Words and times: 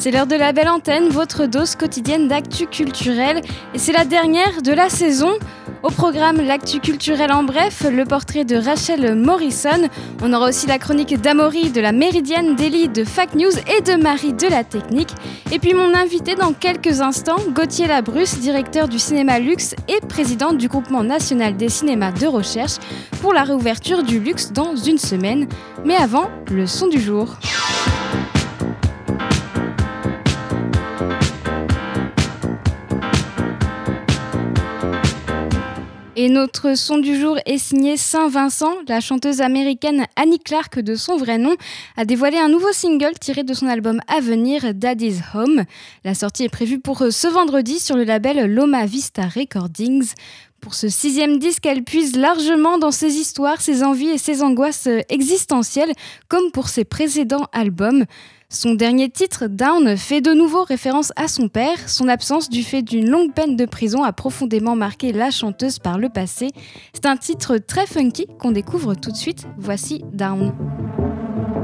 C'est 0.00 0.10
l'heure 0.10 0.26
de 0.26 0.34
la 0.34 0.52
belle 0.52 0.70
antenne, 0.70 1.10
votre 1.10 1.44
dose 1.44 1.76
quotidienne 1.76 2.26
d'actu 2.26 2.66
culturel. 2.66 3.42
Et 3.74 3.78
c'est 3.78 3.92
la 3.92 4.06
dernière 4.06 4.62
de 4.62 4.72
la 4.72 4.88
saison. 4.88 5.32
Au 5.82 5.90
programme, 5.90 6.40
l'actu 6.40 6.80
culturel 6.80 7.30
en 7.30 7.42
bref, 7.42 7.84
le 7.86 8.06
portrait 8.06 8.46
de 8.46 8.56
Rachel 8.56 9.14
Morrison. 9.14 9.90
On 10.22 10.32
aura 10.32 10.48
aussi 10.48 10.66
la 10.66 10.78
chronique 10.78 11.20
d'Amaury 11.20 11.68
de 11.68 11.82
la 11.82 11.92
Méridienne, 11.92 12.56
d'Elie 12.56 12.88
de 12.88 13.04
Fact 13.04 13.34
News 13.34 13.52
et 13.76 13.82
de 13.82 14.02
Marie 14.02 14.32
de 14.32 14.46
la 14.46 14.64
Technique. 14.64 15.10
Et 15.52 15.58
puis 15.58 15.74
mon 15.74 15.94
invité 15.94 16.34
dans 16.34 16.54
quelques 16.54 17.02
instants, 17.02 17.36
Gauthier 17.54 17.86
Labrusse, 17.86 18.38
directeur 18.38 18.88
du 18.88 18.98
cinéma 18.98 19.38
Luxe 19.38 19.74
et 19.86 20.00
président 20.06 20.54
du 20.54 20.68
groupement 20.68 21.04
national 21.04 21.58
des 21.58 21.68
cinémas 21.68 22.12
de 22.12 22.26
recherche 22.26 22.78
pour 23.20 23.34
la 23.34 23.42
réouverture 23.42 24.02
du 24.02 24.18
Luxe 24.18 24.50
dans 24.50 24.76
une 24.76 24.96
semaine. 24.96 25.46
Mais 25.84 25.96
avant, 25.96 26.30
le 26.50 26.66
son 26.66 26.86
du 26.86 26.98
jour. 26.98 27.36
Et 36.22 36.28
notre 36.28 36.76
son 36.76 36.98
du 36.98 37.18
jour 37.18 37.38
est 37.46 37.56
signé 37.56 37.96
Saint-Vincent. 37.96 38.74
La 38.86 39.00
chanteuse 39.00 39.40
américaine 39.40 40.04
Annie 40.16 40.38
Clark, 40.38 40.78
de 40.78 40.94
son 40.94 41.16
vrai 41.16 41.38
nom, 41.38 41.56
a 41.96 42.04
dévoilé 42.04 42.36
un 42.36 42.50
nouveau 42.50 42.74
single 42.74 43.18
tiré 43.18 43.42
de 43.42 43.54
son 43.54 43.66
album 43.66 44.02
à 44.06 44.20
venir, 44.20 44.74
Daddy's 44.74 45.22
Home. 45.32 45.64
La 46.04 46.14
sortie 46.14 46.44
est 46.44 46.50
prévue 46.50 46.78
pour 46.78 47.06
ce 47.10 47.26
vendredi 47.26 47.80
sur 47.80 47.96
le 47.96 48.04
label 48.04 48.52
Loma 48.52 48.84
Vista 48.84 49.22
Recordings. 49.22 50.12
Pour 50.60 50.74
ce 50.74 50.90
sixième 50.90 51.38
disque, 51.38 51.64
elle 51.64 51.84
puise 51.84 52.14
largement 52.18 52.76
dans 52.76 52.90
ses 52.90 53.14
histoires, 53.14 53.62
ses 53.62 53.82
envies 53.82 54.10
et 54.10 54.18
ses 54.18 54.42
angoisses 54.42 54.90
existentielles, 55.08 55.94
comme 56.28 56.50
pour 56.52 56.68
ses 56.68 56.84
précédents 56.84 57.46
albums. 57.54 58.04
Son 58.52 58.74
dernier 58.74 59.08
titre, 59.08 59.46
Down, 59.46 59.96
fait 59.96 60.20
de 60.20 60.32
nouveau 60.32 60.64
référence 60.64 61.12
à 61.14 61.28
son 61.28 61.46
père. 61.46 61.88
Son 61.88 62.08
absence 62.08 62.50
du 62.50 62.64
fait 62.64 62.82
d'une 62.82 63.08
longue 63.08 63.32
peine 63.32 63.54
de 63.54 63.64
prison 63.64 64.02
a 64.02 64.12
profondément 64.12 64.74
marqué 64.74 65.12
la 65.12 65.30
chanteuse 65.30 65.78
par 65.78 65.98
le 65.98 66.08
passé. 66.08 66.48
C'est 66.92 67.06
un 67.06 67.16
titre 67.16 67.58
très 67.58 67.86
funky 67.86 68.26
qu'on 68.40 68.50
découvre 68.50 68.94
tout 68.94 69.12
de 69.12 69.16
suite. 69.16 69.46
Voici 69.56 70.02
Down. 70.12 70.52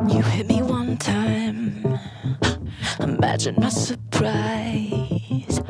You 0.08 0.20
hit 0.20 0.48
me 0.48 0.62
one 0.62 0.96
time. 0.96 1.98
Imagine 3.00 3.56
my 3.58 3.68
surprise. 3.68 5.60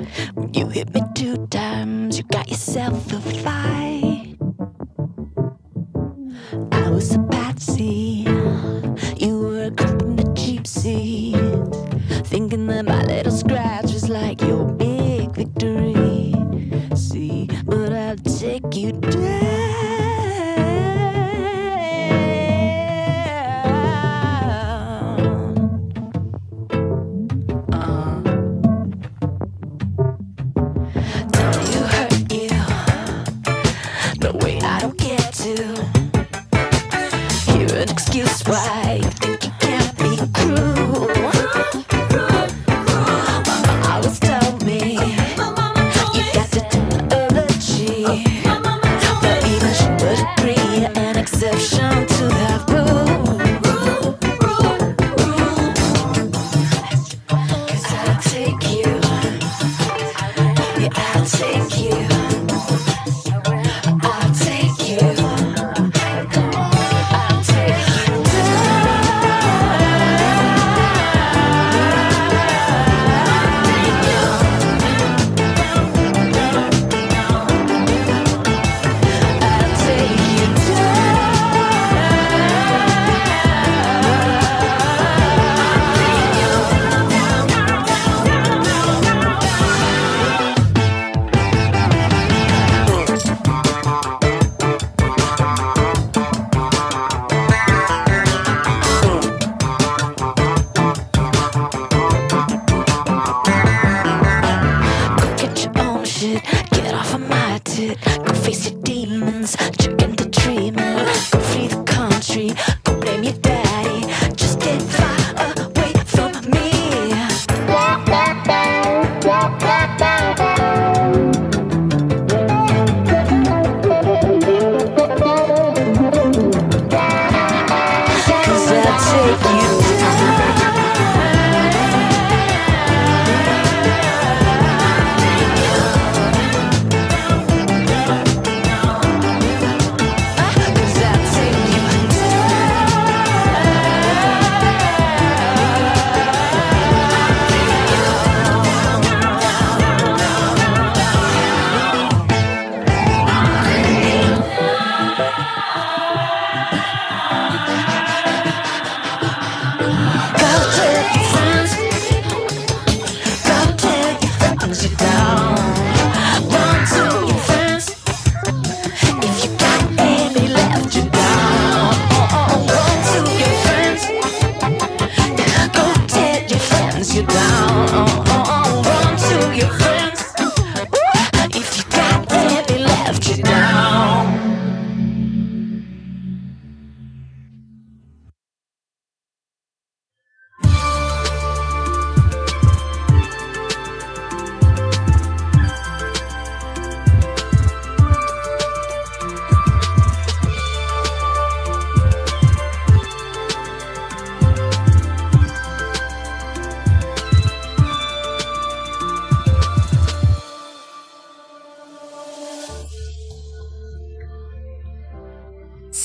You 0.52 0.68
hit 0.68 0.94
me 0.94 1.00
two 1.14 1.46
times. 1.48 2.18
You 2.18 2.24
got 2.30 2.50
yourself 2.50 3.10
a. 3.14 3.16
I 6.72 6.90
was 6.90 7.14
a 7.14 7.18
patsy. 7.30 8.05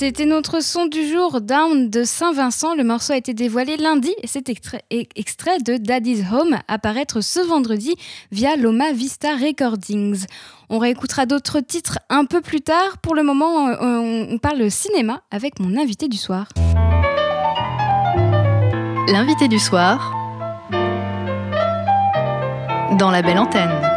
C'était 0.01 0.25
notre 0.25 0.63
son 0.63 0.87
du 0.87 1.07
jour, 1.07 1.41
Down 1.41 1.91
de 1.91 2.03
Saint-Vincent. 2.03 2.73
Le 2.73 2.83
morceau 2.83 3.13
a 3.13 3.17
été 3.17 3.35
dévoilé 3.35 3.77
lundi 3.77 4.11
et 4.23 4.25
cet 4.25 4.49
extrait, 4.49 4.81
de 4.89 5.77
Daddy's 5.77 6.23
Home 6.33 6.57
apparaître 6.67 7.21
ce 7.21 7.39
vendredi 7.39 7.93
via 8.31 8.55
Loma 8.55 8.93
Vista 8.93 9.35
Recordings. 9.35 10.25
On 10.69 10.79
réécoutera 10.79 11.27
d'autres 11.27 11.59
titres 11.59 11.99
un 12.09 12.25
peu 12.25 12.41
plus 12.41 12.61
tard. 12.61 12.97
Pour 13.03 13.13
le 13.13 13.21
moment, 13.21 13.67
euh, 13.67 14.25
on 14.27 14.39
parle 14.39 14.71
cinéma 14.71 15.21
avec 15.29 15.59
mon 15.59 15.79
invité 15.79 16.07
du 16.07 16.17
soir. 16.17 16.47
L'invité 19.07 19.47
du 19.47 19.59
soir 19.59 20.17
dans 22.97 23.11
la 23.11 23.21
belle 23.21 23.37
antenne. 23.37 23.90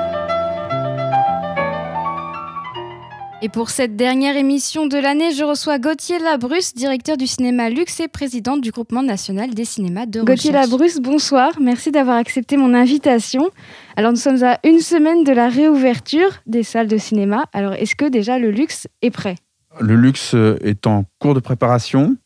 Et 3.44 3.50
pour 3.50 3.69
cette 3.69 3.94
dernière 3.94 4.38
émission 4.38 4.87
de 4.87 4.96
l'année, 4.96 5.35
je 5.35 5.44
reçois 5.44 5.79
Gauthier 5.79 6.19
Labrusse, 6.19 6.73
directeur 6.73 7.19
du 7.19 7.26
cinéma 7.26 7.69
Luxe 7.69 8.00
et 8.00 8.08
président 8.08 8.56
du 8.56 8.70
groupement 8.70 9.02
national 9.02 9.52
des 9.52 9.67
cinémas 9.67 10.06
de 10.06 10.23
Gauthier 10.23 10.50
Labrusse, 10.50 10.99
bonsoir. 10.99 11.52
Merci 11.61 11.91
d'avoir 11.93 12.17
accepté 12.17 12.56
mon 12.56 12.73
invitation. 12.73 13.50
Alors, 13.96 14.12
nous 14.12 14.17
sommes 14.17 14.43
à 14.43 14.61
une 14.64 14.81
semaine 14.81 15.25
de 15.25 15.32
la 15.32 15.50
réouverture 15.50 16.31
des 16.46 16.62
salles 16.62 16.88
de 16.88 16.96
cinéma. 16.96 17.44
Alors, 17.52 17.75
est-ce 17.75 17.94
que 17.94 18.06
déjà 18.06 18.38
le 18.38 18.50
luxe 18.50 18.88
est 19.02 19.11
prêt? 19.11 19.35
Le 19.79 19.94
luxe 19.94 20.35
euh, 20.35 20.56
est 20.62 20.87
en 20.87 21.05
cours 21.19 21.35
de 21.35 21.40
préparation. 21.40 22.17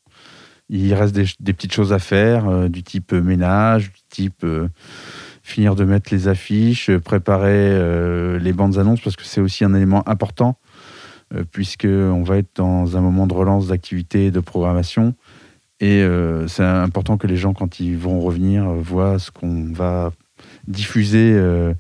Il 0.69 0.95
reste 0.95 1.17
des, 1.17 1.53
petites 1.53 1.73
choses 1.73 1.93
à 1.93 1.99
faire, 1.99 2.49
euh, 2.49 2.69
du 2.69 2.85
type 2.85 3.13
ménage, 3.13 3.93
du 3.93 4.03
type 4.09 4.45
euh, 4.45 4.69
finir 5.43 5.75
de 5.75 5.83
mettre 5.83 6.15
les 6.15 6.29
affiches, 6.29 6.93
préparer 6.99 8.39
les 8.39 8.53
bandes 8.53 8.79
annonces, 8.79 9.01
parce 9.01 9.17
que 9.17 9.25
c'est 9.25 9.41
aussi 9.41 9.65
un 9.65 9.75
élément 9.75 10.09
important 10.09 10.59
euh, 11.35 11.45
puisqu'on 11.51 12.23
va 12.23 12.39
être 12.39 12.51
dans 12.57 12.97
un 12.97 13.01
moment 13.01 13.27
de 13.27 13.35
relance 13.35 13.69
d'activité 13.69 14.31
de 14.31 14.41
programmation. 14.41 15.15
Et 15.81 16.03
euh, 16.03 16.49
c'est 16.49 16.65
important 16.65 17.19
que 17.19 17.27
les 17.27 17.37
gens, 17.37 17.53
quand 17.53 17.81
ils 17.81 17.97
vont 17.97 18.21
revenir, 18.21 18.65
voient 18.73 19.19
ce 19.19 19.31
qu'on 19.31 19.73
va 19.73 20.11
diffuser 20.67 21.33
euh, 21.35 21.75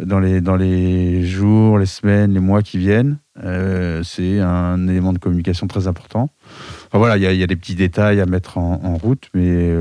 dans, 0.00 0.18
les, 0.18 0.40
dans 0.40 0.56
les 0.56 1.24
jours, 1.24 1.78
les 1.78 1.86
semaines, 1.86 2.34
les 2.34 2.40
mois 2.40 2.62
qui 2.62 2.78
viennent. 2.78 3.18
c'est 4.02 4.40
un 4.40 4.88
élément 4.88 5.12
de 5.12 5.18
communication 5.18 5.66
très 5.68 5.86
important. 5.86 6.30
voilà, 6.92 7.16
il 7.16 7.38
y, 7.38 7.42
a 7.42 7.46
des 7.46 7.56
petits 7.56 7.74
détails 7.74 8.20
à 8.20 8.26
mettre 8.26 8.58
en 8.58 8.96
route, 8.96 9.28
mais 9.34 9.72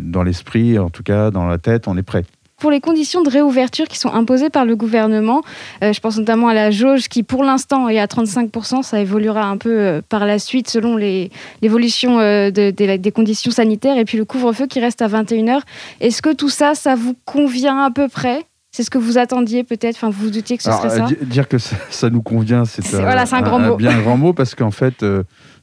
dans 0.00 0.22
l'esprit, 0.22 0.78
en 0.78 0.90
tout 0.90 1.02
cas 1.02 1.30
dans 1.30 1.46
la 1.46 1.58
tête, 1.58 1.88
on 1.88 1.96
est 1.96 2.02
prêt 2.02 2.24
pour 2.58 2.70
les 2.70 2.80
conditions 2.80 3.22
de 3.22 3.30
réouverture 3.30 3.86
qui 3.86 3.98
sont 3.98 4.12
imposées 4.12 4.50
par 4.50 4.64
le 4.64 4.74
gouvernement. 4.76 5.42
Euh, 5.82 5.92
je 5.92 6.00
pense 6.00 6.18
notamment 6.18 6.48
à 6.48 6.54
la 6.54 6.70
jauge 6.70 7.08
qui, 7.08 7.22
pour 7.22 7.44
l'instant, 7.44 7.88
est 7.88 8.00
à 8.00 8.06
35%. 8.06 8.82
Ça 8.82 9.00
évoluera 9.00 9.44
un 9.44 9.56
peu 9.56 9.78
euh, 9.78 10.02
par 10.06 10.26
la 10.26 10.38
suite 10.38 10.68
selon 10.68 10.96
l'évolution 10.96 12.18
euh, 12.18 12.50
des 12.50 13.12
conditions 13.14 13.52
sanitaires. 13.52 13.96
Et 13.96 14.04
puis 14.04 14.18
le 14.18 14.24
couvre-feu 14.24 14.66
qui 14.66 14.80
reste 14.80 15.02
à 15.02 15.08
21h. 15.08 15.60
Est-ce 16.00 16.20
que 16.20 16.34
tout 16.34 16.48
ça, 16.48 16.74
ça 16.74 16.96
vous 16.96 17.16
convient 17.24 17.84
à 17.84 17.90
peu 17.90 18.08
près? 18.08 18.44
C'est 18.72 18.82
ce 18.82 18.90
que 18.90 18.98
vous 18.98 19.18
attendiez 19.18 19.64
peut-être? 19.64 19.96
Enfin, 19.96 20.10
vous 20.10 20.24
vous 20.24 20.30
doutiez 20.30 20.56
que 20.56 20.62
ce 20.62 20.70
serait 20.70 20.90
ça? 20.90 21.06
Dire 21.22 21.48
que 21.48 21.56
ça, 21.58 22.10
nous 22.10 22.22
convient, 22.22 22.64
c'est 22.64 22.84
voilà, 22.90 23.24
un, 23.30 23.40
grand 23.40 23.58
mot. 23.58 23.76
bien 23.76 23.96
un 23.96 24.02
grand 24.02 24.18
mot 24.18 24.34
parce 24.34 24.54
qu'en 24.54 24.70
fait, 24.70 25.02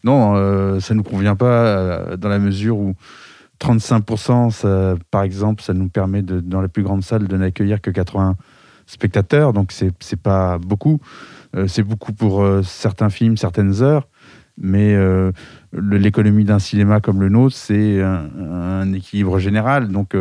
non, 0.03 0.79
ça 0.79 0.93
ne 0.93 0.97
nous 0.97 1.03
convient 1.03 1.35
pas 1.35 2.17
dans 2.17 2.29
la 2.29 2.39
mesure 2.39 2.77
où 2.77 2.95
35%, 3.59 4.51
ça, 4.51 4.95
par 5.11 5.23
exemple, 5.23 5.63
ça 5.63 5.73
nous 5.73 5.89
permet, 5.89 6.21
dans 6.21 6.61
la 6.61 6.67
plus 6.67 6.83
grande 6.83 7.03
salle, 7.03 7.27
de 7.27 7.37
n'accueillir 7.37 7.81
que 7.81 7.91
80 7.91 8.35
spectateurs, 8.85 9.53
donc 9.53 9.71
c'est 9.71 9.87
n'est 9.87 10.17
pas 10.21 10.57
beaucoup. 10.57 10.99
Euh, 11.55 11.67
c'est 11.67 11.83
beaucoup 11.83 12.13
pour 12.13 12.43
euh, 12.43 12.61
certains 12.63 13.09
films, 13.09 13.37
certaines 13.37 13.81
heures, 13.81 14.07
mais 14.57 14.93
euh, 14.93 15.31
l'économie 15.73 16.43
d'un 16.43 16.59
cinéma 16.59 16.99
comme 16.99 17.21
le 17.21 17.29
nôtre, 17.29 17.55
c'est 17.55 18.01
un, 18.01 18.93
équilibre 18.93 19.39
général. 19.39 19.89
Donc, 19.89 20.15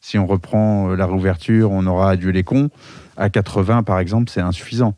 si 0.00 0.18
on 0.18 0.26
reprend 0.26 0.88
la 0.88 1.06
réouverture, 1.06 1.70
on 1.70 1.86
aura 1.86 2.10
adieu 2.10 2.30
les 2.30 2.42
cons. 2.42 2.68
À 3.16 3.30
80, 3.30 3.82
par 3.82 3.98
exemple, 3.98 4.30
c'est 4.30 4.42
insuffisant. 4.42 4.94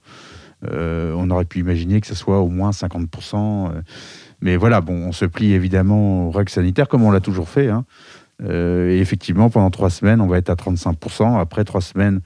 On 0.63 1.31
aurait 1.31 1.45
pu 1.45 1.61
imaginer 1.61 2.01
que 2.01 2.07
ce 2.07 2.15
soit 2.15 2.41
au 2.41 2.49
moins 2.49 2.71
50%. 2.71 3.73
Mais 4.41 4.57
voilà, 4.57 4.81
bon, 4.81 4.95
on 4.95 5.13
se 5.13 5.25
plie 5.25 5.53
évidemment 5.53 6.29
aux 6.29 6.31
règles 6.31 6.51
sanitaires 6.51 6.89
comme 6.89 7.03
on 7.03 7.11
l'a 7.11 7.21
toujours 7.21 7.49
fait. 7.49 7.69
Hein. 7.69 7.85
Euh, 8.45 8.91
et 8.91 8.99
effectivement, 8.99 9.51
pendant 9.51 9.71
trois 9.71 9.91
semaines, 9.91 10.21
on 10.21 10.27
va 10.27 10.39
être 10.39 10.51
à 10.51 10.55
35%. 10.55 11.39
Après 11.41 11.65
trois 11.65 11.81
semaines, 11.81 12.21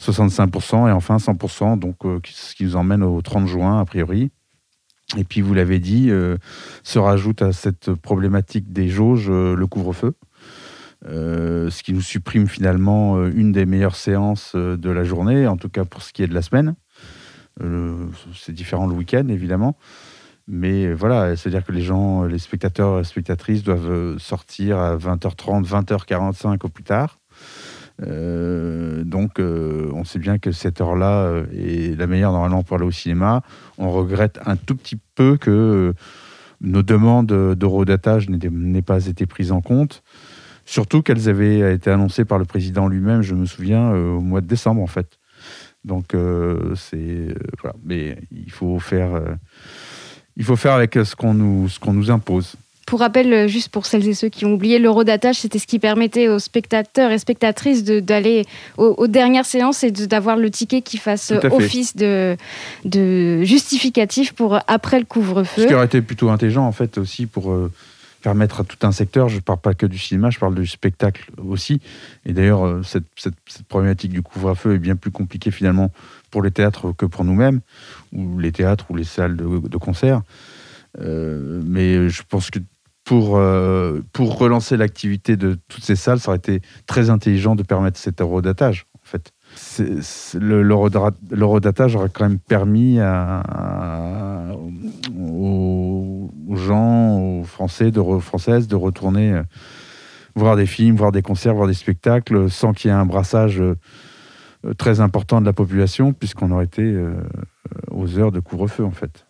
65% 0.00 0.88
et 0.88 0.92
enfin 0.92 1.16
100%. 1.16 1.78
Donc, 1.78 2.04
euh, 2.04 2.20
ce 2.24 2.54
qui 2.54 2.64
nous 2.64 2.76
emmène 2.76 3.02
au 3.02 3.20
30 3.22 3.46
juin, 3.46 3.80
a 3.80 3.84
priori. 3.84 4.30
Et 5.16 5.24
puis, 5.24 5.40
vous 5.40 5.54
l'avez 5.54 5.78
dit, 5.78 6.10
euh, 6.10 6.36
se 6.82 6.98
rajoute 6.98 7.40
à 7.40 7.52
cette 7.52 7.94
problématique 7.94 8.72
des 8.72 8.88
jauges 8.88 9.30
le 9.30 9.66
couvre-feu. 9.66 10.14
ce 11.04 11.82
qui 11.82 11.94
nous 11.94 12.02
supprime 12.02 12.46
finalement 12.46 13.24
une 13.26 13.52
des 13.52 13.64
meilleures 13.64 13.96
séances 13.96 14.54
de 14.54 14.90
la 14.90 15.04
journée, 15.04 15.46
en 15.46 15.56
tout 15.56 15.70
cas 15.70 15.84
pour 15.84 16.02
ce 16.02 16.12
qui 16.12 16.22
est 16.22 16.26
de 16.26 16.34
la 16.34 16.42
semaine. 16.42 16.74
C'est 18.34 18.52
différent 18.52 18.86
le 18.86 18.94
week-end, 18.94 19.26
évidemment. 19.28 19.76
Mais 20.46 20.92
voilà, 20.92 21.36
c'est-à-dire 21.36 21.64
que 21.64 21.72
les 21.72 21.82
gens, 21.82 22.24
les 22.24 22.38
spectateurs 22.38 23.00
et 23.00 23.04
spectatrices 23.04 23.62
doivent 23.62 24.16
sortir 24.18 24.78
à 24.78 24.96
20h30, 24.96 25.66
20h45 25.66 26.64
au 26.64 26.68
plus 26.68 26.84
tard. 26.84 27.18
Euh, 28.06 29.02
donc, 29.04 29.40
euh, 29.40 29.90
on 29.92 30.04
sait 30.04 30.18
bien 30.18 30.38
que 30.38 30.52
cette 30.52 30.80
heure-là 30.80 31.22
euh, 31.22 31.46
est 31.52 31.98
la 31.98 32.06
meilleure 32.06 32.32
normalement 32.32 32.62
pour 32.62 32.76
aller 32.76 32.86
au 32.86 32.90
cinéma. 32.90 33.42
On 33.76 33.90
regrette 33.90 34.38
un 34.46 34.56
tout 34.56 34.76
petit 34.76 34.98
peu 35.14 35.36
que 35.36 35.94
nos 36.60 36.82
demandes 36.82 37.26
d'eurodatage 37.26 38.28
n'aient 38.28 38.82
pas 38.82 39.06
été 39.06 39.26
prises 39.26 39.52
en 39.52 39.60
compte. 39.60 40.02
Surtout 40.64 41.02
qu'elles 41.02 41.28
avaient 41.28 41.74
été 41.74 41.90
annoncées 41.90 42.24
par 42.24 42.38
le 42.38 42.44
président 42.44 42.88
lui-même, 42.88 43.22
je 43.22 43.34
me 43.34 43.46
souviens, 43.46 43.92
au 43.92 44.20
mois 44.20 44.40
de 44.40 44.46
décembre 44.46 44.82
en 44.82 44.86
fait. 44.86 45.18
Donc, 45.88 46.14
c'est. 46.76 47.34
voilà. 47.60 47.74
Mais 47.84 48.16
il 48.30 48.52
faut 48.52 48.78
faire 48.78 49.20
il 50.38 50.44
faut 50.44 50.56
faire 50.56 50.72
avec 50.72 50.94
ce 50.94 51.14
qu'on 51.16 51.34
nous, 51.34 51.68
ce 51.68 51.78
qu'on 51.78 51.92
nous 51.92 52.10
impose. 52.10 52.54
Pour 52.86 53.00
rappel, 53.00 53.30
euh, 53.34 53.48
juste 53.48 53.68
pour 53.68 53.84
celles 53.84 54.08
et 54.08 54.14
ceux 54.14 54.30
qui 54.30 54.46
ont 54.46 54.54
oublié, 54.54 54.78
l'eurodatage, 54.78 55.40
c'était 55.40 55.58
ce 55.58 55.66
qui 55.66 55.78
permettait 55.78 56.28
aux 56.28 56.38
spectateurs 56.38 57.10
et 57.10 57.18
spectatrices 57.18 57.84
d'aller 57.84 58.46
aux, 58.78 59.06
dernières 59.08 59.44
séances 59.44 59.84
et 59.84 59.90
d'avoir 59.90 60.38
le 60.38 60.50
ticket 60.50 60.80
qui 60.80 60.96
fasse 60.96 61.34
office 61.50 61.96
de, 61.96 62.34
de 62.86 63.42
justificatif 63.42 64.32
pour 64.32 64.58
après 64.68 65.00
le 65.00 65.04
couvre-feu. 65.04 65.62
Ce 65.62 65.66
qui 65.66 65.74
aurait 65.74 65.84
été 65.84 66.00
plutôt 66.00 66.30
intelligent, 66.30 66.64
en 66.64 66.72
fait, 66.72 66.96
aussi 66.96 67.26
pour 67.26 67.50
euh, 67.50 67.70
permettre 68.22 68.60
à 68.60 68.64
tout 68.64 68.86
un 68.86 68.92
secteur, 68.92 69.28
je 69.28 69.36
ne 69.36 69.40
parle 69.40 69.60
pas 69.60 69.74
que 69.74 69.86
du 69.86 69.98
cinéma, 69.98 70.30
je 70.30 70.38
parle 70.38 70.54
du 70.54 70.66
spectacle 70.66 71.30
aussi. 71.38 71.80
Et 72.24 72.32
d'ailleurs, 72.32 72.66
euh, 72.66 72.82
cette, 72.82 73.04
problématique 73.68 74.12
du 74.12 74.22
couvre-feu 74.22 74.74
est 74.74 74.78
bien 74.78 74.96
plus 74.96 75.10
compliquée 75.10 75.50
finalement 75.50 75.92
pour 76.30 76.42
les 76.42 76.50
théâtres 76.50 76.92
que 76.92 77.06
pour 77.06 77.24
nous-mêmes, 77.24 77.60
ou 78.12 78.38
les 78.38 78.52
théâtres 78.52 78.90
ou 78.90 78.96
les 78.96 79.04
salles 79.04 79.36
de, 79.36 79.76
concert. 79.76 80.22
Euh, 81.00 81.62
mais 81.64 82.08
je 82.08 82.22
pense 82.28 82.50
que 82.50 82.58
pour, 83.04 83.38
euh, 83.38 84.02
pour 84.12 84.38
relancer 84.38 84.76
l'activité 84.76 85.36
de 85.36 85.56
toutes 85.68 85.84
ces 85.84 85.96
salles, 85.96 86.20
ça 86.20 86.30
aurait 86.30 86.38
été 86.38 86.60
très 86.86 87.08
intelligent 87.08 87.56
de 87.56 87.62
permettre 87.62 87.98
cet 87.98 88.20
eurodatage, 88.20 88.86
en 89.58 89.84
fait. 89.84 90.38
L'eurodatage 90.40 91.96
aurait 91.96 92.10
quand 92.10 92.28
même 92.28 92.38
permis 92.38 92.98
aux, 95.16 96.30
gens, 96.56 97.18
aux 97.18 97.44
Français, 97.44 97.90
de, 97.90 98.18
Françaises, 98.18 98.68
de 98.68 98.76
retourner 98.76 99.32
euh, 99.32 99.42
voir 100.34 100.56
des 100.56 100.66
films, 100.66 100.96
voir 100.96 101.12
des 101.12 101.22
concerts, 101.22 101.54
voir 101.54 101.68
des 101.68 101.74
spectacles, 101.74 102.50
sans 102.50 102.72
qu'il 102.72 102.90
y 102.90 102.94
ait 102.94 102.96
un 102.96 103.06
brassage 103.06 103.60
euh, 103.60 103.76
très 104.76 105.00
important 105.00 105.40
de 105.40 105.46
la 105.46 105.52
population, 105.52 106.12
puisqu'on 106.12 106.50
aurait 106.50 106.64
été 106.64 106.82
euh, 106.82 107.14
aux 107.90 108.18
heures 108.18 108.32
de 108.32 108.40
couvre-feu, 108.40 108.84
en 108.84 108.90
fait. 108.90 109.27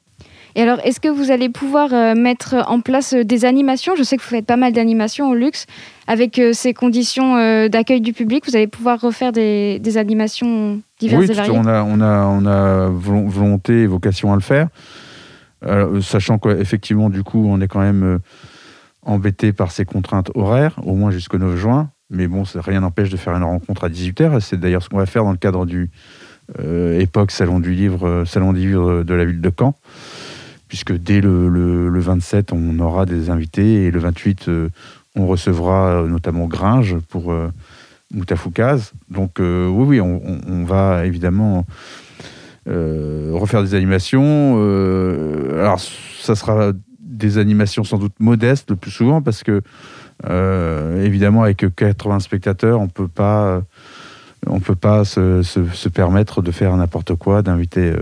Et 0.59 0.63
alors, 0.63 0.81
est-ce 0.83 0.99
que 0.99 1.09
vous 1.09 1.31
allez 1.31 1.49
pouvoir 1.49 1.93
euh, 1.93 2.17
mettre 2.17 2.57
en 2.67 2.81
place 2.81 3.15
des 3.15 3.45
animations? 3.45 3.95
Je 3.97 4.03
sais 4.03 4.17
que 4.17 4.23
vous 4.23 4.29
faites 4.29 4.45
pas 4.45 4.57
mal 4.57 4.73
d'animations 4.73 5.31
au 5.31 5.35
luxe. 5.37 5.67
Avec 6.09 6.41
ces 6.53 6.75
conditions 6.75 7.37
d'accueil 7.69 8.01
du 8.01 8.15
public, 8.15 8.45
vous 8.49 8.57
allez 8.57 8.67
pouvoir 8.67 8.99
refaire 8.99 9.31
des, 9.31 9.81
animations 9.97 10.81
diverses 10.99 11.29
et 11.29 11.35
variées 11.35 11.53
on 11.55 11.67
a, 11.67 11.83
on, 11.83 12.01
a, 12.01 12.25
on 12.25 12.47
a 12.47 12.89
volonté 12.89 13.83
et 13.83 13.87
vocation 13.87 14.33
à 14.33 14.37
le 14.37 14.41
faire. 14.41 14.69
sachant 16.01 16.39
qu'effectivement, 16.39 17.11
du 17.11 17.23
coup, 17.23 17.47
on 17.47 17.61
est 17.61 17.69
quand 17.69 17.83
même 17.83 18.21
embêté 19.03 19.53
par 19.53 19.71
ces 19.71 19.85
contraintes 19.85 20.31
horaires, 20.35 20.81
au 20.83 20.95
moins 20.95 21.11
jusqu'au 21.11 21.39
9 21.39 21.57
juin. 21.57 21.91
Mais 22.11 22.27
bon, 22.27 22.45
rien 22.55 22.81
n'empêche 22.81 23.11
de 23.11 23.17
faire 23.19 23.35
une 23.35 23.45
rencontre 23.45 23.85
à 23.85 23.89
18h. 23.91 24.41
C'est 24.41 24.59
d'ailleurs 24.59 24.83
ce 24.83 24.89
qu'on 24.89 24.97
va 24.97 25.07
faire 25.07 25.25
dans 25.25 25.33
le 25.33 25.37
cadre 25.37 25.67
du 25.67 25.91
euh, 26.59 26.99
époque 26.99 27.31
Salon 27.31 27.61
du 27.61 27.73
Livre, 27.73 28.09
euh, 28.09 28.25
Salon 28.25 28.55
du 28.55 28.61
Livre 28.61 29.03
de 29.03 29.15
la 29.15 29.27
ville 29.27 29.43
de 29.43 29.53
Caen. 29.57 29.75
Puisque 30.69 30.93
dès 30.93 31.21
le, 31.21 31.99
27, 31.99 32.53
on 32.53 32.79
aura 32.79 33.07
des 33.07 33.31
invités 33.31 33.87
et 33.87 33.91
le 33.91 33.99
28, 33.99 34.49
euh, 34.49 34.69
on 35.17 35.27
recevra 35.27 36.05
notamment 36.07 36.47
Gringe 36.47 36.99
pour 37.09 37.35
Moutafoukaz. 38.13 38.93
Donc 39.11 39.39
oui, 39.41 39.99
oui, 39.99 40.01
on, 40.01 40.65
va 40.65 41.07
évidemment 41.07 41.65
refaire 42.67 43.63
des 43.63 43.75
animations. 43.75 44.55
alors, 45.59 45.81
ça 46.21 46.37
sera 46.37 46.73
des 47.01 47.39
animations 47.39 47.83
sans 47.83 47.99
doute 47.99 48.13
modestes 48.21 48.71
le 48.71 48.77
plus 48.77 48.93
souvent 48.93 49.23
parce 49.23 49.43
que 49.43 49.63
évidemment 51.03 51.43
avec 51.43 51.65
80 51.75 52.21
spectateurs 52.21 52.81
on 52.81 52.87
peut 52.87 53.09
pas 53.09 53.63
peut 54.65 54.77
pas 54.77 55.05
se, 55.05 55.89
permettre 55.89 56.43
de 56.43 56.53
faire 56.53 56.77
n'importe 56.77 57.17
quoi, 57.17 57.43
d'inviter 57.43 57.93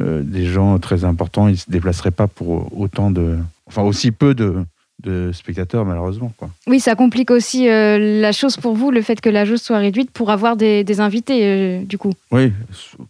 des 0.00 0.46
gens 0.46 0.78
très 0.78 1.04
importants. 1.04 1.48
Ils 1.48 1.58
se 1.58 1.70
déplaceraient 1.70 2.10
pas 2.10 2.26
pour 2.26 2.78
autant 2.78 3.10
de, 3.10 3.38
enfin 3.66 3.82
aussi 3.82 4.10
peu 4.10 4.34
de, 4.34 4.64
de 5.02 5.32
spectateurs, 5.32 5.84
malheureusement. 5.84 6.32
Quoi. 6.36 6.50
Oui, 6.66 6.80
ça 6.80 6.94
complique 6.94 7.30
aussi 7.30 7.68
euh, 7.68 8.20
la 8.20 8.32
chose 8.32 8.56
pour 8.56 8.74
vous, 8.74 8.90
le 8.90 9.02
fait 9.02 9.20
que 9.20 9.28
la 9.28 9.44
jauge 9.44 9.58
soit 9.58 9.78
réduite 9.78 10.10
pour 10.10 10.30
avoir 10.30 10.56
des, 10.56 11.00
invités, 11.00 11.40
euh, 11.44 11.84
du 11.84 11.98
coup. 11.98 12.12
Oui, 12.30 12.52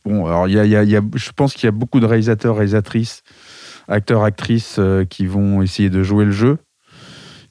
bon, 0.05 0.27
alors 0.27 0.49
y 0.49 0.59
a, 0.59 0.65
y 0.65 0.97
a, 0.97 1.01
je 1.15 1.31
pense 1.35 1.55
qu'il 1.55 1.65
y 1.65 1.69
a 1.69 1.73
beaucoup 1.73 2.01
de 2.01 2.07
réalisateurs, 2.07 2.57
réalisatrices, 2.57 3.23
acteurs, 3.89 4.25
actrices 4.25 4.77
euh, 4.79 5.05
qui 5.05 5.27
vont 5.27 5.63
essayer 5.63 5.91
de 5.91 6.03
jouer 6.03 6.25
le 6.25 6.33
jeu, 6.33 6.59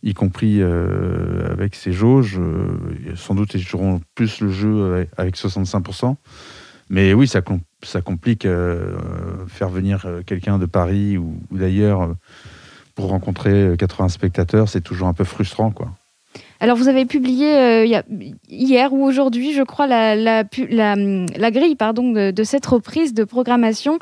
y 0.02 0.14
compris 0.14 0.62
avec 0.62 1.76
ces 1.76 1.94
jauges. 1.94 2.38
sans 3.16 3.36
doute, 3.36 3.54
ils 3.54 3.62
joueront 3.62 4.02
plus 4.16 4.42
le 4.42 4.52
jeu 4.52 5.08
avec, 5.16 5.38
65%. 5.38 6.18
Mais 6.94 7.14
oui, 7.14 7.28
ça, 7.28 7.42
complique 8.02 8.48
faire 9.48 9.70
venir 9.70 10.08
quelqu'un 10.26 10.60
de 10.60 10.66
Paris 10.66 11.18
ou 11.18 11.40
d'ailleurs 11.52 12.16
pour 12.96 13.10
rencontrer 13.10 13.76
80 13.78 14.06
euh, 14.06 14.10
spectateurs, 14.10 14.70
c'est 14.70 14.82
toujours 14.82 15.08
un 15.08 15.14
peu 15.14 15.24
frustrant, 15.24 15.72
quoi. 15.72 15.92
Alors, 16.60 16.78
vous 16.78 16.88
avez 16.88 17.06
publié 17.06 17.56
euh, 17.58 18.02
hier 18.50 18.94
ou 18.94 19.04
aujourd'hui, 19.04 19.54
je 19.54 19.64
crois, 19.64 19.86
la, 19.86 20.44
grille 20.44 21.76
pardon, 21.76 22.12
de, 22.12 22.44
cette 22.44 22.66
reprise 22.66 23.14
de 23.14 23.24
programmation. 23.24 24.00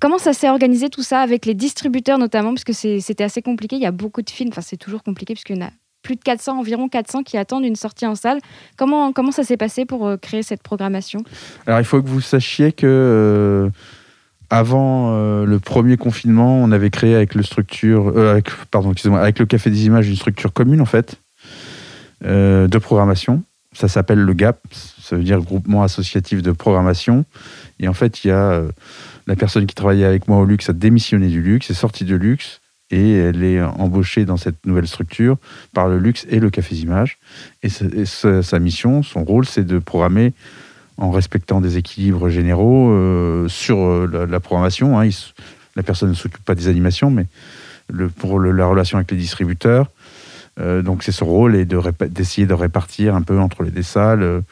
Comment 0.00 0.18
ça 0.18 0.32
s'est 0.32 0.50
organisé 0.50 0.90
tout 0.90 1.02
ça 1.02 1.20
avec 1.20 1.46
les 1.46 1.54
distributeurs 1.54 2.18
notamment? 2.18 2.52
Parce 2.52 2.64
que 2.64 2.72
c'était 2.72 3.24
assez 3.24 3.42
compliqué. 3.42 3.76
Il 3.76 3.82
y 3.82 3.86
a 3.86 3.92
beaucoup 3.92 4.22
de 4.22 4.30
films, 4.30 4.50
enfin, 4.50 4.60
c'est 4.60 4.76
toujours 4.76 5.02
compliqué 5.02 5.34
puisqu'il 5.34 5.56
y 5.56 5.62
en 5.62 5.66
a 5.66 5.70
plus 6.02 6.16
de 6.16 6.22
400, 6.22 6.58
environ 6.58 6.88
400 6.88 7.22
qui 7.22 7.36
attendent 7.36 7.64
une 7.64 7.76
sortie 7.76 8.06
en 8.06 8.14
salle. 8.14 8.38
Comment, 8.76 9.12
comment 9.12 9.32
ça 9.32 9.44
s'est 9.44 9.56
passé 9.56 9.84
pour 9.84 10.06
euh, 10.06 10.16
créer 10.16 10.42
cette 10.42 10.62
programmation? 10.62 11.22
Alors, 11.66 11.80
il 11.80 11.84
faut 11.84 12.02
que 12.02 12.08
vous 12.08 12.20
sachiez 12.20 12.72
que 12.72 13.70
avant 14.50 15.12
euh, 15.12 15.46
le 15.46 15.60
premier 15.60 15.96
confinement, 15.96 16.60
on 16.60 16.72
avait 16.72 16.90
créé 16.90 17.14
avec 17.14 17.36
le 17.36 17.44
structure, 17.44 18.12
euh, 18.16 18.32
avec, 18.32 19.38
le 19.38 19.46
Café 19.46 19.70
des 19.70 19.86
Images 19.86 20.08
une 20.08 20.16
structure 20.16 20.52
commune 20.52 20.80
en 20.80 20.86
fait 20.86 21.16
euh, 22.24 22.66
de 22.66 22.78
programmation. 22.78 23.44
Ça 23.72 23.86
s'appelle 23.86 24.18
le 24.18 24.32
GAP, 24.34 24.58
ça 25.00 25.14
veut 25.14 25.22
dire 25.22 25.40
Groupement 25.40 25.84
Associatif 25.84 26.42
de 26.42 26.50
Programmation. 26.50 27.24
Et 27.78 27.86
en 27.86 27.94
fait, 27.94 28.24
il 28.24 28.28
y 28.28 28.30
a 28.32 28.62
la 29.28 29.36
personne 29.36 29.64
qui 29.66 29.76
travaillait 29.76 30.04
avec 30.04 30.26
moi 30.26 30.38
au 30.38 30.44
Luxe 30.44 30.68
a 30.68 30.72
démissionné 30.72 31.28
du 31.28 31.40
Luxe, 31.40 31.70
est 31.70 31.74
sortie 31.74 32.04
de 32.04 32.16
Luxe 32.16 32.60
et 32.90 33.12
elle 33.12 33.44
est 33.44 33.62
embauchée 33.62 34.24
dans 34.24 34.36
cette 34.36 34.66
nouvelle 34.66 34.88
structure 34.88 35.36
par 35.72 35.88
le 35.88 35.98
Luxe 35.98 36.26
et 36.28 36.40
le 36.40 36.50
Café 36.50 36.74
des 36.74 36.82
Images. 36.82 37.18
Et, 37.62 37.68
sa 37.68 38.58
mission, 38.58 39.02
son 39.02 39.24
rôle, 39.24 39.46
c'est 39.46 39.64
de 39.64 39.78
programmer 39.78 40.32
en 41.00 41.10
respectant 41.10 41.60
des 41.60 41.78
équilibres 41.78 42.28
généraux 42.28 42.90
euh, 42.90 43.48
sur 43.48 43.78
euh, 43.78 44.26
la, 44.28 44.40
programmation. 44.40 45.00
Hein. 45.00 45.08
la 45.74 45.82
personne 45.82 46.10
ne 46.10 46.14
s'occupe 46.14 46.44
pas 46.44 46.54
des 46.54 46.68
animations, 46.68 47.10
mais 47.10 47.26
pour 48.18 48.38
la 48.38 48.66
relation 48.66 48.98
avec 48.98 49.10
les 49.10 49.16
distributeurs. 49.16 49.90
Euh, 50.60 50.82
donc 50.82 51.02
c'est 51.02 51.12
son 51.12 51.26
rôle 51.26 51.56
et 51.56 51.64
d'essayer 51.64 52.46
de, 52.46 52.54
répartir 52.54 53.14
un 53.14 53.22
peu 53.22 53.38
entre 53.38 53.62
les, 53.62 53.82
salles, 53.82 54.42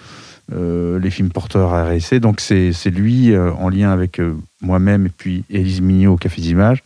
les 0.50 1.10
films 1.10 1.28
porteurs 1.30 1.74
à 1.74 1.84
RSC. 1.84 2.18
Donc 2.20 2.40
c'est 2.40 2.90
lui, 2.90 3.36
en 3.36 3.68
lien 3.68 3.90
avec 3.90 4.20
moi-même 4.62 5.06
et 5.06 5.10
puis 5.10 5.44
Élise 5.50 5.82
Mignot 5.82 6.14
au 6.14 6.16
Café 6.16 6.40
d'Images, 6.40 6.82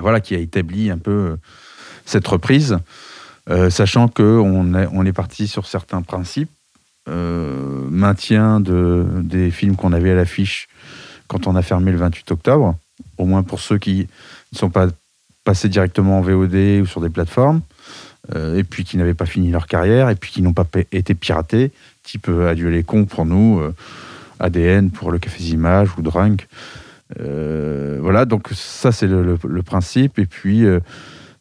voilà, 0.00 0.20
qui 0.20 0.34
a 0.34 0.38
établi 0.38 0.90
un 0.90 0.98
peu 0.98 1.36
cette 2.04 2.26
reprise, 2.26 2.78
sachant 3.68 4.08
qu'on 4.08 4.74
on 4.74 5.06
est 5.06 5.12
parti 5.12 5.48
sur 5.48 5.66
certains 5.66 6.02
principes 6.02 6.50
euh, 7.08 7.88
maintien 7.90 8.60
de, 8.60 9.06
des 9.22 9.50
films 9.50 9.74
qu'on 9.74 9.92
avait 9.92 10.10
à 10.10 10.14
l'affiche 10.14 10.68
quand 11.28 11.46
on 11.46 11.56
a 11.56 11.62
fermé 11.62 11.92
le 11.92 11.98
28 11.98 12.30
octobre, 12.30 12.76
au 13.16 13.24
moins 13.24 13.42
pour 13.42 13.58
ceux 13.58 13.78
qui 13.78 14.06
ne 14.52 14.58
sont 14.58 14.68
pas 14.68 14.88
passés 15.42 15.68
directement 15.68 16.18
en 16.18 16.20
VOD 16.20 16.82
ou 16.82 16.86
sur 16.86 17.00
des 17.00 17.08
plateformes, 17.08 17.62
euh, 18.34 18.58
et 18.58 18.64
puis 18.64 18.84
qui 18.84 18.98
n'avaient 18.98 19.14
pas 19.14 19.26
fini 19.26 19.50
leur 19.50 19.66
carrière, 19.66 20.10
et 20.10 20.14
puis 20.14 20.30
qui 20.30 20.42
n'ont 20.42 20.52
pas 20.52 20.66
été 20.92 21.14
piratés, 21.14 21.72
type 22.02 22.28
euh, 22.28 22.50
Adieu 22.50 22.68
les 22.68 22.84
cons 22.84 23.06
pour 23.06 23.24
nous, 23.24 23.62
ADN 24.38 24.90
pour 24.90 25.10
le 25.10 25.18
Café 25.18 25.42
Images 25.44 25.88
ou 25.96 26.02
Drunk. 26.02 26.46
Voilà, 27.18 28.24
donc 28.24 28.48
ça 28.52 28.92
c'est 28.92 29.06
le, 29.06 29.62
principe, 29.62 30.18
et 30.18 30.26
puis 30.26 30.64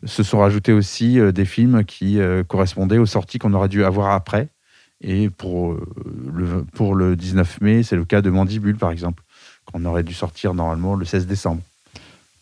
se 0.05 0.23
sont 0.23 0.39
rajoutés 0.39 0.73
aussi 0.73 1.19
des 1.33 1.45
films 1.45 1.83
qui 1.83 2.19
correspondaient 2.47 2.97
aux 2.97 3.05
sorties 3.05 3.39
qu'on 3.39 3.53
aurait 3.53 3.69
dû 3.69 3.83
avoir 3.83 4.11
après, 4.11 4.49
et 5.01 5.29
pour 5.29 5.73
euh, 5.73 5.85
le, 6.33 6.63
pour 6.65 6.95
le 6.95 7.15
19 7.15 7.61
mai, 7.61 7.83
c'est 7.83 7.95
le 7.95 8.05
cas 8.05 8.21
de 8.21 8.29
Mandibule, 8.29 8.77
par 8.77 8.91
exemple, 8.91 9.23
qu'on 9.65 9.85
aurait 9.85 10.03
dû 10.03 10.13
sortir 10.13 10.53
normalement 10.53 10.95
le 10.95 11.05
16 11.05 11.25
décembre. 11.25 11.61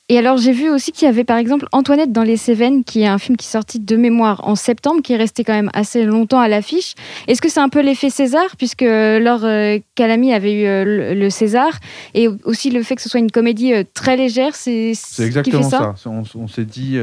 Et 0.10 0.18
alors 0.18 0.38
j'ai 0.38 0.54
vu 0.54 0.70
aussi 0.70 0.92
qu'il 0.92 1.06
y 1.06 1.10
avait 1.10 1.24
par 1.24 1.38
exemple 1.38 1.68
Antoinette 1.72 2.12
dans 2.12 2.24
les 2.24 2.38
Cévennes, 2.38 2.84
qui 2.84 3.02
est 3.02 3.08
un 3.08 3.18
film 3.18 3.36
qui 3.36 3.46
est 3.46 3.52
sorti 3.52 3.80
de 3.80 3.96
mémoire 3.98 4.48
en 4.48 4.56
septembre, 4.56 5.02
qui 5.02 5.14
est 5.14 5.18
resté 5.18 5.44
quand 5.44 5.54
même 5.54 5.70
assez 5.74 6.06
longtemps 6.06 6.40
à 6.40 6.48
l'affiche. 6.48 6.96
Est-ce 7.28 7.42
que 7.42 7.50
c'est 7.50 7.60
un 7.60 7.70
peu 7.70 7.82
l'effet 7.82 8.10
César, 8.10 8.56
puisque 8.58 8.84
Laure 8.84 9.44
euh, 9.44 9.80
Calamy 9.96 10.34
avait 10.34 10.54
eu 10.54 10.66
euh, 10.66 11.14
le, 11.14 11.30
César, 11.30 11.80
et 12.14 12.30
aussi 12.46 12.72
le 12.72 12.84
fait 12.84 12.96
que 12.96 13.02
ce 13.02 13.10
soit 13.10 13.20
une 13.20 13.32
comédie 13.32 13.74
très 13.94 14.16
légère, 14.16 14.56
c'est 14.56 14.94
exactement 15.20 15.58
qui 15.58 15.64
fait 15.64 15.70
ça? 15.70 15.96
ça. 15.98 16.10
On, 16.10 16.48
s'est 16.48 16.66
dit 16.66 16.98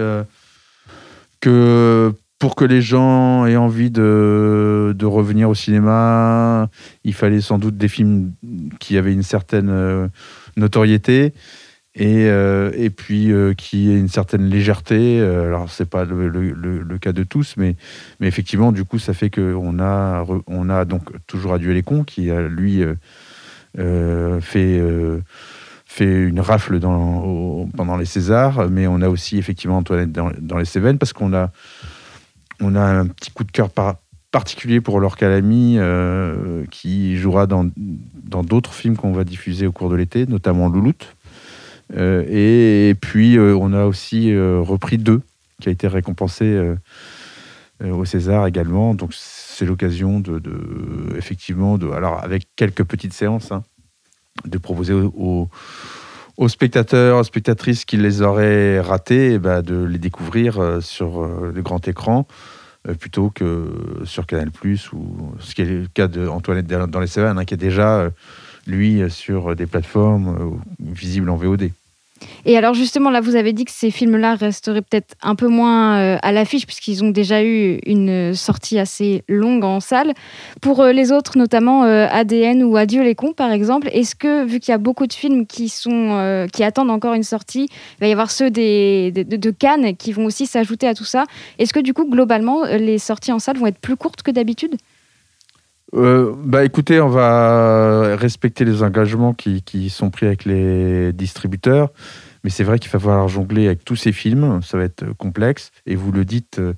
que 1.40 2.14
pour 2.44 2.56
que 2.56 2.64
les 2.64 2.82
gens 2.82 3.46
aient 3.46 3.56
envie 3.56 3.90
de, 3.90 4.94
de, 4.94 5.06
revenir 5.06 5.48
au 5.48 5.54
cinéma, 5.54 6.68
il 7.04 7.14
fallait 7.14 7.40
sans 7.40 7.58
doute 7.58 7.76
des 7.78 7.88
films 7.88 8.32
qui 8.80 8.98
avaient 8.98 9.12
une 9.12 9.22
certaine 9.22 9.70
euh, 9.70 10.08
notoriété 10.56 11.32
et, 11.96 12.26
euh, 12.26 12.72
et 12.74 12.90
puis 12.90 13.32
euh, 13.32 13.54
qui 13.54 13.90
aient 13.90 13.98
une 13.98 14.08
certaine 14.08 14.44
légèreté. 14.44 15.20
Alors, 15.20 15.70
c'est 15.70 15.88
pas 15.88 16.04
le, 16.04 16.98
cas 16.98 17.12
de 17.12 17.22
tous, 17.22 17.54
mais, 17.56 17.76
effectivement, 18.20 18.72
du 18.72 18.84
coup, 18.84 18.98
ça 18.98 19.14
fait 19.14 19.30
qu'on 19.30 19.78
a, 19.78 20.24
on 20.46 20.70
a 20.70 20.84
donc 20.84 21.10
toujours 21.26 21.54
Adieu 21.54 21.72
les 21.72 21.82
cons 21.82 22.04
qui 22.04 22.30
a, 22.30 22.42
lui, 22.42 22.82
fait 25.86 26.04
une 26.04 26.40
rafle 26.40 26.80
pendant 26.80 27.96
les 27.96 28.04
Césars, 28.04 28.68
mais 28.70 28.86
on 28.86 29.00
a 29.00 29.08
aussi 29.08 29.38
effectivement 29.38 29.78
Antoinette 29.78 30.12
dans, 30.12 30.58
les 30.58 30.64
Cévennes 30.64 30.98
parce 30.98 31.12
qu'on 31.12 31.32
a 31.32 31.50
un 32.60 33.06
petit 33.06 33.30
coup 33.30 33.44
de 33.44 33.52
cœur 33.52 33.70
particulier 34.34 34.80
pour 34.80 34.98
Laure 34.98 35.16
Calamy, 35.16 35.76
euh, 35.78 36.64
qui 36.72 37.16
jouera 37.16 37.46
dans 37.46 37.70
d'autres 38.42 38.74
films 38.74 38.96
qu'on 38.96 39.12
va 39.12 39.22
diffuser 39.22 39.64
au 39.64 39.70
cours 39.70 39.90
de 39.90 39.94
l'été, 39.94 40.26
notamment 40.26 40.68
Louloute. 40.68 41.14
Euh, 41.96 42.24
et, 42.28 42.94
puis, 42.94 43.36
euh, 43.36 43.56
on 43.56 43.72
a 43.72 43.84
aussi 43.84 44.34
repris 44.36 44.98
deux, 44.98 45.22
qui 45.60 45.68
a 45.68 45.72
été 45.72 45.88
récompensé 45.88 46.74
au 47.82 48.04
César 48.04 48.46
également. 48.46 48.94
Donc, 48.94 49.12
c'est 49.14 49.66
l'occasion 49.66 50.20
de, 50.20 50.40
effectivement, 51.16 51.78
de, 51.78 51.90
alors 51.90 52.22
avec 52.22 52.46
quelques 52.56 52.84
petites 52.84 53.12
séances, 53.12 53.52
hein, 53.52 53.62
de 54.46 54.58
proposer 54.58 54.94
aux, 54.94 55.48
spectateurs, 56.48 57.18
aux 57.18 57.24
spectatrices 57.24 57.84
qui 57.84 57.96
les 57.96 58.22
auraient 58.22 58.80
ratés, 58.80 59.34
eh 59.34 59.38
ben, 59.38 59.62
de 59.62 59.84
les 59.84 59.98
découvrir 59.98 60.78
sur 60.80 61.24
le 61.24 61.62
grand 61.62 61.86
écran 61.86 62.26
euh, 62.86 62.94
plutôt 62.94 63.30
que 63.30 63.72
sur 64.04 64.26
Canal+, 64.26 64.50
ou 64.92 65.34
ce 65.40 65.54
qui 65.54 65.62
est 65.62 65.64
le 65.64 65.86
cas 65.86 66.06
d'Antoinette 66.06 66.66
dans 66.66 67.00
les 67.00 67.06
Cévennes, 67.06 67.38
hein, 67.38 67.46
qui 67.46 67.54
est 67.54 67.58
déjà, 67.58 68.00
euh, 68.00 68.10
lui, 68.66 69.02
sur 69.10 69.54
des 69.56 69.66
plateformes 69.66 70.36
euh, 70.38 70.92
visibles 70.92 71.30
en 71.30 71.36
VOD. 71.36 71.70
Et 72.46 72.56
alors 72.56 72.74
justement, 72.74 73.10
là, 73.10 73.20
vous 73.20 73.36
avez 73.36 73.52
dit 73.52 73.64
que 73.64 73.70
ces 73.70 73.90
films-là 73.90 74.34
resteraient 74.34 74.82
peut-être 74.82 75.14
un 75.22 75.34
peu 75.34 75.48
moins 75.48 75.98
euh, 75.98 76.18
à 76.22 76.32
l'affiche 76.32 76.66
puisqu'ils 76.66 77.02
ont 77.02 77.10
déjà 77.10 77.42
eu 77.42 77.78
une 77.86 78.34
sortie 78.34 78.78
assez 78.78 79.24
longue 79.28 79.64
en 79.64 79.80
salle. 79.80 80.12
Pour 80.60 80.80
euh, 80.80 80.92
les 80.92 81.12
autres, 81.12 81.38
notamment 81.38 81.84
euh, 81.84 82.06
ADN 82.10 82.62
ou 82.62 82.76
Adieu 82.76 83.02
les 83.02 83.14
cons, 83.14 83.32
par 83.32 83.50
exemple, 83.50 83.88
est-ce 83.92 84.14
que, 84.14 84.44
vu 84.44 84.60
qu'il 84.60 84.72
y 84.72 84.74
a 84.74 84.78
beaucoup 84.78 85.06
de 85.06 85.12
films 85.12 85.46
qui, 85.46 85.68
sont, 85.68 86.46
qui 86.52 86.64
attendent 86.64 86.90
encore 86.90 87.14
une 87.14 87.22
sortie, 87.22 87.68
il 87.70 88.00
va 88.00 88.08
y 88.08 88.12
avoir 88.12 88.30
ceux 88.30 88.50
de 88.50 89.50
Cannes 89.50 89.96
qui 89.96 90.12
vont 90.12 90.24
aussi 90.24 90.46
s'ajouter 90.46 90.86
à 90.86 90.94
tout 90.94 91.04
ça, 91.04 91.24
est-ce 91.58 91.72
que 91.72 91.80
du 91.80 91.94
coup, 91.94 92.08
globalement, 92.08 92.64
les 92.64 92.98
sorties 92.98 93.32
en 93.32 93.38
salle 93.38 93.56
vont 93.56 93.66
être 93.66 93.78
plus 93.78 93.96
courtes 93.96 94.22
que 94.22 94.30
d'habitude? 94.30 94.76
Bah 95.94 96.64
écoutez, 96.64 97.00
on 97.00 97.08
va 97.08 98.16
respecter 98.16 98.64
les 98.64 98.82
engagements 98.82 99.32
qui, 99.32 99.62
qui, 99.62 99.90
sont 99.90 100.10
pris 100.10 100.26
avec 100.26 100.44
les 100.44 101.12
distributeurs. 101.12 101.90
Mais 102.44 102.50
c'est 102.50 102.62
vrai 102.62 102.78
qu'il 102.78 102.90
va 102.90 102.98
falloir 102.98 103.26
jongler 103.26 103.66
avec 103.66 103.84
tous 103.84 103.96
ces 103.96 104.12
films, 104.12 104.60
ça 104.62 104.76
va 104.76 104.84
être 104.84 105.02
euh, 105.02 105.14
complexe. 105.14 105.72
Et 105.86 105.96
vous 105.96 106.12
le 106.12 106.26
dites, 106.26 106.58
euh, 106.58 106.74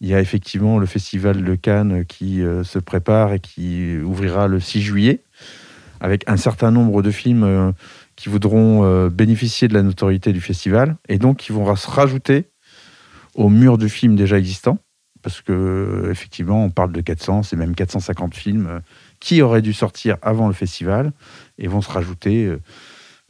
il 0.00 0.08
y 0.08 0.14
a 0.14 0.20
effectivement 0.20 0.78
le 0.78 0.86
Festival 0.86 1.44
de 1.44 1.54
Cannes 1.54 2.04
qui 2.04 2.42
euh, 2.42 2.64
se 2.64 2.80
prépare 2.80 3.32
et 3.32 3.38
qui 3.38 3.96
ouvrira 3.98 4.48
le 4.48 4.58
6 4.58 4.82
juillet, 4.82 5.22
avec 6.00 6.28
un 6.28 6.36
certain 6.36 6.72
nombre 6.72 7.02
de 7.02 7.10
films 7.10 7.72
qui 8.16 8.28
voudront 8.28 9.08
bénéficier 9.08 9.66
de 9.66 9.72
la 9.72 9.82
notoriété 9.82 10.34
du 10.34 10.42
festival 10.42 10.96
et 11.08 11.16
donc 11.16 11.38
qui 11.38 11.52
vont 11.52 11.74
se 11.74 11.90
rajouter 11.90 12.50
au 13.34 13.48
mur 13.48 13.78
du 13.78 13.88
film 13.88 14.14
déjà 14.14 14.36
existant 14.36 14.78
parce 15.26 15.40
que 15.40 16.06
effectivement, 16.08 16.64
on 16.64 16.70
parle 16.70 16.92
de 16.92 17.00
400, 17.00 17.42
c'est 17.42 17.56
même 17.56 17.74
450 17.74 18.32
films 18.36 18.68
euh, 18.68 18.78
qui 19.18 19.42
auraient 19.42 19.60
dû 19.60 19.72
sortir 19.72 20.18
avant 20.22 20.46
le 20.46 20.54
festival 20.54 21.10
et 21.58 21.66
vont 21.66 21.80
se 21.80 21.90
rajouter 21.90 22.44
euh, 22.44 22.60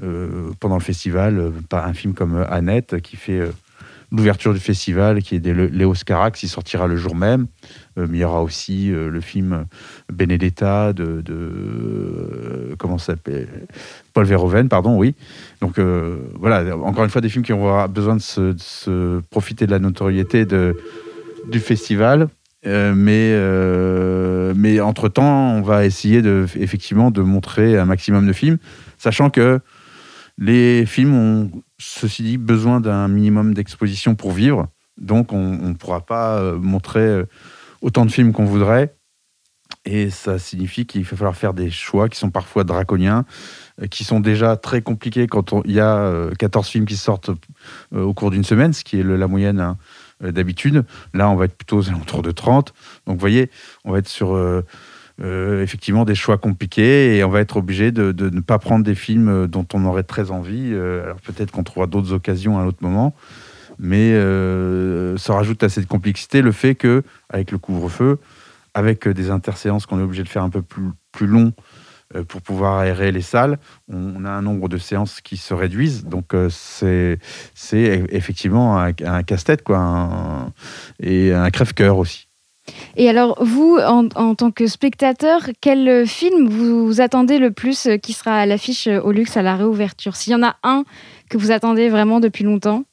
euh, 0.02 0.50
pendant 0.60 0.74
le 0.74 0.82
festival 0.82 1.52
par 1.70 1.86
un 1.86 1.94
film 1.94 2.12
comme 2.12 2.44
Annette 2.50 3.00
qui 3.00 3.16
fait 3.16 3.40
l'ouverture 4.12 4.52
du 4.52 4.60
festival, 4.60 5.22
qui 5.22 5.36
est 5.36 5.40
des 5.40 5.54
Léo 5.54 5.94
Scarax, 5.94 6.38
qui 6.38 6.48
sortira 6.48 6.86
le 6.86 6.98
jour 6.98 7.16
même. 7.16 7.46
mais 7.96 8.18
il 8.18 8.20
y 8.20 8.24
aura 8.24 8.42
aussi 8.42 8.88
le 8.90 9.20
film 9.22 9.64
Benedetta 10.12 10.92
de, 10.92 11.24
comment 12.78 12.98
ça 12.98 13.14
s'appelle 13.14 13.66
Paul 14.12 14.26
Verhoeven, 14.26 14.68
pardon, 14.68 14.98
oui. 14.98 15.14
Donc 15.62 15.80
voilà, 16.38 16.76
encore 16.76 17.04
une 17.04 17.10
fois 17.10 17.22
des 17.22 17.30
films 17.30 17.42
qui 17.42 17.52
vont 17.52 17.88
besoin 17.88 18.16
de 18.16 18.20
se 18.20 19.20
profiter 19.30 19.66
de 19.66 19.72
la 19.72 19.78
notoriété 19.78 20.44
de 20.44 20.76
du 21.48 21.60
festival. 21.60 22.28
Euh, 22.66 22.94
mais, 22.96 23.30
euh, 23.32 24.52
mais 24.56 24.80
entre-temps, 24.80 25.52
on 25.52 25.62
va 25.62 25.84
essayer 25.84 26.20
de, 26.20 26.46
effectivement 26.56 27.10
de 27.10 27.22
montrer 27.22 27.78
un 27.78 27.84
maximum 27.84 28.26
de 28.26 28.32
films, 28.32 28.58
sachant 28.98 29.30
que 29.30 29.60
les 30.38 30.84
films 30.84 31.14
ont, 31.14 31.50
ceci 31.78 32.22
dit, 32.22 32.38
besoin 32.38 32.80
d'un 32.80 33.08
minimum 33.08 33.54
d'exposition 33.54 34.14
pour 34.14 34.32
vivre. 34.32 34.66
Donc, 34.98 35.32
on 35.32 35.56
ne 35.56 35.74
pourra 35.74 36.04
pas 36.04 36.38
euh, 36.38 36.58
montrer 36.58 37.22
autant 37.82 38.04
de 38.04 38.10
films 38.10 38.32
qu'on 38.32 38.46
voudrait. 38.46 38.94
Et 39.84 40.10
ça 40.10 40.40
signifie 40.40 40.84
qu'il 40.84 41.04
va 41.04 41.16
falloir 41.16 41.36
faire 41.36 41.54
des 41.54 41.70
choix 41.70 42.08
qui 42.08 42.18
sont 42.18 42.30
parfois 42.30 42.64
draconiens, 42.64 43.24
qui 43.88 44.02
sont 44.02 44.18
déjà 44.18 44.56
très 44.56 44.82
compliqués 44.82 45.28
quand 45.28 45.54
il 45.64 45.72
y 45.72 45.80
a 45.80 46.30
14 46.40 46.66
films 46.66 46.86
qui 46.86 46.96
sortent 46.96 47.30
au 47.94 48.12
cours 48.12 48.32
d'une 48.32 48.42
semaine, 48.42 48.72
ce 48.72 48.82
qui 48.82 48.98
est 48.98 49.04
la 49.04 49.28
moyenne 49.28 49.60
hein, 49.60 49.78
d'habitude. 50.20 50.84
Là, 51.14 51.28
on 51.30 51.36
va 51.36 51.46
être 51.46 51.56
plutôt 51.56 51.78
aux 51.78 51.88
alentours 51.88 52.22
de 52.22 52.30
30. 52.30 52.72
Donc, 53.06 53.16
vous 53.16 53.20
voyez, 53.20 53.50
on 53.84 53.92
va 53.92 53.98
être 53.98 54.08
sur 54.08 54.34
euh, 54.34 54.62
euh, 55.22 55.62
effectivement 55.62 56.04
des 56.04 56.14
choix 56.14 56.38
compliqués 56.38 57.16
et 57.16 57.24
on 57.24 57.30
va 57.30 57.40
être 57.40 57.56
obligé 57.56 57.92
de, 57.92 58.12
ne 58.12 58.40
pas 58.40 58.58
prendre 58.58 58.84
des 58.84 58.94
films 58.94 59.46
dont 59.46 59.66
on 59.74 59.84
aurait 59.84 60.02
très 60.02 60.30
envie. 60.30 60.74
alors, 60.74 61.20
peut-être 61.20 61.50
qu'on 61.50 61.64
trouvera 61.64 61.86
d'autres 61.86 62.12
occasions 62.12 62.58
à 62.58 62.62
un 62.62 62.66
autre 62.66 62.82
moment. 62.82 63.14
Mais 63.78 64.12
ça 65.18 65.34
rajoute 65.34 65.62
à 65.62 65.68
cette 65.68 65.86
complexité 65.86 66.42
le 66.42 66.52
fait 66.52 66.74
que, 66.74 67.02
avec 67.28 67.50
le 67.50 67.58
couvre-feu, 67.58 68.18
avec 68.74 69.08
des 69.08 69.30
interséances 69.30 69.86
qu'on 69.86 69.98
est 69.98 70.02
obligé 70.02 70.22
de 70.22 70.28
faire 70.28 70.42
un 70.42 70.50
peu 70.50 70.62
plus, 70.62 70.90
plus 71.12 71.26
long 71.26 71.52
euh, 71.56 71.72
pour 72.28 72.40
pouvoir 72.40 72.78
aérer 72.78 73.12
les 73.12 73.22
salles, 73.22 73.58
on 73.92 74.24
a 74.24 74.30
un 74.30 74.42
nombre 74.42 74.68
de 74.68 74.78
séances 74.78 75.20
qui 75.20 75.36
se 75.36 75.54
réduisent. 75.54 76.04
Donc 76.04 76.34
euh, 76.34 76.48
c'est 76.50 77.18
effectivement 78.10 78.78
un, 78.78 79.22
casse-tête 79.22 79.62
quoi, 79.62 80.52
et 81.00 81.32
un 81.32 81.50
crève-cœur 81.50 81.98
aussi. 81.98 82.28
Et 82.96 83.08
alors, 83.08 83.42
vous, 83.44 83.78
en, 83.78 84.34
tant 84.34 84.50
que 84.50 84.66
spectateur, 84.66 85.42
quel 85.60 86.06
film 86.06 86.48
vous, 86.48 87.00
attendez 87.00 87.38
le 87.38 87.52
plus 87.52 87.88
qui 88.02 88.12
sera 88.12 88.38
à 88.38 88.46
l'affiche 88.46 88.88
au 88.88 89.12
luxe 89.12 89.36
à 89.36 89.42
la 89.42 89.54
réouverture? 89.54 90.16
S'il 90.16 90.32
y 90.32 90.36
en 90.36 90.42
a 90.42 90.56
un 90.64 90.84
que 91.28 91.38
vous 91.38 91.52
attendez 91.52 91.88
vraiment 91.88 92.18
depuis 92.18 92.42
longtemps? 92.42 92.84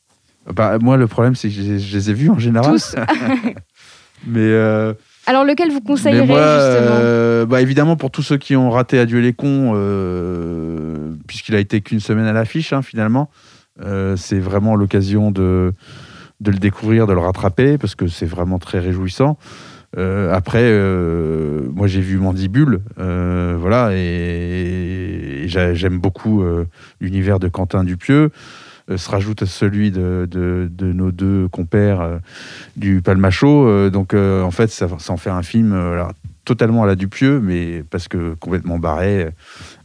Bah, 0.54 0.78
Moi, 0.80 0.98
le 0.98 1.08
problème, 1.08 1.36
c'est 1.36 1.48
que 1.48 1.56
je, 1.56 1.96
les 1.96 2.10
ai 2.10 2.14
vus 2.14 2.30
en 2.30 2.38
général. 2.38 2.74
Tous 2.74 2.96
Mais 4.28 4.40
euh, 4.40 4.94
alors 5.26 5.44
lequel 5.46 5.72
vous 5.72 5.82
conseillerez 5.82 6.22
justement? 6.22 6.98
Euh, 7.44 7.46
bah, 7.46 7.62
Évidemment 7.62 7.96
pour 7.96 8.12
tous 8.12 8.24
ceux 8.24 8.38
qui 8.38 8.56
ont 8.56 8.70
raté 8.70 9.00
Adieu 9.00 9.20
les 9.20 9.34
cons, 9.34 9.74
euh, 9.76 11.14
puisqu'il 11.28 11.56
a 11.56 11.60
été 11.60 11.82
qu'une 11.82 12.00
semaine 12.00 12.26
à 12.26 12.34
l'affiche 12.34 12.74
hein, 12.74 12.82
finalement, 12.82 13.30
euh, 13.82 14.16
c'est 14.16 14.40
vraiment 14.40 14.76
l'occasion 14.76 15.32
de, 15.32 15.74
de 16.40 16.52
le 16.52 16.58
découvrir, 16.58 17.08
de 17.08 17.14
le 17.14 17.20
rattraper, 17.20 17.78
parce 17.78 17.96
que 17.96 18.08
c'est 18.08 18.26
vraiment 18.26 18.60
très 18.60 18.80
réjouissant. 18.80 19.38
après, 19.96 20.72
moi 21.76 21.88
j'ai 21.88 22.02
vu 22.02 22.18
Mandibule, 22.18 22.82
voilà, 22.98 23.92
et 23.94 25.46
j'aime 25.48 26.00
beaucoup 26.00 26.44
l'univers 27.00 27.40
de 27.40 27.48
Quentin 27.48 27.84
Dupieux. 27.84 28.32
Se 28.94 29.10
rajoute 29.10 29.44
à 29.44 29.46
celui 29.46 29.92
de, 29.92 30.28
de, 30.30 30.92
nos 30.92 31.12
deux 31.12 31.48
compères 31.48 32.20
du 32.76 33.02
Palmacho. 33.02 33.66
Euh, 33.66 33.90
donc, 33.90 34.14
en 34.14 34.52
fait, 34.52 34.70
ça, 34.70 34.88
en 35.08 35.18
fait 35.18 35.30
un 35.30 35.44
film 35.44 35.74
totalement 36.46 36.84
à 36.84 36.88
la 36.88 36.96
Dupieux, 36.96 37.40
mais 37.40 37.84
parce 37.90 38.08
que 38.08 38.34
complètement 38.36 38.80
barré, 38.80 39.30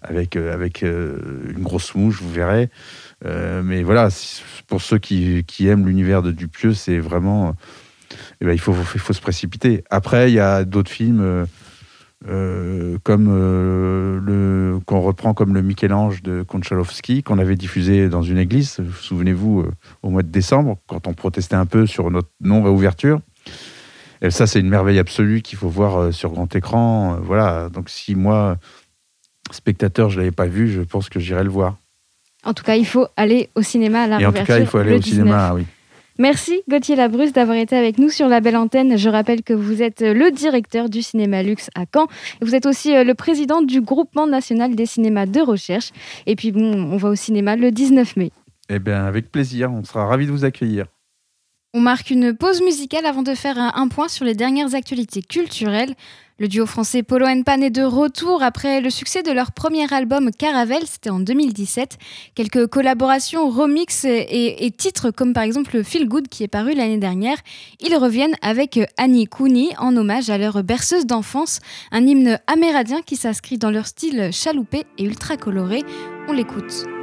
avec, 0.03 0.37
avec 0.37 0.83
une 0.83 1.63
grosse 1.63 1.95
mouche, 1.95 2.21
vous 2.21 2.33
verrez. 2.33 2.69
mais 3.25 3.83
voilà, 3.83 4.09
pour 4.67 4.83
ceux 4.83 4.99
qui, 4.99 5.45
qui 5.45 5.69
aiment 5.69 5.87
l'univers 5.87 6.23
de 6.23 6.33
Dupieux, 6.33 6.75
c'est 6.75 6.99
vraiment. 6.99 7.55
Eh 8.41 8.47
ben, 8.47 8.53
il, 8.53 8.61
faut, 8.61 8.75
il 8.95 9.01
faut 9.01 9.13
se 9.13 9.21
précipiter. 9.21 9.85
Après, 9.91 10.31
il 10.31 10.35
y 10.35 10.41
a 10.41 10.65
d'autres 10.65 10.91
films. 10.91 11.47
Euh, 12.27 12.99
comme 13.05 13.29
euh, 13.31 14.81
qu'on 14.87 15.01
reprend 15.01 15.35
comme 15.35 15.55
le 15.55 15.63
Michel-Ange 15.63 16.21
de 16.25 16.43
Konchalovsky 16.43 17.23
qu'on 17.23 17.39
avait 17.39 17.55
diffusé 17.55 18.09
dans 18.09 18.23
une 18.23 18.39
église, 18.39 18.79
souvenez-vous 19.01 19.61
euh, 19.61 19.71
au 20.03 20.11
mois 20.11 20.25
de 20.25 20.29
décembre 20.29 20.79
quand 20.89 21.07
on 21.07 21.15
protestait 21.15 21.55
un 21.55 21.67
peu 21.67 21.87
sur 21.87 22.11
notre 22.11 22.31
non 22.41 22.65
réouverture. 22.65 23.21
Et 24.23 24.31
ça 24.31 24.47
c'est 24.47 24.61
une 24.61 24.69
merveille 24.69 24.99
absolue 24.99 25.43
qu'il 25.43 25.59
faut 25.59 25.69
voir 25.69 26.13
sur 26.13 26.31
grand 26.31 26.55
écran. 26.55 27.19
voilà, 27.23 27.69
donc 27.69 27.89
si 27.89 28.15
moi 28.15 28.57
spectateur 29.51 30.11
je 30.11 30.19
l'avais 30.19 30.33
pas 30.33 30.47
vu, 30.47 30.69
je 30.69 30.83
pense 30.83 31.09
que 31.09 31.21
j'irai 31.21 31.45
le 31.45 31.51
voir. 31.51 31.77
En 32.45 32.55
tout 32.55 32.65
cas, 32.65 32.77
il 32.77 32.87
faut 32.87 33.07
aller 33.17 33.51
au 33.57 33.63
cinéma 33.63 34.03
à 34.03 34.07
la 34.07 34.21
Et 34.21 34.27
en 34.27 34.33
tout 34.33 34.45
cas, 34.45 34.59
il 34.59 34.67
faut 34.67 34.79
aller 34.79 34.97
au 34.97 35.03
cinéma, 35.03 35.53
oui. 35.55 35.67
Merci 36.21 36.63
Gauthier 36.69 36.97
Labrusse 36.97 37.33
d'avoir 37.33 37.57
été 37.57 37.77
avec 37.77 37.97
nous 37.99 38.09
sur 38.09 38.27
la 38.27 38.41
belle 38.41 38.57
antenne. 38.57 38.97
Je 38.99 39.09
rappelle 39.09 39.45
que 39.45 39.53
vous 39.53 39.83
êtes 39.83 40.01
le 40.01 40.33
directeur 40.33 40.89
du 40.89 41.01
cinéma 41.01 41.45
luxe 41.45 41.71
à 41.77 41.85
Caen. 41.93 42.09
Vous 42.43 42.57
êtes 42.57 42.67
aussi 42.67 42.93
euh, 42.93 43.05
le 43.05 43.15
président 43.15 43.63
du 43.63 43.81
groupement 43.81 44.27
national 44.27 44.75
des 44.75 44.87
cinémas 44.87 45.27
de 45.27 45.41
recherche. 45.41 45.93
Et 46.27 46.35
puis 46.35 46.51
bon, 46.51 46.61
on 46.61 46.97
va 46.97 47.11
au 47.11 47.15
cinéma 47.15 47.55
le 47.55 47.71
19 47.71 48.17
mai. 48.17 48.33
Eh 48.69 48.81
bien, 48.81 49.05
avec 49.05 49.31
plaisir. 49.31 49.71
On 49.73 49.85
sera 49.85 50.07
ravis 50.07 50.27
de 50.27 50.33
vous 50.33 50.45
accueillir. 50.45 50.87
On 51.79 51.81
marque 51.81 52.11
une 52.11 52.35
pause 52.35 52.61
musicale 52.61 53.07
avant 53.07 53.23
de 53.23 53.37
faire 53.37 53.57
un 53.57 53.87
point 53.87 54.09
sur 54.09 54.25
les 54.25 54.35
dernières 54.35 54.75
actualités 54.75 55.23
culturelles. 55.23 55.95
Le 56.41 56.49
duo 56.49 56.67
français 56.67 57.05
Polo 57.05 57.27
Pan 57.47 57.61
est 57.61 57.71
de 57.71 57.85
retour 57.85 58.43
après 58.43 58.81
le 58.81 58.91
succès 58.91 59.23
de 59.23 59.31
leur 59.31 59.53
premier 59.53 59.87
album 59.95 60.33
Caravelle, 60.37 60.89
c'était 60.89 61.11
en 61.11 61.21
2017. 61.21 61.97
Quelques 62.35 62.67
collaborations, 62.67 63.49
remix 63.49 64.05
et, 64.05 64.73
titres 64.77 65.13
comme 65.13 65.33
par 65.33 65.45
exemple 65.45 65.85
Feel 65.85 66.09
Good 66.09 66.27
qui 66.27 66.43
est 66.43 66.49
paru 66.49 66.75
l'année 66.75 66.99
dernière. 66.99 67.37
Ils 67.79 67.95
reviennent 67.95 68.35
avec 68.43 68.81
Annie 68.97 69.29
Cooney 69.29 69.69
en 69.79 69.97
hommage 69.97 70.31
à 70.31 70.39
leur 70.39 70.65
berceuse 70.65 71.07
d'enfance, 71.07 71.61
un 71.93 72.05
hymne 72.05 72.41
amérindien 72.49 73.03
qui 73.03 73.15
s'inscrit 73.15 73.57
dans 73.57 73.71
leur 73.71 73.87
style 73.87 74.31
chaloupé 74.33 74.83
et 74.99 75.05
ultra 75.05 75.37
coloré. 75.37 75.85
On 76.27 76.33
l'écoute. 76.33 76.98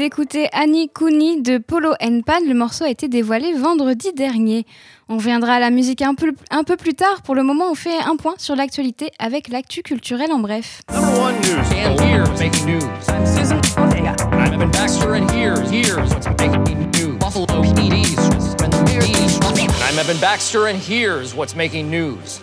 D'écouter 0.00 0.48
Annie 0.54 0.88
Cooney 0.88 1.42
de 1.42 1.58
Polo 1.58 1.92
Pan. 2.24 2.40
Le 2.48 2.54
morceau 2.54 2.84
a 2.84 2.88
été 2.88 3.06
dévoilé 3.06 3.52
vendredi 3.52 4.14
dernier. 4.14 4.64
On 5.10 5.18
viendra 5.18 5.52
à 5.52 5.60
la 5.60 5.68
musique 5.68 6.00
un 6.00 6.14
peu, 6.14 6.32
un 6.50 6.64
peu 6.64 6.78
plus 6.78 6.94
tard. 6.94 7.20
Pour 7.20 7.34
le 7.34 7.42
moment, 7.42 7.66
on 7.70 7.74
fait 7.74 7.98
un 8.06 8.16
point 8.16 8.32
sur 8.38 8.56
l'actualité 8.56 9.10
avec 9.18 9.48
l'actu 9.48 9.82
culturel 9.82 10.32
en 10.32 10.38
bref. 10.38 10.80
I'm 10.88 11.18
Evan 19.98 20.18
Baxter 20.18 20.66
and 20.66 20.78
here's 20.78 21.34
what's 21.34 21.54
making 21.54 21.90
news? 21.90 22.40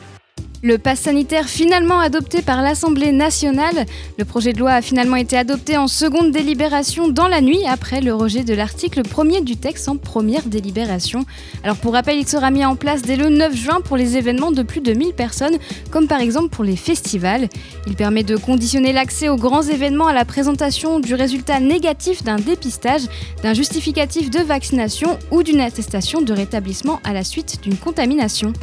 Le 0.64 0.80
pass 0.80 1.02
sanitaire 1.02 1.48
finalement 1.48 2.00
adopté 2.00 2.42
par 2.42 2.64
l'Assemblée 2.64 3.12
nationale. 3.12 3.86
Le 4.18 4.26
projet 4.26 4.54
de 4.54 4.60
loi 4.60 4.72
a 4.72 4.82
finalement 4.82 5.16
été 5.16 5.38
adopté 5.38 5.78
en 5.78 5.88
seconde 5.88 6.32
délibération 6.32 7.10
dans 7.10 7.28
la 7.28 7.42
nuit 7.42 7.64
après 7.68 8.02
le 8.02 8.12
rejet 8.12 8.44
de 8.44 8.56
l'article 8.56 9.04
premier 9.04 9.42
du 9.42 9.56
texte 9.56 9.88
en 9.88 9.98
première 9.98 10.48
délibération. 10.48 11.26
Alors 11.64 11.78
pour 11.78 11.94
rappel, 11.94 12.18
il 12.18 12.28
sera 12.28 12.50
mis 12.50 12.66
en 12.66 12.76
place 12.76 13.04
dès 13.04 13.18
le 13.18 13.30
9 13.30 13.56
juin 13.56 13.82
pour 13.82 13.98
les 13.98 14.18
événements 14.18 14.50
de 14.50 14.64
plus 14.64 14.82
de 14.82 14.94
1000 14.94 15.14
personnes, 15.14 15.58
comme 15.92 16.08
par 16.08 16.22
exemple 16.22 16.50
pour 16.50 16.64
les 16.64 16.76
festivals. 16.76 17.50
Il 17.86 17.96
permet 17.96 18.24
de 18.24 18.36
conditionner 18.36 18.94
l'accès 18.94 19.30
aux 19.30 19.38
grands 19.38 19.62
événements 19.62 20.08
à 20.08 20.14
la 20.14 20.26
présentation 20.26 21.00
du 21.00 21.14
résultat 21.14 21.60
négatif 21.60 22.24
d'un 22.24 22.38
dépistage, 22.38 23.04
d'un 23.44 23.54
justificatif 23.54 24.32
de 24.32 24.40
vaccination 24.40 25.20
ou 25.30 25.44
d'une 25.44 25.62
attestation 25.62 26.22
de 26.22 26.34
rétablissement 26.34 27.00
à 27.04 27.14
la 27.14 27.24
suite 27.24 27.62
d'une 27.62 27.78
contamination. 27.78 28.54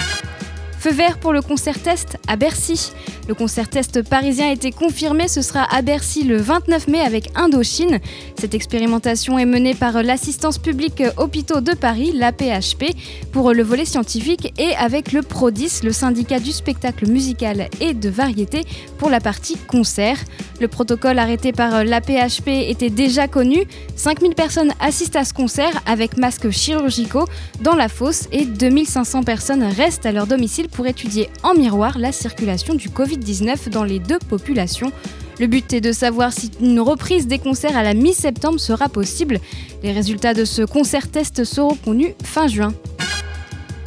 Feu 0.85 0.93
vert 0.93 1.17
pour 1.17 1.33
le 1.33 1.41
concert 1.41 1.81
test 1.81 2.19
à 2.29 2.37
Bercy. 2.37 2.93
Le 3.27 3.33
concert 3.33 3.71
test 3.71 4.03
parisien 4.03 4.51
a 4.51 4.53
été 4.53 4.71
confirmé, 4.71 5.29
ce 5.29 5.41
sera 5.41 5.65
à 5.75 5.81
Bercy 5.81 6.25
le 6.25 6.37
29 6.37 6.89
mai 6.89 7.01
avec 7.01 7.31
Indochine. 7.37 8.01
Cette 8.39 8.53
expérimentation 8.53 9.39
est 9.39 9.47
menée 9.47 9.73
par 9.73 10.03
l'assistance 10.03 10.59
publique 10.59 11.03
hôpitaux 11.17 11.63
de 11.63 11.73
Paris, 11.73 12.13
l'APHP, 12.15 12.95
pour 13.33 13.55
le 13.55 13.63
volet 13.63 13.87
scientifique 13.87 14.53
et 14.59 14.77
avec 14.77 15.13
le 15.13 15.23
PRODIS, 15.23 15.81
le 15.85 15.91
syndicat 15.91 16.39
du 16.39 16.53
spectacle 16.53 17.09
musical 17.09 17.71
et 17.81 17.95
de 17.95 18.11
variété, 18.11 18.61
pour 18.99 19.09
la 19.09 19.21
partie 19.21 19.57
concert. 19.57 20.19
Le 20.61 20.69
protocole 20.69 21.19
arrêté 21.19 21.53
par 21.53 21.83
l'APHP 21.83 22.49
était 22.49 22.91
déjà 22.91 23.27
connu. 23.27 23.65
5000 23.97 24.35
personnes 24.35 24.73
assistent 24.81 25.17
à 25.17 25.25
ce 25.25 25.33
concert 25.33 25.83
avec 25.87 26.19
masques 26.19 26.51
chirurgicaux 26.51 27.25
dans 27.63 27.75
la 27.75 27.89
fosse 27.89 28.29
et 28.33 28.45
2500 28.45 29.23
personnes 29.23 29.63
restent 29.63 30.05
à 30.05 30.13
leur 30.13 30.27
domicile 30.27 30.69
pour 30.75 30.87
étudier 30.87 31.31
en 31.43 31.55
miroir 31.55 31.99
la 31.99 32.13
circulation 32.13 32.75
du 32.75 32.89
Covid-19 32.91 33.71
dans 33.71 33.85
les 33.85 33.99
deux 33.99 34.19
populations. 34.19 34.93
Le 35.41 35.47
but 35.47 35.73
est 35.73 35.81
de 35.81 35.93
savoir 35.93 36.33
si 36.33 36.51
une 36.61 36.81
reprise 36.81 37.27
des 37.27 37.39
concerts 37.39 37.77
à 37.77 37.83
la 37.83 37.95
mi-septembre 37.95 38.61
sera 38.61 38.89
possible. 38.89 39.41
Les 39.83 39.93
résultats 39.93 40.35
de 40.35 40.45
ce 40.45 40.63
concert 40.63 41.11
test 41.11 41.45
seront 41.45 41.77
connus 41.77 42.15
fin 42.23 42.47
juin. 42.47 42.75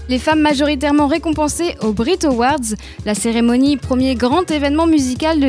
Les 0.10 0.20
femmes 0.20 0.40
majoritairement 0.40 1.08
récompensées 1.08 1.76
aux 1.82 1.92
Brit 1.92 2.20
Awards, 2.24 2.76
la 3.06 3.14
cérémonie, 3.14 3.76
premier 3.76 4.16
grand 4.16 4.50
événement 4.50 4.88
musical 4.88 5.44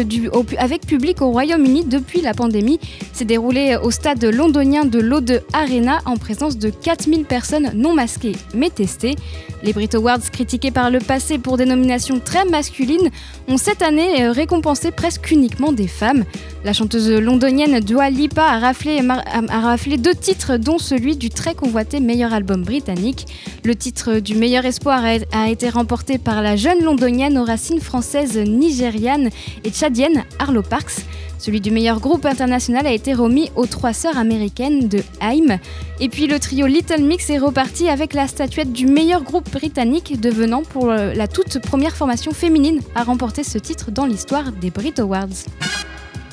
avec 0.58 0.84
public 0.84 1.22
au 1.22 1.30
Royaume-Uni 1.30 1.84
depuis 1.84 2.20
la 2.22 2.34
pandémie, 2.34 2.80
s'est 3.12 3.24
déroulée 3.24 3.76
au 3.80 3.92
stade 3.92 4.24
londonien 4.24 4.84
de 4.84 4.98
l'O2 4.98 5.42
Arena 5.52 6.00
en 6.06 6.16
présence 6.16 6.58
de 6.58 6.70
4000 6.70 7.24
personnes 7.24 7.70
non 7.74 7.94
masquées 7.94 8.34
mais 8.52 8.70
testées. 8.70 9.14
Les 9.62 9.72
Brit 9.72 9.90
Awards, 9.94 10.28
critiqués 10.32 10.72
par 10.72 10.90
le 10.90 10.98
passé 10.98 11.38
pour 11.38 11.56
des 11.56 11.64
nominations 11.64 12.18
très 12.18 12.44
masculines, 12.44 13.10
ont 13.46 13.58
cette 13.58 13.82
année 13.82 14.28
récompensé 14.28 14.90
presque 14.90 15.30
uniquement 15.30 15.70
des 15.70 15.88
femmes. 15.88 16.24
La 16.64 16.72
chanteuse 16.72 17.08
londonienne 17.08 17.78
Dua 17.78 18.10
Lipa 18.10 18.42
a 18.42 18.58
raflé, 18.58 19.96
deux 19.96 20.14
titres, 20.14 20.56
dont 20.56 20.78
celui 20.78 21.16
du 21.16 21.30
très 21.30 21.54
convoité 21.54 22.00
meilleur 22.00 22.32
album 22.32 22.64
britannique. 22.64 23.26
Le 23.64 23.76
titre 23.76 24.18
du 24.18 24.34
meilleur 24.34 24.64
espoir 24.64 25.02
a 25.04 25.48
été 25.48 25.70
remporté 25.70 26.18
par 26.18 26.42
la 26.42 26.56
jeune 26.56 26.82
londonienne 26.82 27.38
aux 27.38 27.44
racines 27.44 27.80
françaises, 27.80 28.36
nigérianes 28.36 29.30
et 29.64 29.70
tchadiennes 29.70 30.24
Arlo 30.40 30.62
Parks. 30.62 31.04
Celui 31.38 31.60
du 31.60 31.70
meilleur 31.70 32.00
groupe 32.00 32.26
international 32.26 32.88
a 32.88 32.92
été 32.92 33.14
remis 33.14 33.50
aux 33.54 33.66
trois 33.66 33.92
sœurs 33.92 34.18
américaines 34.18 34.88
de 34.88 35.04
Haim. 35.20 35.58
Et 36.00 36.08
puis 36.08 36.26
le 36.26 36.40
trio 36.40 36.66
Little 36.66 37.04
Mix 37.04 37.30
est 37.30 37.38
reparti 37.38 37.88
avec 37.88 38.12
la 38.12 38.26
statuette 38.26 38.72
du 38.72 38.86
meilleur 38.86 39.22
groupe 39.22 39.48
britannique, 39.48 40.20
devenant 40.20 40.64
pour 40.64 40.88
la 40.88 41.28
toute 41.28 41.60
première 41.60 41.94
formation 41.94 42.32
féminine 42.32 42.80
à 42.96 43.04
remporter 43.04 43.44
ce 43.44 43.58
titre 43.58 43.92
dans 43.92 44.06
l'histoire 44.06 44.50
des 44.50 44.70
Brit 44.70 44.94
Awards. 44.98 45.46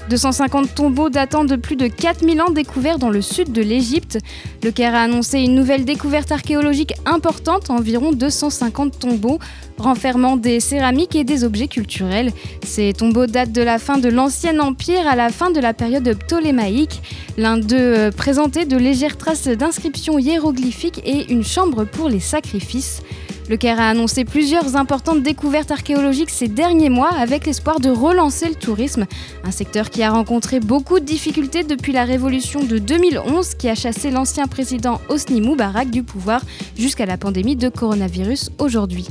250 0.10 0.76
tombeaux 0.76 1.10
datant 1.10 1.46
de 1.46 1.56
plus 1.56 1.76
de 1.76 1.88
4000 1.88 2.42
ans 2.42 2.52
découverts 2.52 3.00
dans 3.00 3.10
le 3.10 3.22
sud 3.22 3.52
de 3.52 3.62
l'Égypte. 3.62 4.20
Le 4.64 4.72
Caire 4.72 4.96
a 4.96 5.02
annoncé 5.02 5.40
une 5.40 5.56
nouvelle 5.56 5.86
découverte 5.86 6.32
archéologique 6.32 6.94
importante, 7.06 7.70
environ 7.70 8.12
250 8.12 9.00
tombeaux, 9.00 9.40
renfermant 9.78 10.38
des 10.38 10.60
céramiques 10.60 11.16
et 11.16 11.24
des 11.24 11.44
objets 11.44 11.68
culturels. 11.68 12.32
Ces 12.64 12.94
tombeaux 12.94 13.26
datent 13.26 13.52
de 13.52 13.62
la 13.62 13.80
fin 13.80 13.98
de 13.98 14.10
l'Ancien 14.10 14.60
Empire 14.60 15.08
à 15.08 15.16
la 15.16 15.30
fin 15.30 15.50
de 15.52 15.60
la 15.60 15.74
période 15.74 16.18
ptolémaïque. 16.18 17.02
L'un 17.38 17.58
d'eux 17.58 17.76
euh, 17.76 18.12
présentait 18.12 18.66
de 18.66 18.78
légères 18.78 19.18
traces 19.18 19.48
d'inscriptions 19.48 20.20
hiéroglyphiques 20.20 21.02
et 21.06 21.32
une 21.32 21.44
chambre 21.44 21.84
pour 21.84 22.10
les 22.10 22.20
sacrifices. 22.20 23.02
Le 23.48 23.58
Caire 23.58 23.80
a 23.80 23.90
annoncé 23.90 24.26
plusieurs 24.26 24.76
importantes 24.76 25.22
découvertes 25.22 25.70
archéologiques 25.70 26.32
ces 26.32 26.48
derniers 26.48 26.90
mois 26.90 27.14
avec 27.14 27.46
l'espoir 27.46 27.80
de 27.80 27.92
relancer 27.92 28.50
le 28.50 28.56
tourisme, 28.56 29.06
un 29.44 29.52
secteur 29.52 29.92
qui 29.92 30.02
a 30.02 30.10
rencontré 30.10 30.60
beaucoup 30.60 31.00
de 31.00 31.06
difficultés 31.06 31.64
depuis 31.64 31.92
la 31.92 32.06
révolution 32.06 32.64
de 32.64 32.80
2011 32.80 33.54
qui 33.54 33.70
a 33.70 33.76
chassé 33.76 34.10
l'ancien 34.10 34.48
président 34.48 35.00
Hosni 35.10 35.42
Moubarak 35.42 35.92
du 35.92 36.02
pouvoir 36.02 36.42
jusqu'à 36.76 37.06
la 37.06 37.18
pandémie 37.18 37.56
de 37.56 37.70
coronavirus 37.70 38.50
aujourd'hui. 38.58 39.08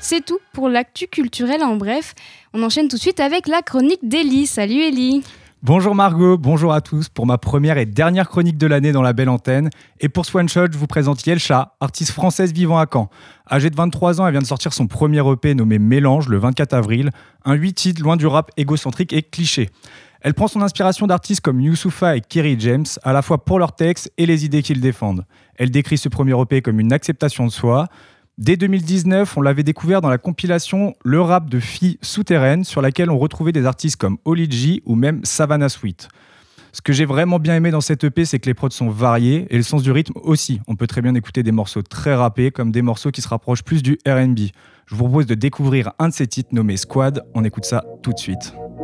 C'est 0.00 0.24
tout 0.24 0.40
pour 0.52 0.68
l'actu 0.68 1.06
culturel 1.06 1.62
en 1.62 1.76
bref. 1.76 2.14
On 2.52 2.64
enchaîne 2.64 2.88
tout 2.88 2.96
de 2.96 3.00
suite 3.00 3.20
avec 3.20 3.46
la 3.46 3.62
chronique 3.62 4.08
d'Elie. 4.08 4.46
Salut 4.46 4.82
Elie 4.82 5.22
Bonjour 5.62 5.94
Margot, 5.94 6.36
bonjour 6.36 6.74
à 6.74 6.82
tous 6.82 7.08
pour 7.08 7.26
ma 7.26 7.38
première 7.38 7.78
et 7.78 7.86
dernière 7.86 8.28
chronique 8.28 8.58
de 8.58 8.66
l'année 8.66 8.92
dans 8.92 9.00
la 9.00 9.14
belle 9.14 9.30
antenne. 9.30 9.70
Et 10.00 10.10
pour 10.10 10.26
ce 10.26 10.36
one-shot, 10.36 10.66
je 10.70 10.76
vous 10.76 10.86
présente 10.86 11.26
Yelcha, 11.26 11.74
artiste 11.80 12.12
française 12.12 12.52
vivant 12.52 12.78
à 12.78 12.84
Caen. 12.92 13.08
Âgée 13.50 13.70
de 13.70 13.74
23 13.74 14.20
ans, 14.20 14.26
elle 14.26 14.32
vient 14.32 14.42
de 14.42 14.46
sortir 14.46 14.74
son 14.74 14.86
premier 14.86 15.26
EP 15.26 15.54
nommé 15.54 15.78
Mélange 15.78 16.28
le 16.28 16.36
24 16.36 16.74
avril, 16.74 17.10
un 17.46 17.54
8 17.54 17.72
titres 17.72 18.02
loin 18.02 18.16
du 18.18 18.26
rap 18.26 18.50
égocentrique 18.58 19.14
et 19.14 19.22
cliché. 19.22 19.70
Elle 20.20 20.34
prend 20.34 20.46
son 20.46 20.60
inspiration 20.60 21.06
d'artistes 21.06 21.40
comme 21.40 21.60
Youssoufa 21.60 22.16
et 22.16 22.20
Kerry 22.20 22.56
James, 22.58 22.86
à 23.02 23.14
la 23.14 23.22
fois 23.22 23.42
pour 23.42 23.58
leurs 23.58 23.74
textes 23.74 24.12
et 24.18 24.26
les 24.26 24.44
idées 24.44 24.62
qu'ils 24.62 24.82
défendent. 24.82 25.24
Elle 25.56 25.70
décrit 25.70 25.96
ce 25.96 26.10
premier 26.10 26.38
EP 26.38 26.60
comme 26.60 26.80
une 26.80 26.92
acceptation 26.92 27.46
de 27.46 27.50
soi, 27.50 27.88
Dès 28.38 28.58
2019, 28.58 29.38
on 29.38 29.40
l'avait 29.40 29.62
découvert 29.62 30.02
dans 30.02 30.10
la 30.10 30.18
compilation 30.18 30.94
Le 31.02 31.22
rap 31.22 31.48
de 31.48 31.58
filles 31.58 31.96
souterraines, 32.02 32.64
sur 32.64 32.82
laquelle 32.82 33.10
on 33.10 33.16
retrouvait 33.16 33.52
des 33.52 33.64
artistes 33.64 33.96
comme 33.96 34.18
Oli 34.26 34.82
ou 34.84 34.94
même 34.94 35.24
Savannah 35.24 35.70
Sweet. 35.70 36.08
Ce 36.74 36.82
que 36.82 36.92
j'ai 36.92 37.06
vraiment 37.06 37.38
bien 37.38 37.56
aimé 37.56 37.70
dans 37.70 37.80
cette 37.80 38.04
EP, 38.04 38.26
c'est 38.26 38.38
que 38.38 38.44
les 38.44 38.52
prods 38.52 38.68
sont 38.68 38.90
variés 38.90 39.46
et 39.48 39.56
le 39.56 39.62
sens 39.62 39.82
du 39.82 39.90
rythme 39.90 40.18
aussi. 40.22 40.60
On 40.66 40.76
peut 40.76 40.86
très 40.86 41.00
bien 41.00 41.14
écouter 41.14 41.42
des 41.42 41.50
morceaux 41.50 41.80
très 41.80 42.14
rappés 42.14 42.50
comme 42.50 42.72
des 42.72 42.82
morceaux 42.82 43.10
qui 43.10 43.22
se 43.22 43.28
rapprochent 43.28 43.64
plus 43.64 43.82
du 43.82 43.96
RB. 44.06 44.38
Je 44.84 44.94
vous 44.94 45.04
propose 45.04 45.24
de 45.24 45.34
découvrir 45.34 45.92
un 45.98 46.10
de 46.10 46.12
ces 46.12 46.26
titres 46.26 46.50
nommé 46.52 46.76
Squad. 46.76 47.24
On 47.32 47.42
écoute 47.42 47.64
ça 47.64 47.84
tout 48.02 48.12
de 48.12 48.18
suite. 48.18 48.52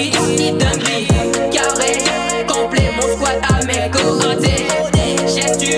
hits, 0.00 0.52
dinguerie, 0.58 1.08
carré, 1.50 1.98
squad 3.14 3.40
à 3.48 3.64
mes 3.66 3.90
côtés. 3.90 4.66
Gestu, 5.26 5.72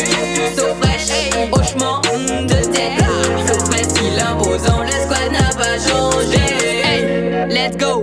so 0.56 0.74
fraîche, 0.80 1.30
fauchement, 1.50 2.00
de 2.00 2.64
tête, 2.72 3.02
frais, 3.66 3.86
qu'il 3.94 4.18
imposant, 4.20 4.82
le 4.82 4.90
squad 4.90 5.32
n'a 5.32 5.50
pas 5.56 5.78
changé. 5.78 6.44
Hey, 6.84 7.46
let's 7.48 7.76
go. 7.76 8.02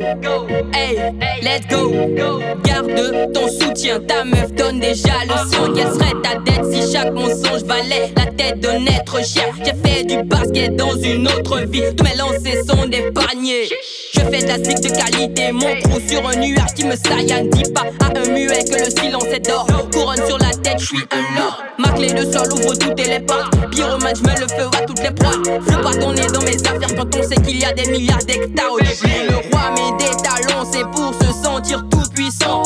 Hey, 0.74 1.14
let's 1.42 1.66
go. 1.68 2.69
Ton 3.34 3.48
soutien, 3.48 4.00
ta 4.02 4.24
meuf 4.24 4.52
donne 4.54 4.80
déjà 4.80 5.14
le 5.26 5.36
son. 5.52 5.74
Quelle 5.74 5.88
serait 5.88 6.22
ta 6.22 6.40
dette 6.40 6.66
si 6.72 6.92
chaque 6.92 7.14
mensonge 7.14 7.64
valait 7.64 8.12
la 8.16 8.26
tête 8.26 8.60
d'un 8.60 8.86
être 8.86 9.26
cher? 9.26 9.54
J'ai 9.64 9.74
fait 9.84 10.04
du 10.04 10.24
basket 10.24 10.76
dans 10.76 10.96
une 10.98 11.28
autre 11.28 11.60
vie. 11.60 11.84
Tous 11.96 12.04
mes 12.04 12.16
lancers 12.16 12.64
sont 12.68 12.88
des 12.88 13.12
paniers. 13.12 13.70
Je 14.14 14.20
fais 14.20 14.44
de 14.44 14.48
la 14.48 14.58
de 14.58 14.90
qualité, 14.90 15.52
mon 15.52 15.80
trou 15.82 16.00
sur 16.08 16.28
un 16.28 16.36
nuage 16.36 16.74
qui 16.76 16.86
me 16.86 16.96
saillant. 16.96 17.46
Dis 17.52 17.72
pas 17.72 17.86
à 18.02 18.20
un 18.20 18.32
muet 18.34 18.64
que 18.66 18.80
le 18.80 18.90
silence 18.90 19.26
est 19.32 19.48
d'or. 19.48 19.68
Couronne 19.94 20.26
sur 20.28 20.38
la 20.40 20.50
tête, 20.50 20.80
je 20.80 20.86
suis 20.86 21.08
un 21.12 21.40
lord. 21.40 21.64
Ma 21.78 21.90
clé 21.90 22.08
de 22.08 22.32
sol 22.32 22.52
ouvre 22.54 22.78
toutes 22.78 23.08
les 23.08 23.20
portes. 23.20 23.54
Pyromane, 23.72 24.16
je 24.16 24.24
mets 24.24 24.40
le 24.40 24.48
feu 24.48 24.70
à 24.78 24.86
toutes 24.86 25.02
les 25.02 25.12
proies. 25.12 25.32
Fais 25.68 25.82
pas 25.82 25.94
ton 25.94 26.14
nez 26.14 26.28
dans 26.34 26.42
mes 26.42 26.56
affaires 26.56 26.96
quand 26.98 27.16
on 27.16 27.24
sait 27.24 27.36
qu'il 27.38 27.60
y 27.60 27.66
a 27.66 27.74
des 27.74 27.90
milliards 27.90 28.26
d'hectares. 28.26 28.72
Au 28.72 28.80
début, 28.80 29.30
le 29.30 29.36
roi 29.50 29.72
met 29.72 29.98
des 29.98 30.12
talons, 30.22 30.66
c'est 30.72 30.84
pour 30.92 31.14
se 31.14 31.44
sentir 31.44 31.86
tout 31.90 32.10
puissant. 32.14 32.64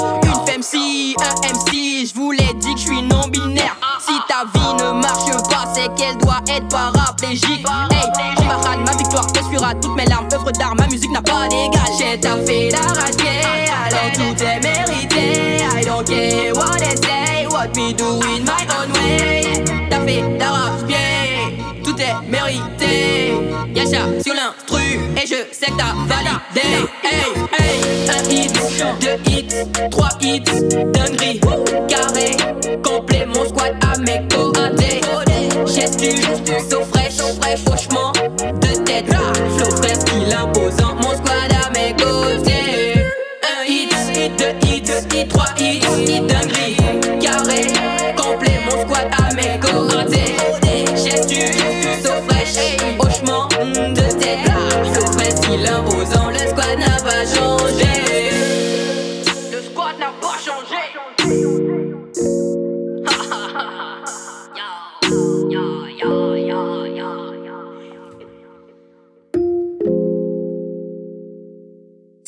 Je 2.05 2.13
vous 2.15 2.31
l'ai 2.31 2.53
dit 2.55 2.73
que 2.73 2.79
je 2.81 2.85
suis 2.85 3.01
non 3.01 3.29
binaire. 3.29 3.77
Si 4.05 4.11
ta 4.27 4.43
vie 4.53 4.73
ne 4.83 4.91
marche 5.01 5.31
pas, 5.49 5.71
c'est 5.73 5.87
qu'elle 5.95 6.17
doit 6.17 6.41
être 6.49 6.67
paraplégique. 6.67 7.65
Hey, 7.91 8.35
camarade, 8.35 8.79
ma 8.85 8.91
victoire 8.97 9.25
t'essuiera 9.27 9.73
toutes 9.75 9.95
mes 9.95 10.05
larmes. 10.07 10.27
Œuvre 10.33 10.51
d'art, 10.51 10.75
ma 10.75 10.85
musique 10.87 11.11
n'a 11.11 11.21
pas 11.21 11.47
d'égal. 11.47 11.81
J'ai 11.97 12.19
taffé 12.19 12.69
d'arracher, 12.69 13.39
alors 13.85 14.11
tout 14.15 14.43
est 14.43 14.59
mérité. 14.59 15.63
I 15.63 15.85
don't 15.85 16.05
care 16.05 16.53
what 16.53 16.77
they 16.79 16.97
say, 16.97 17.47
what 17.47 17.69
me 17.73 17.93
do 17.93 18.19
in 18.21 18.43
my 18.43 18.67
own 18.77 18.91
way. 18.91 19.63
Taffé 19.89 20.23
d'arrache-pied, 20.37 21.83
tout 21.85 21.95
est 22.01 22.29
mérité. 22.29 23.37
Yasha 23.73 24.21
sur 24.21 24.33
l'instru, 24.33 24.99
et 25.15 25.25
je 25.25 25.35
sais 25.53 25.71
que 25.71 25.77
t'as 25.77 25.93
validé. 26.05 26.89
Hey, 27.01 27.31
hey, 27.53 28.09
un 28.09 28.29
hit, 28.29 28.53
deux 28.99 29.31
hits, 29.31 29.89
trois 29.89 30.09
hits, 30.21 30.43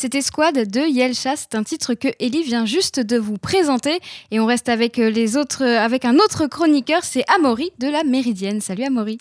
C'était 0.06 0.22
Squad 0.22 0.70
de 0.70 0.82
Yelcha, 0.82 1.36
c'est 1.36 1.56
un 1.56 1.64
titre 1.64 1.96
que 1.96 2.10
Ellie 2.20 2.44
vient 2.44 2.68
juste 2.68 3.00
de 3.00 3.18
vous 3.18 3.40
présenter 3.40 4.00
et 4.30 4.40
on 4.40 4.46
reste 4.46 4.70
avec 4.70 5.00
euh, 5.00 5.10
les 5.10 5.36
autres, 5.36 5.64
euh, 5.64 5.80
avec 5.80 6.06
un 6.06 6.18
autre 6.18 6.46
chroniqueur, 6.46 7.04
c'est 7.04 7.24
Amaury 7.36 7.72
de 7.80 7.88
la 7.88 8.04
Méridienne. 8.04 8.62
Salut 8.62 8.84
Amaury. 8.84 9.18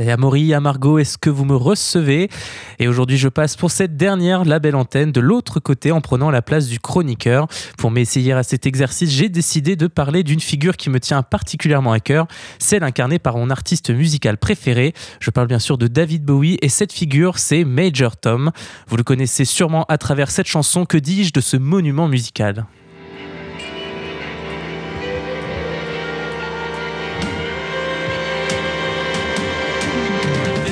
Et 0.00 0.10
à 0.10 0.16
Maury, 0.16 0.54
à 0.54 0.60
Margot, 0.60 0.98
est-ce 0.98 1.18
que 1.18 1.28
vous 1.28 1.44
me 1.44 1.54
recevez? 1.54 2.30
Et 2.78 2.88
aujourd'hui, 2.88 3.18
je 3.18 3.28
passe 3.28 3.54
pour 3.54 3.70
cette 3.70 3.98
dernière 3.98 4.46
la 4.46 4.58
belle 4.58 4.76
antenne 4.76 5.12
de 5.12 5.20
l'autre 5.20 5.60
côté 5.60 5.92
en 5.92 6.00
prenant 6.00 6.30
la 6.30 6.40
place 6.40 6.68
du 6.68 6.80
chroniqueur. 6.80 7.48
Pour 7.76 7.90
m'essayer 7.90 8.32
à 8.32 8.42
cet 8.42 8.64
exercice, 8.64 9.10
j'ai 9.10 9.28
décidé 9.28 9.76
de 9.76 9.88
parler 9.88 10.22
d'une 10.22 10.40
figure 10.40 10.78
qui 10.78 10.88
me 10.88 11.00
tient 11.00 11.22
particulièrement 11.22 11.92
à 11.92 12.00
cœur, 12.00 12.28
celle 12.58 12.82
incarnée 12.82 13.18
par 13.18 13.36
mon 13.36 13.50
artiste 13.50 13.90
musical 13.90 14.38
préféré. 14.38 14.94
Je 15.20 15.28
parle 15.28 15.48
bien 15.48 15.58
sûr 15.58 15.76
de 15.76 15.86
David 15.86 16.24
Bowie 16.24 16.56
et 16.62 16.70
cette 16.70 16.94
figure, 16.94 17.36
c'est 17.36 17.64
Major 17.64 18.16
Tom. 18.16 18.52
Vous 18.88 18.96
le 18.96 19.02
connaissez 19.02 19.44
sûrement 19.44 19.84
à 19.90 19.98
travers 19.98 20.30
cette 20.30 20.46
chanson, 20.46 20.86
que 20.86 20.96
dis-je 20.96 21.34
de 21.34 21.42
ce 21.42 21.58
monument 21.58 22.08
musical? 22.08 22.64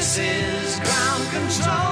This 0.08 0.20
is 0.20 0.80
ground 0.80 1.30
control 1.30 1.87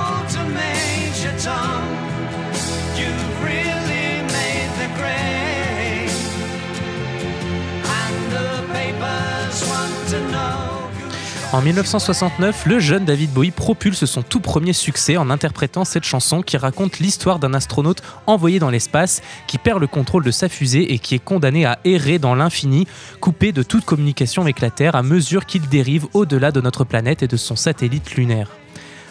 En 11.52 11.62
1969, 11.62 12.66
le 12.66 12.80
jeune 12.80 13.04
David 13.04 13.30
Bowie 13.30 13.52
propulse 13.52 14.04
son 14.04 14.22
tout 14.22 14.40
premier 14.40 14.72
succès 14.72 15.16
en 15.16 15.30
interprétant 15.30 15.84
cette 15.84 16.04
chanson 16.04 16.42
qui 16.42 16.56
raconte 16.56 16.98
l'histoire 16.98 17.38
d'un 17.38 17.54
astronaute 17.54 18.02
envoyé 18.26 18.58
dans 18.58 18.68
l'espace 18.68 19.22
qui 19.46 19.56
perd 19.56 19.80
le 19.80 19.86
contrôle 19.86 20.24
de 20.24 20.32
sa 20.32 20.48
fusée 20.48 20.92
et 20.92 20.98
qui 20.98 21.14
est 21.14 21.24
condamné 21.24 21.64
à 21.64 21.78
errer 21.84 22.18
dans 22.18 22.34
l'infini, 22.34 22.88
coupé 23.20 23.52
de 23.52 23.62
toute 23.62 23.84
communication 23.84 24.42
avec 24.42 24.60
la 24.60 24.70
Terre 24.70 24.96
à 24.96 25.04
mesure 25.04 25.46
qu'il 25.46 25.68
dérive 25.68 26.06
au-delà 26.14 26.50
de 26.50 26.60
notre 26.60 26.82
planète 26.82 27.22
et 27.22 27.28
de 27.28 27.36
son 27.36 27.54
satellite 27.54 28.16
lunaire. 28.16 28.50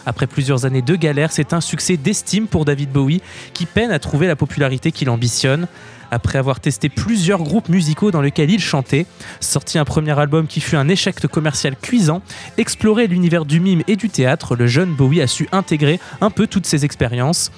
Après 0.06 0.28
plusieurs 0.28 0.65
années 0.65 0.82
de 0.82 0.95
galère, 0.95 1.32
c'est 1.32 1.54
un 1.54 1.62
succès 1.62 1.95
d'estime 1.95 2.48
pour 2.48 2.65
David 2.65 2.91
Bowie 2.91 3.21
qui 3.54 3.65
peine 3.65 3.91
à 3.91 4.00
trouver 4.00 4.28
la 4.28 4.36
popularité 4.36 4.91
qu'il 4.91 5.10
ambitionne. 5.10 5.67
Après 6.12 6.38
avoir 6.38 6.60
testé 6.60 6.89
plusieurs 6.89 7.41
groupes 7.41 7.70
musicaux 7.70 8.12
dans 8.12 8.22
lesquels 8.22 8.52
il 8.52 8.60
chantait, 8.60 9.06
sorti 9.39 9.78
un 9.78 9.86
premier 9.86 10.18
album 10.18 10.48
qui 10.48 10.62
fut 10.62 10.76
un 10.76 10.88
échec 10.88 11.20
commercial 11.28 11.76
cuisant, 11.76 12.22
exploré 12.58 13.08
l'univers 13.08 13.46
du 13.46 13.60
mime 13.60 13.82
et 13.88 13.96
du 13.96 14.10
théâtre, 14.10 14.56
le 14.56 14.68
jeune 14.68 14.94
Bowie 14.94 15.22
a 15.22 15.28
su 15.28 15.48
intégrer 15.52 16.00
un 16.22 16.30
peu 16.30 16.48
toutes 16.48 16.65
ces 16.65 16.86
expériences. 16.86 17.52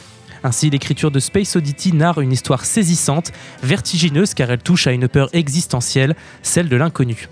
Ainsi, 0.44 0.70
l'écriture 0.70 1.12
de 1.12 1.20
Space 1.20 1.56
Oddity 1.56 1.94
narre 1.94 2.22
une 2.22 2.32
histoire 2.32 2.66
saisissante, 2.66 3.32
vertigineuse 3.64 4.34
car 4.34 4.52
elle 4.52 4.62
touche 4.62 4.88
à 4.88 4.92
une 4.92 5.08
peur 5.08 5.30
existentielle, 5.34 6.16
celle 6.42 6.70
de 6.70 6.76
l'inconnu. 6.76 7.28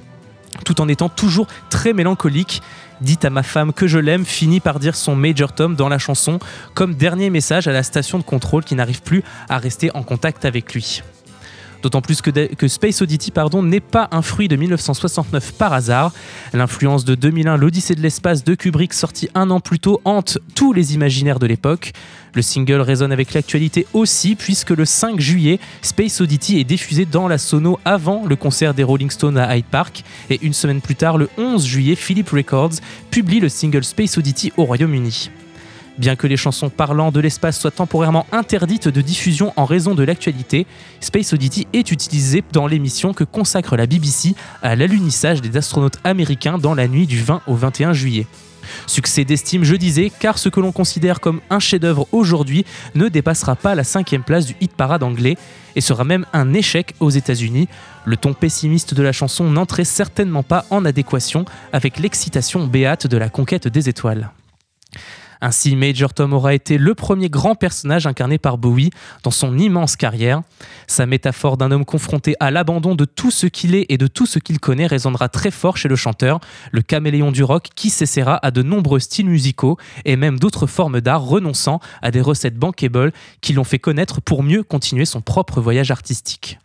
Tout 0.64 0.82
en 0.82 0.88
étant 0.88 1.10
toujours 1.10 1.48
très 1.70 1.94
mélancolique, 1.94 2.62
Dites 3.02 3.26
à 3.26 3.30
ma 3.30 3.44
femme 3.44 3.74
que 3.74 3.88
je 3.88 4.00
l'aime 4.00 4.26
finit 4.26 4.60
par 4.60 4.80
dire 4.80 4.96
son 4.96 5.16
Major 5.16 5.54
Tom 5.54 5.76
dans 5.76 5.90
la 5.90 5.98
chanson 5.98 6.40
comme 6.74 6.96
dernier 6.96 7.30
message 7.30 7.68
à 7.68 7.72
la 7.72 7.84
station 7.84 8.18
de 8.18 8.24
contrôle 8.24 8.64
qui 8.64 8.76
n'arrive 8.76 9.02
plus 9.02 9.24
à 9.50 9.58
rester 9.58 9.92
en 9.96 10.04
contact 10.04 10.46
avec 10.46 10.74
lui. 10.74 11.02
D'autant 11.86 12.02
plus 12.02 12.24
que, 12.24 12.68
Space 12.68 13.04
Oddity 13.04 13.30
pardon, 13.30 13.62
n'est 13.62 13.80
pas 13.80 14.08
un 14.12 14.24
fruit 14.24 14.48
de 14.48 14.56
1969 14.56 15.52
par 15.52 15.72
hasard. 15.72 16.14
L'influence 16.52 17.06
de 17.06 17.14
2001, 17.14 17.58
l'Odyssée 17.58 17.94
de 17.94 18.02
l'espace 18.02 18.44
de 18.44 18.56
Kubrick, 18.56 18.92
sorti 18.92 19.30
un 19.36 19.52
an 19.52 19.60
plus 19.60 19.78
tôt, 19.78 20.02
hante 20.04 20.40
tous 20.56 20.74
les 20.74 20.96
imaginaires 20.96 21.38
de 21.38 21.46
l'époque. 21.46 21.92
Le 22.34 22.42
single 22.42 22.82
résonne 22.82 23.12
avec 23.12 23.36
l'actualité 23.36 23.86
aussi, 23.94 24.34
puisque 24.34 24.72
le 24.72 24.84
5 24.84 25.20
juillet, 25.20 25.60
Space 25.84 26.20
Oddity 26.22 26.60
est 26.60 26.64
diffusé 26.64 27.06
dans 27.06 27.28
la 27.28 27.38
sono 27.38 27.78
avant 27.86 28.26
le 28.26 28.36
concert 28.36 28.74
des 28.74 28.82
Rolling 28.82 29.12
Stones 29.12 29.38
à 29.38 29.56
Hyde 29.56 29.66
Park. 29.70 30.04
Et 30.32 30.40
une 30.42 30.54
semaine 30.54 30.82
plus 30.82 30.96
tard, 30.96 31.20
le 31.20 31.30
11 31.38 31.64
juillet, 31.64 31.94
Philip 31.94 32.28
Records 32.28 32.78
publie 33.12 33.40
le 33.40 33.50
single 33.50 33.84
Space 33.84 34.18
Oddity 34.18 34.52
au 34.58 34.66
Royaume-Uni. 34.66 35.30
Bien 35.98 36.18
que 36.18 36.28
les 36.28 36.36
chansons 36.36 36.70
parlant 36.70 37.12
de 37.12 37.22
l'espace 37.22 37.58
soient 37.58 37.72
temporairement 37.72 38.26
interdites 38.34 38.90
de 38.90 39.00
diffusion 39.00 39.54
en 39.56 39.64
raison 39.64 39.96
de 39.96 40.04
l'actualité, 40.04 40.68
Space 41.00 41.32
Oddity 41.32 41.68
est 41.72 41.90
utilisé 41.90 42.44
dans 42.52 42.68
l'émission 42.68 43.14
que 43.14 43.24
consacre 43.24 43.78
la 43.78 43.86
BBC 43.86 44.36
à 44.62 44.76
l'alunissage 44.76 45.42
des 45.42 45.56
astronautes 45.56 46.00
américains 46.04 46.58
dans 46.58 46.76
la 46.76 46.90
nuit 46.90 47.08
du 47.08 47.22
20 47.22 47.44
au 47.48 47.56
21 47.56 47.94
juillet. 47.94 48.28
Succès 48.88 49.24
d'estime, 49.24 49.64
je 49.64 49.76
disais, 49.76 50.12
car 50.20 50.38
ce 50.38 50.50
que 50.50 50.60
l'on 50.60 50.74
considère 50.74 51.22
comme 51.22 51.40
un 51.50 51.60
chef-d'œuvre 51.60 52.08
aujourd'hui 52.12 52.66
ne 52.96 53.08
dépassera 53.08 53.56
pas 53.56 53.76
la 53.76 53.84
cinquième 53.86 54.24
place 54.24 54.46
du 54.46 54.56
hit 54.60 54.74
parade 54.74 55.04
anglais 55.04 55.38
et 55.78 55.82
sera 55.82 56.04
même 56.04 56.26
un 56.34 56.54
échec 56.54 56.94
aux 57.00 57.10
États-Unis. 57.10 57.70
Le 58.04 58.18
ton 58.18 58.34
pessimiste 58.34 58.94
de 58.94 59.04
la 59.04 59.14
chanson 59.14 59.50
n'entrait 59.50 59.86
certainement 59.86 60.44
pas 60.44 60.66
en 60.72 60.84
adéquation 60.84 61.46
avec 61.72 62.00
l'excitation 62.00 62.68
béate 62.68 63.08
de 63.08 63.18
la 63.18 63.30
conquête 63.30 63.68
des 63.68 63.88
étoiles. 63.88 64.32
Ainsi, 65.42 65.76
Major 65.76 66.14
Tom 66.14 66.34
aura 66.34 66.54
été 66.54 66.78
le 66.78 66.96
premier 66.96 67.30
grand 67.30 67.56
personnage 67.56 68.08
incarné 68.08 68.38
par 68.38 68.58
Bowie 68.58 68.92
dans 69.24 69.32
son 69.32 69.58
immense 69.58 69.96
carrière. 69.96 70.42
Sa 70.88 71.06
métaphore 71.06 71.58
d'un 71.58 71.72
homme 71.72 71.86
confronté 71.86 72.36
à 72.40 72.52
l'abandon 72.52 72.96
de 72.96 73.06
tout 73.06 73.32
ce 73.32 73.48
qu'il 73.48 73.76
est 73.76 73.86
et 73.90 73.98
de 73.98 74.08
tout 74.08 74.26
ce 74.26 74.40
qu'il 74.40 74.60
connaît 74.60 74.88
résonnera 74.88 75.30
très 75.30 75.52
fort 75.52 75.78
chez 75.78 75.90
le 75.90 75.96
chanteur, 75.96 76.40
le 76.72 76.82
caméléon 76.82 77.32
du 77.32 77.44
rock 77.44 77.70
qui 77.76 77.90
s'essaiera 77.90 78.40
à 78.46 78.52
de 78.52 78.62
nombreux 78.62 79.00
styles 79.00 79.30
musicaux 79.30 79.78
et 80.06 80.16
même 80.16 80.40
d'autres 80.40 80.68
formes 80.68 81.02
d'art 81.02 81.24
renonçant 81.24 81.80
à 82.02 82.12
des 82.12 82.22
recettes 82.22 82.58
bankable 82.58 83.12
qui 83.42 83.54
l'ont 83.54 83.64
fait 83.64 83.80
connaître 83.80 84.22
pour 84.22 84.44
mieux 84.44 84.64
continuer 84.64 85.06
son 85.06 85.22
propre 85.22 85.62
voyage 85.62 85.92
artistique. 85.92 86.60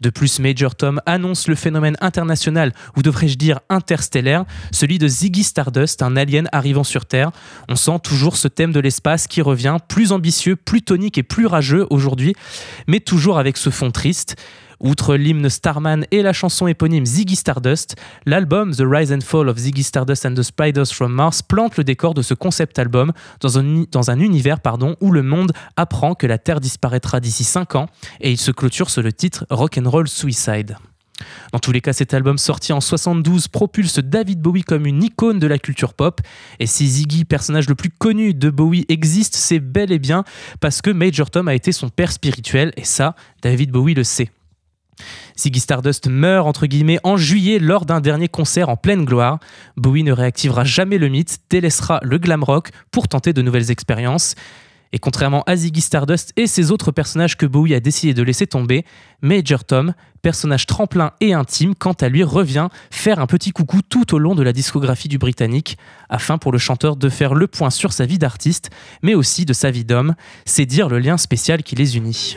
De 0.00 0.10
plus, 0.10 0.38
Major 0.38 0.74
Tom 0.74 1.00
annonce 1.04 1.46
le 1.46 1.54
phénomène 1.54 1.96
international, 2.00 2.72
ou 2.96 3.02
devrais-je 3.02 3.36
dire 3.36 3.60
interstellaire, 3.68 4.44
celui 4.72 4.98
de 4.98 5.06
Ziggy 5.06 5.42
Stardust, 5.42 6.02
un 6.02 6.16
alien 6.16 6.48
arrivant 6.52 6.84
sur 6.84 7.04
Terre. 7.04 7.30
On 7.68 7.76
sent 7.76 7.98
toujours 8.02 8.36
ce 8.36 8.48
thème 8.48 8.72
de 8.72 8.80
l'espace 8.80 9.26
qui 9.26 9.42
revient, 9.42 9.76
plus 9.88 10.12
ambitieux, 10.12 10.56
plus 10.56 10.82
tonique 10.82 11.18
et 11.18 11.22
plus 11.22 11.46
rageux 11.46 11.86
aujourd'hui, 11.90 12.34
mais 12.86 13.00
toujours 13.00 13.38
avec 13.38 13.56
ce 13.56 13.70
fond 13.70 13.90
triste. 13.90 14.36
Outre 14.80 15.14
l'hymne 15.14 15.50
Starman 15.50 16.06
et 16.10 16.22
la 16.22 16.32
chanson 16.32 16.66
éponyme 16.66 17.04
Ziggy 17.04 17.36
Stardust, 17.36 17.96
l'album 18.24 18.74
The 18.74 18.82
Rise 18.82 19.12
and 19.12 19.20
Fall 19.20 19.50
of 19.50 19.58
Ziggy 19.58 19.82
Stardust 19.82 20.24
and 20.24 20.34
the 20.34 20.42
Spiders 20.42 20.86
from 20.86 21.12
Mars 21.12 21.42
plante 21.42 21.76
le 21.76 21.84
décor 21.84 22.14
de 22.14 22.22
ce 22.22 22.32
concept 22.32 22.78
album 22.78 23.12
dans 23.40 23.58
un, 23.58 24.20
univers 24.20 24.60
pardon, 24.60 24.96
où 25.02 25.12
le 25.12 25.22
monde 25.22 25.52
apprend 25.76 26.14
que 26.14 26.26
la 26.26 26.38
Terre 26.38 26.60
disparaîtra 26.60 27.20
d'ici 27.20 27.44
5 27.44 27.74
ans 27.74 27.86
et 28.22 28.30
il 28.30 28.38
se 28.38 28.50
clôture 28.50 28.88
sur 28.88 29.02
le 29.02 29.12
titre 29.12 29.44
Rock'n'Roll 29.50 30.08
Suicide. 30.08 30.76
Dans 31.52 31.58
tous 31.58 31.72
les 31.72 31.82
cas, 31.82 31.92
cet 31.92 32.14
album 32.14 32.38
sorti 32.38 32.72
en 32.72 32.80
72 32.80 33.48
propulse 33.48 33.98
David 33.98 34.40
Bowie 34.40 34.62
comme 34.62 34.86
une 34.86 35.02
icône 35.02 35.38
de 35.38 35.46
la 35.46 35.58
culture 35.58 35.92
pop. 35.92 36.22
Et 36.58 36.66
si 36.66 36.88
Ziggy, 36.88 37.26
personnage 37.26 37.68
le 37.68 37.74
plus 37.74 37.90
connu 37.90 38.32
de 38.32 38.48
Bowie, 38.48 38.86
existe, 38.88 39.34
c'est 39.34 39.58
bel 39.58 39.92
et 39.92 39.98
bien 39.98 40.24
parce 40.60 40.80
que 40.80 40.90
Major 40.90 41.30
Tom 41.30 41.48
a 41.48 41.54
été 41.54 41.72
son 41.72 41.90
père 41.90 42.12
spirituel, 42.12 42.72
et 42.78 42.84
ça, 42.84 43.14
David 43.42 43.70
Bowie 43.70 43.92
le 43.92 44.04
sait. 44.04 44.30
Ziggy 45.40 45.60
Stardust 45.60 46.06
meurt 46.08 46.46
entre 46.46 46.66
guillemets 46.66 47.00
en 47.02 47.16
juillet 47.16 47.58
lors 47.58 47.86
d'un 47.86 48.00
dernier 48.00 48.28
concert 48.28 48.68
en 48.68 48.76
pleine 48.76 49.06
gloire. 49.06 49.38
Bowie 49.76 50.04
ne 50.04 50.12
réactivera 50.12 50.64
jamais 50.64 50.98
le 50.98 51.08
mythe, 51.08 51.38
délaissera 51.48 51.98
le 52.02 52.18
glam 52.18 52.44
rock 52.44 52.70
pour 52.90 53.08
tenter 53.08 53.32
de 53.32 53.40
nouvelles 53.40 53.70
expériences. 53.70 54.34
Et 54.92 54.98
contrairement 54.98 55.42
à 55.46 55.56
Ziggy 55.56 55.80
Stardust 55.80 56.32
et 56.36 56.46
ses 56.46 56.72
autres 56.72 56.90
personnages 56.90 57.36
que 57.36 57.46
Bowie 57.46 57.74
a 57.74 57.80
décidé 57.80 58.12
de 58.12 58.22
laisser 58.22 58.46
tomber, 58.46 58.84
Major 59.22 59.64
Tom, 59.64 59.94
personnage 60.20 60.66
tremplin 60.66 61.12
et 61.20 61.32
intime, 61.32 61.74
quant 61.74 61.92
à 61.92 62.08
lui 62.08 62.24
revient 62.24 62.68
faire 62.90 63.20
un 63.20 63.26
petit 63.26 63.52
coucou 63.52 63.82
tout 63.82 64.14
au 64.14 64.18
long 64.18 64.34
de 64.34 64.42
la 64.42 64.52
discographie 64.52 65.08
du 65.08 65.16
Britannique, 65.16 65.78
afin 66.08 66.38
pour 66.38 66.50
le 66.50 66.58
chanteur 66.58 66.96
de 66.96 67.08
faire 67.08 67.34
le 67.34 67.46
point 67.46 67.70
sur 67.70 67.92
sa 67.92 68.04
vie 68.04 68.18
d'artiste, 68.18 68.70
mais 69.02 69.14
aussi 69.14 69.44
de 69.44 69.52
sa 69.52 69.70
vie 69.70 69.84
d'homme, 69.84 70.14
c'est 70.44 70.66
dire 70.66 70.88
le 70.88 70.98
lien 70.98 71.16
spécial 71.16 71.62
qui 71.62 71.76
les 71.76 71.96
unit. 71.96 72.36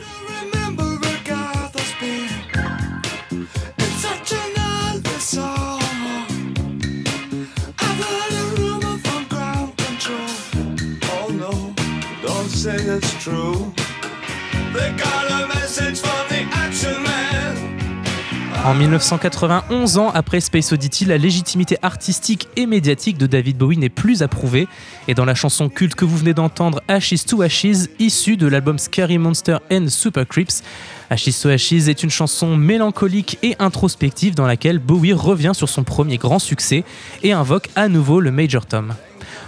En 18.64 18.74
1991 18.74 19.98
ans 19.98 20.10
après 20.14 20.40
Space 20.40 20.72
Oddity, 20.72 21.04
la 21.04 21.18
légitimité 21.18 21.76
artistique 21.82 22.48
et 22.56 22.64
médiatique 22.64 23.18
de 23.18 23.26
David 23.26 23.58
Bowie 23.58 23.76
n'est 23.76 23.90
plus 23.90 24.22
approuvée. 24.22 24.66
Et 25.08 25.14
dans 25.14 25.26
la 25.26 25.34
chanson 25.34 25.68
culte 25.68 25.94
que 25.94 26.06
vous 26.06 26.16
venez 26.16 26.32
d'entendre, 26.32 26.80
Ashes 26.88 27.26
to 27.26 27.42
Ashes, 27.42 27.88
issue 27.98 28.38
de 28.38 28.46
l'album 28.46 28.78
Scary 28.78 29.18
Monster 29.18 29.58
and 29.70 29.88
Super 29.88 30.26
Creeps, 30.26 30.62
Ashes 31.10 31.42
to 31.42 31.50
Ashes 31.50 31.88
est 31.88 32.02
une 32.02 32.10
chanson 32.10 32.56
mélancolique 32.56 33.38
et 33.42 33.56
introspective 33.58 34.34
dans 34.34 34.46
laquelle 34.46 34.78
Bowie 34.78 35.12
revient 35.12 35.52
sur 35.54 35.68
son 35.68 35.84
premier 35.84 36.16
grand 36.16 36.38
succès 36.38 36.84
et 37.22 37.32
invoque 37.32 37.68
à 37.76 37.88
nouveau 37.88 38.20
le 38.20 38.30
Major 38.30 38.64
Tom. 38.64 38.94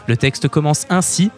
Le 0.06 0.16
texte 0.16 0.48
commence 0.48 0.86
ainsi. 0.90 1.30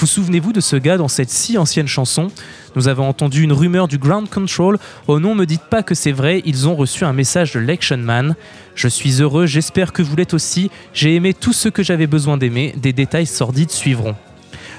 Vous 0.00 0.06
souvenez-vous 0.06 0.54
de 0.54 0.62
ce 0.62 0.76
gars 0.76 0.96
dans 0.96 1.08
cette 1.08 1.28
si 1.28 1.58
ancienne 1.58 1.86
chanson? 1.86 2.28
Nous 2.74 2.88
avons 2.88 3.06
entendu 3.06 3.42
une 3.42 3.52
rumeur 3.52 3.86
du 3.86 3.98
Ground 3.98 4.30
Control. 4.30 4.78
Oh 5.08 5.20
non, 5.20 5.34
me 5.34 5.44
dites 5.44 5.64
pas 5.68 5.82
que 5.82 5.94
c'est 5.94 6.10
vrai, 6.10 6.40
ils 6.46 6.66
ont 6.66 6.74
reçu 6.74 7.04
un 7.04 7.12
message 7.12 7.52
de 7.52 7.60
l'Action 7.60 7.98
Man. 7.98 8.34
Je 8.74 8.88
suis 8.88 9.20
heureux, 9.20 9.44
j'espère 9.44 9.92
que 9.92 10.00
vous 10.00 10.16
l'êtes 10.16 10.32
aussi. 10.32 10.70
J'ai 10.94 11.16
aimé 11.16 11.34
tout 11.34 11.52
ce 11.52 11.68
que 11.68 11.82
j'avais 11.82 12.06
besoin 12.06 12.38
d'aimer, 12.38 12.74
des 12.78 12.94
détails 12.94 13.26
sordides 13.26 13.70
suivront. 13.70 14.16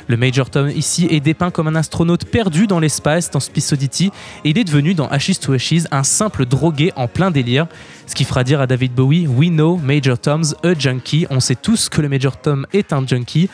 Le 0.08 0.18
Major 0.18 0.50
Tom 0.50 0.70
ici 0.70 1.08
est 1.12 1.20
dépeint 1.20 1.52
comme 1.52 1.68
un 1.68 1.76
astronaute 1.76 2.26
perdu 2.26 2.66
dans 2.66 2.80
l'espace 2.80 3.30
dans 3.30 3.40
Space 3.40 3.74
et 3.74 4.10
il 4.44 4.58
est 4.58 4.64
devenu 4.64 4.96
dans 4.96 5.08
Ashes 5.08 5.40
to 5.40 5.54
Ashes 5.54 5.86
un 5.92 6.04
simple 6.04 6.48
drogué 6.48 6.92
en 6.96 7.08
plein 7.08 7.30
délire. 7.30 7.68
Ce 8.08 8.16
qui 8.16 8.24
fera 8.24 8.44
dire 8.44 8.60
à 8.60 8.66
David 8.66 8.94
Bowie 8.94 9.28
We 9.28 9.50
know 9.50 9.78
Major 9.78 10.18
Tom's 10.18 10.56
a 10.64 10.74
junkie. 10.74 11.28
On 11.30 11.40
sait 11.40 11.56
tous 11.56 11.90
que 11.90 12.02
le 12.02 12.10
Major 12.10 12.36
Tom 12.42 12.66
est 12.74 12.92
un 12.92 13.06
junkie. 13.06 13.50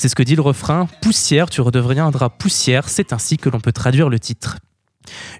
C'est 0.00 0.08
ce 0.08 0.14
que 0.14 0.22
dit 0.22 0.36
le 0.36 0.42
refrain 0.42 0.86
Poussière, 1.02 1.50
tu 1.50 1.60
redeviendras 1.60 2.28
poussière. 2.28 2.88
C'est 2.88 3.12
ainsi 3.12 3.36
que 3.36 3.48
l'on 3.48 3.58
peut 3.58 3.72
traduire 3.72 4.08
le 4.08 4.20
titre. 4.20 4.58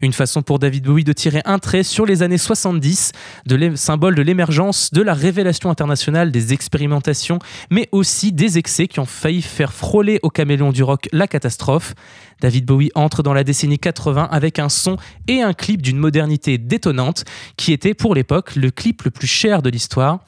Une 0.03 0.12
façon 0.12 0.43
pour 0.43 0.59
David 0.59 0.85
Bowie 0.85 1.05
de 1.05 1.12
tirer 1.12 1.43
un 1.45 1.59
trait 1.59 1.83
sur 1.83 2.07
les 2.07 2.23
années 2.23 2.39
70, 2.39 3.12
de 3.47 3.77
symbole 3.77 4.14
de 4.14 4.23
l'émergence, 4.23 4.93
de 4.93 5.03
la 5.03 5.14
révélation 5.14 5.71
internationale, 5.71 6.31
des 6.31 6.53
expérimentations, 6.53 7.39
mais 7.71 7.89
aussi 7.93 8.33
des 8.33 8.59
excès 8.59 8.89
qui 8.89 9.01
ont 9.01 9.07
failli 9.07 9.43
faire 9.43 9.73
frôler 9.73 10.21
au 10.23 10.31
caméléon 10.31 10.73
du 10.73 10.83
rock 10.83 11.09
la 11.12 11.27
catastrophe. 11.27 11.95
David 12.41 12.66
Bowie 12.66 12.91
entre 12.95 13.23
dans 13.23 13.35
la 13.35 13.45
décennie 13.45 13.79
80 13.79 14.29
avec 14.31 14.59
un 14.59 14.69
son 14.69 14.97
et 15.27 15.43
un 15.43 15.53
clip 15.53 15.83
d'une 15.83 15.99
modernité 15.99 16.57
détonnante 16.59 17.25
qui 17.57 17.73
était 17.73 17.95
pour 17.95 18.14
l'époque 18.14 18.55
le 18.55 18.71
clip 18.71 19.03
le 19.03 19.11
plus 19.11 19.27
cher 19.27 19.62
de 19.62 19.71
l'histoire. 19.71 20.21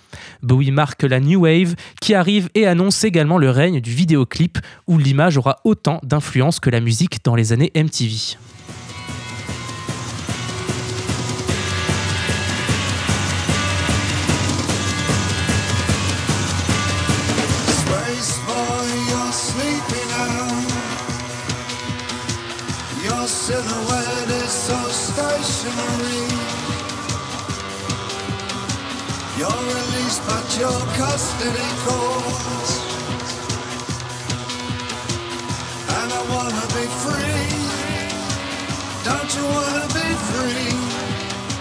Bowie 0.42 0.72
marque 0.72 1.02
la 1.04 1.20
New 1.20 1.42
Wave 1.42 1.76
qui 2.00 2.14
arrive 2.14 2.48
et 2.54 2.66
annonce 2.66 3.04
également 3.04 3.38
le 3.38 3.50
règne 3.50 3.80
du 3.80 3.92
vidéoclip 3.92 4.58
où 4.86 4.98
l'image 4.98 5.36
aura 5.36 5.58
autant 5.64 6.00
d'influence 6.02 6.58
que 6.58 6.70
la 6.70 6.80
musique 6.80 7.24
dans 7.24 7.36
les 7.36 7.52
années 7.52 7.70
MTV. 7.76 8.36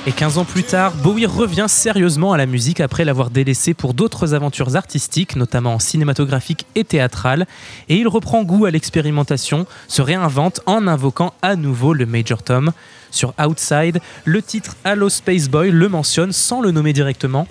Et 0.09 0.11
15 0.11 0.39
ans 0.39 0.45
plus 0.45 0.63
tard, 0.63 0.93
Bowie 1.03 1.27
revient 1.27 1.67
sérieusement 1.67 2.33
à 2.33 2.37
la 2.37 2.47
musique 2.47 2.79
après 2.79 3.05
l'avoir 3.05 3.29
délaissé 3.29 3.75
pour 3.75 3.93
d'autres 3.93 4.33
aventures 4.33 4.75
artistiques, 4.75 5.35
notamment 5.35 5.77
cinématographiques 5.77 6.65
et 6.73 6.83
théâtrales, 6.83 7.45
et 7.89 7.97
il 7.97 8.07
reprend 8.07 8.43
goût 8.43 8.65
à 8.65 8.71
l'expérimentation, 8.71 9.67
se 9.87 10.01
réinvente 10.01 10.61
en 10.65 10.87
invoquant 10.87 11.33
à 11.43 11.55
nouveau 11.55 11.93
le 11.93 12.07
Major 12.07 12.41
Tom. 12.41 12.71
Sur 13.11 13.35
Outside, 13.39 13.99
le 14.25 14.41
titre 14.41 14.77
Hello 14.83 15.09
Space 15.09 15.47
Boy 15.47 15.69
le 15.69 15.89
mentionne 15.89 16.31
sans 16.31 16.61
le 16.61 16.71
nommer 16.71 16.93
directement, 16.93 17.47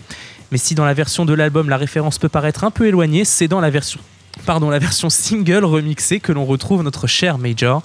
mais 0.51 0.59
si 0.59 0.75
dans 0.75 0.85
la 0.85 0.95
version 0.95 1.25
de 1.25 1.35
l'album 1.35 1.69
la 1.69 1.77
référence 1.77 2.19
peut 2.19 2.29
paraître 2.29 2.65
un 2.65 2.71
peu 2.71 2.87
éloignée, 2.87 3.25
c'est 3.25 3.49
dans 3.49 3.61
la 3.61 3.71
version 3.71 4.01
pardon, 4.47 4.71
la 4.71 4.79
version 4.79 5.11
single 5.11 5.65
remixée 5.65 6.21
que 6.21 6.33
l'on 6.33 6.45
retrouve 6.45 6.83
notre 6.83 7.07
cher 7.07 7.39
Major. 7.39 7.83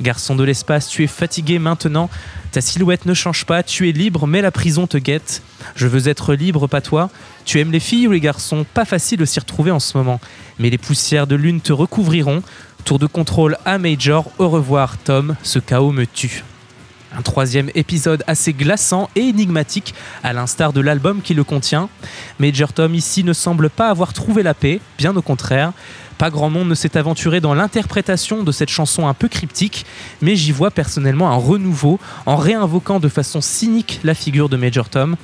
Garçon 0.00 0.36
de 0.36 0.44
l'espace, 0.44 0.88
tu 0.88 1.04
es 1.04 1.06
fatigué 1.06 1.58
maintenant, 1.58 2.08
ta 2.52 2.60
silhouette 2.60 3.06
ne 3.06 3.14
change 3.14 3.44
pas, 3.44 3.62
tu 3.62 3.88
es 3.88 3.92
libre 3.92 4.26
mais 4.26 4.40
la 4.40 4.50
prison 4.50 4.86
te 4.86 4.98
guette. 4.98 5.42
Je 5.74 5.86
veux 5.86 6.08
être 6.08 6.34
libre, 6.34 6.66
pas 6.66 6.80
toi. 6.80 7.10
Tu 7.44 7.60
aimes 7.60 7.72
les 7.72 7.80
filles 7.80 8.08
ou 8.08 8.12
les 8.12 8.20
garçons, 8.20 8.64
pas 8.74 8.84
facile 8.84 9.18
de 9.18 9.24
s'y 9.24 9.40
retrouver 9.40 9.70
en 9.70 9.80
ce 9.80 9.96
moment. 9.96 10.20
Mais 10.58 10.70
les 10.70 10.78
poussières 10.78 11.26
de 11.26 11.36
lune 11.36 11.60
te 11.60 11.72
recouvriront. 11.72 12.42
Tour 12.84 12.98
de 12.98 13.06
contrôle 13.06 13.58
à 13.64 13.78
Major, 13.78 14.30
au 14.38 14.48
revoir 14.48 14.96
Tom, 14.98 15.36
ce 15.42 15.58
chaos 15.58 15.92
me 15.92 16.06
tue. 16.06 16.42
Un 17.18 17.22
troisième 17.22 17.68
épisode 17.74 18.22
assez 18.28 18.52
glaçant 18.52 19.10
et 19.16 19.22
énigmatique, 19.22 19.92
à 20.22 20.32
l'instar 20.32 20.72
de 20.72 20.80
l'album 20.80 21.20
qui 21.20 21.34
le 21.34 21.42
contient. 21.42 21.88
Major 22.38 22.72
Tom 22.72 22.94
ici 22.94 23.24
ne 23.24 23.32
semble 23.32 23.70
pas 23.70 23.88
avoir 23.88 24.12
trouvé 24.12 24.44
la 24.44 24.54
paix, 24.54 24.80
bien 24.98 25.16
au 25.16 25.20
contraire. 25.20 25.72
Pas 26.16 26.30
grand 26.30 26.48
monde 26.48 26.68
ne 26.68 26.76
s'est 26.76 26.96
aventuré 26.96 27.40
dans 27.40 27.54
l'interprétation 27.54 28.44
de 28.44 28.52
cette 28.52 28.68
chanson 28.68 29.08
un 29.08 29.14
peu 29.14 29.26
cryptique, 29.26 29.84
mais 30.22 30.36
j'y 30.36 30.52
vois 30.52 30.70
personnellement 30.70 31.32
un 31.32 31.36
renouveau 31.36 31.98
en 32.24 32.36
réinvoquant 32.36 33.00
de 33.00 33.08
façon 33.08 33.40
cynique 33.40 33.98
la 34.04 34.14
figure 34.14 34.48
de 34.48 34.56
Major 34.56 34.88
Tom. 34.88 35.16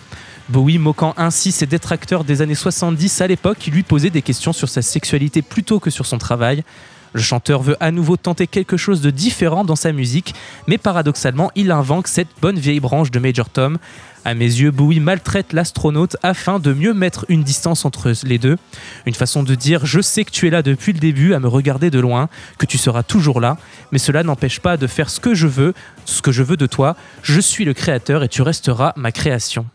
Bowie 0.49 0.79
moquant 0.79 1.15
ainsi 1.17 1.53
ses 1.53 1.67
détracteurs 1.67 2.25
des 2.25 2.43
années 2.43 2.57
70 2.57 3.21
à 3.21 3.29
l'époque 3.29 3.59
qui 3.59 3.71
lui 3.71 3.85
posaient 3.85 4.11
des 4.11 4.21
questions 4.21 4.53
sur 4.53 4.69
sa 4.69 4.83
sexualité 4.83 5.43
plutôt 5.43 5.79
que 5.79 5.91
sur 5.91 6.07
son 6.07 6.19
travail. 6.19 6.65
Le 7.15 7.23
chanteur 7.23 7.63
veut 7.63 7.77
à 7.79 7.93
nouveau 7.93 8.17
tenter 8.17 8.49
quelque 8.49 8.77
chose 8.77 9.01
de 9.01 9.11
différent 9.11 9.65
dans 9.65 9.77
sa 9.77 9.93
musique, 9.93 10.35
mais 10.67 10.79
paradoxalement, 10.79 11.53
il 11.55 11.71
invenque 11.71 12.09
cette 12.09 12.29
bonne 12.43 12.59
vieille 12.59 12.81
branche 12.81 13.13
de 13.13 13.21
Major 13.21 13.49
Tom. 13.49 13.79
À 14.25 14.35
mes 14.35 14.47
yeux, 14.47 14.73
Bowie 14.73 14.99
maltraite 14.99 15.53
l'astronaute 15.53 16.17
afin 16.25 16.59
de 16.59 16.73
mieux 16.73 16.93
mettre 16.93 17.25
une 17.29 17.45
distance 17.45 17.85
entre 17.85 18.13
les 18.25 18.39
deux. 18.39 18.57
Une 19.07 19.15
façon 19.15 19.45
de 19.45 19.55
dire 19.55 19.87
Je 19.87 20.01
sais 20.01 20.25
que 20.25 20.33
tu 20.33 20.49
es 20.49 20.51
là 20.51 20.63
depuis 20.63 20.93
le 20.93 20.99
début 20.99 21.35
à 21.35 21.39
me 21.39 21.47
regarder 21.47 21.91
de 21.91 22.01
loin, 22.01 22.29
que 22.59 22.67
tu 22.67 22.79
seras 22.79 23.05
toujours 23.05 23.41
là, 23.41 23.59
mais 23.93 23.99
cela 23.99 24.25
n'empêche 24.25 24.59
pas 24.59 24.77
de 24.77 24.89
faire 24.89 25.09
ce 25.09 25.21
que 25.21 25.35
je 25.35 25.47
veux, 25.47 25.73
ce 26.07 26.21
que 26.21 26.33
je 26.33 26.43
veux 26.43 26.57
de 26.57 26.67
toi. 26.67 26.97
Je 27.23 27.41
suis 27.41 27.65
le 27.65 27.75
créateur 27.75 28.25
et 28.25 28.29
tu 28.29 28.43
resteras 28.43 28.93
ma 28.97 29.13
création. 29.13 29.67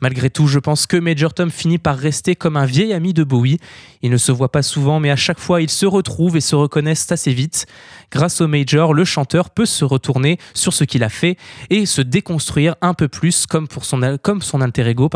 Malgré 0.00 0.30
tout, 0.30 0.46
je 0.46 0.58
pense 0.58 0.86
que 0.86 0.96
Major 0.96 1.32
Tom 1.34 1.50
finit 1.50 1.78
par 1.78 1.96
rester 1.96 2.34
comme 2.36 2.56
un 2.56 2.66
vieil 2.66 2.92
ami 2.92 3.12
de 3.12 3.24
Bowie. 3.24 3.58
Ils 4.02 4.10
ne 4.10 4.16
se 4.16 4.32
voient 4.32 4.52
pas 4.52 4.62
souvent, 4.62 5.00
mais 5.00 5.10
à 5.10 5.16
chaque 5.16 5.40
fois, 5.40 5.62
ils 5.62 5.70
se 5.70 5.86
retrouvent 5.86 6.36
et 6.36 6.40
se 6.40 6.54
reconnaissent 6.54 7.10
assez 7.10 7.32
vite. 7.32 7.66
Grâce 8.10 8.40
au 8.40 8.46
Major, 8.46 8.94
le 8.94 9.04
chanteur 9.04 9.50
peut 9.50 9.66
se 9.66 9.84
retourner 9.84 10.38
sur 10.52 10.72
ce 10.72 10.84
qu'il 10.84 11.02
a 11.02 11.08
fait 11.08 11.36
et 11.70 11.86
se 11.86 12.02
déconstruire 12.02 12.76
un 12.80 12.94
peu 12.94 13.08
plus 13.08 13.46
comme, 13.46 13.66
son, 13.82 14.18
comme 14.22 14.42
son 14.42 14.60
alter 14.60 14.86
ego. 14.88 15.08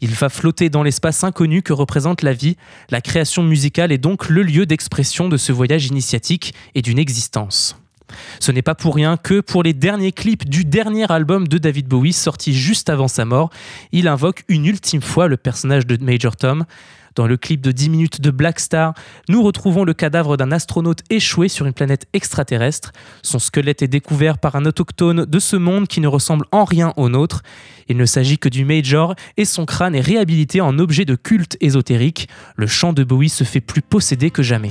Il 0.00 0.10
va 0.10 0.28
flotter 0.28 0.70
dans 0.70 0.82
l'espace 0.82 1.24
inconnu 1.24 1.62
que 1.62 1.72
représente 1.72 2.22
la 2.22 2.32
vie. 2.32 2.56
La 2.90 3.00
création 3.00 3.42
musicale 3.42 3.92
est 3.92 3.98
donc 3.98 4.28
le 4.28 4.42
lieu 4.42 4.66
d'expression 4.66 5.28
de 5.28 5.36
ce 5.36 5.52
voyage 5.52 5.86
initiatique 5.86 6.54
et 6.74 6.82
d'une 6.82 6.98
existence. 6.98 7.76
Ce 8.40 8.52
n'est 8.52 8.62
pas 8.62 8.74
pour 8.74 8.94
rien 8.94 9.16
que 9.16 9.40
pour 9.40 9.62
les 9.62 9.72
derniers 9.72 10.12
clips 10.12 10.48
du 10.48 10.64
dernier 10.64 11.10
album 11.10 11.48
de 11.48 11.58
David 11.58 11.88
Bowie 11.88 12.12
sorti 12.12 12.54
juste 12.54 12.88
avant 12.90 13.08
sa 13.08 13.24
mort, 13.24 13.50
il 13.92 14.08
invoque 14.08 14.44
une 14.48 14.66
ultime 14.66 15.02
fois 15.02 15.28
le 15.28 15.36
personnage 15.36 15.86
de 15.86 16.02
Major 16.02 16.36
Tom. 16.36 16.64
Dans 17.18 17.26
le 17.26 17.36
clip 17.36 17.60
de 17.60 17.72
10 17.72 17.90
minutes 17.90 18.20
de 18.20 18.30
Black 18.30 18.60
Star, 18.60 18.94
nous 19.28 19.42
retrouvons 19.42 19.82
le 19.82 19.92
cadavre 19.92 20.36
d'un 20.36 20.52
astronaute 20.52 21.00
échoué 21.10 21.48
sur 21.48 21.66
une 21.66 21.72
planète 21.72 22.06
extraterrestre. 22.12 22.92
Son 23.22 23.40
squelette 23.40 23.82
est 23.82 23.88
découvert 23.88 24.38
par 24.38 24.54
un 24.54 24.64
autochtone 24.64 25.24
de 25.24 25.38
ce 25.40 25.56
monde 25.56 25.88
qui 25.88 26.00
ne 26.00 26.06
ressemble 26.06 26.44
en 26.52 26.62
rien 26.62 26.92
au 26.96 27.08
nôtre. 27.08 27.42
Il 27.88 27.96
ne 27.96 28.06
s'agit 28.06 28.38
que 28.38 28.48
du 28.48 28.64
Major 28.64 29.16
et 29.36 29.44
son 29.44 29.66
crâne 29.66 29.96
est 29.96 30.00
réhabilité 30.00 30.60
en 30.60 30.78
objet 30.78 31.04
de 31.04 31.16
culte 31.16 31.56
ésotérique. 31.60 32.28
Le 32.54 32.68
chant 32.68 32.92
de 32.92 33.02
Bowie 33.02 33.30
se 33.30 33.42
fait 33.42 33.60
plus 33.60 33.82
posséder 33.82 34.30
que 34.30 34.44
jamais. 34.44 34.70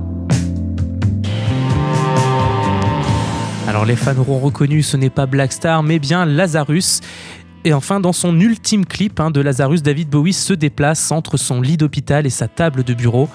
Alors 3.67 3.85
les 3.85 3.95
fans 3.95 4.17
auront 4.17 4.39
reconnu, 4.39 4.81
ce 4.81 4.97
n'est 4.97 5.09
pas 5.09 5.25
Black 5.25 5.53
Star, 5.53 5.83
mais 5.83 5.99
bien 5.99 6.25
Lazarus. 6.25 7.01
Et 7.63 7.73
enfin, 7.73 7.99
dans 7.99 8.13
son 8.13 8.39
ultime 8.39 8.85
clip 8.85 9.19
hein, 9.19 9.29
de 9.29 9.39
Lazarus, 9.39 9.83
David 9.83 10.09
Bowie 10.09 10.33
se 10.33 10.53
déplace 10.53 11.11
entre 11.11 11.37
son 11.37 11.61
lit 11.61 11.77
d'hôpital 11.77 12.25
et 12.25 12.31
sa 12.31 12.47
table 12.47 12.83
de 12.83 12.93
bureau. 12.93 13.29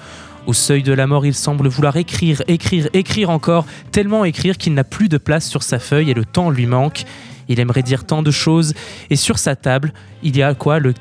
Au 0.45 0.53
seuil 0.53 0.83
de 0.83 0.93
la 0.93 1.07
mort, 1.07 1.25
il 1.25 1.33
semble 1.33 1.67
vouloir 1.67 1.95
écrire, 1.95 2.43
écrire, 2.47 2.89
écrire 2.93 3.29
encore, 3.29 3.65
tellement 3.91 4.25
écrire 4.25 4.57
qu'il 4.57 4.73
n'a 4.73 4.83
plus 4.83 5.09
de 5.09 5.17
place 5.17 5.47
sur 5.47 5.63
sa 5.63 5.79
feuille 5.79 6.11
et 6.11 6.13
le 6.13 6.25
temps 6.25 6.49
lui 6.49 6.65
manque. 6.65 7.05
Il 7.49 7.59
aimerait 7.59 7.83
dire 7.83 8.05
tant 8.05 8.23
de 8.23 8.31
choses. 8.31 8.73
Et 9.09 9.15
sur 9.15 9.39
sa 9.39 9.55
table, 9.55 9.93
il 10.23 10.35
y 10.35 10.43
a 10.43 10.53
quoi 10.53 10.79
le, 10.79 10.93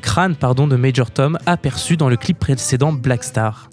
crâne 0.00 0.34
pardon, 0.34 0.66
de 0.66 0.76
Major 0.76 1.10
Tom 1.10 1.38
aperçu 1.46 1.96
dans 1.96 2.08
le 2.08 2.16
clip 2.16 2.38
précédent 2.38 2.92
Black 2.92 3.24
Star. 3.24 3.70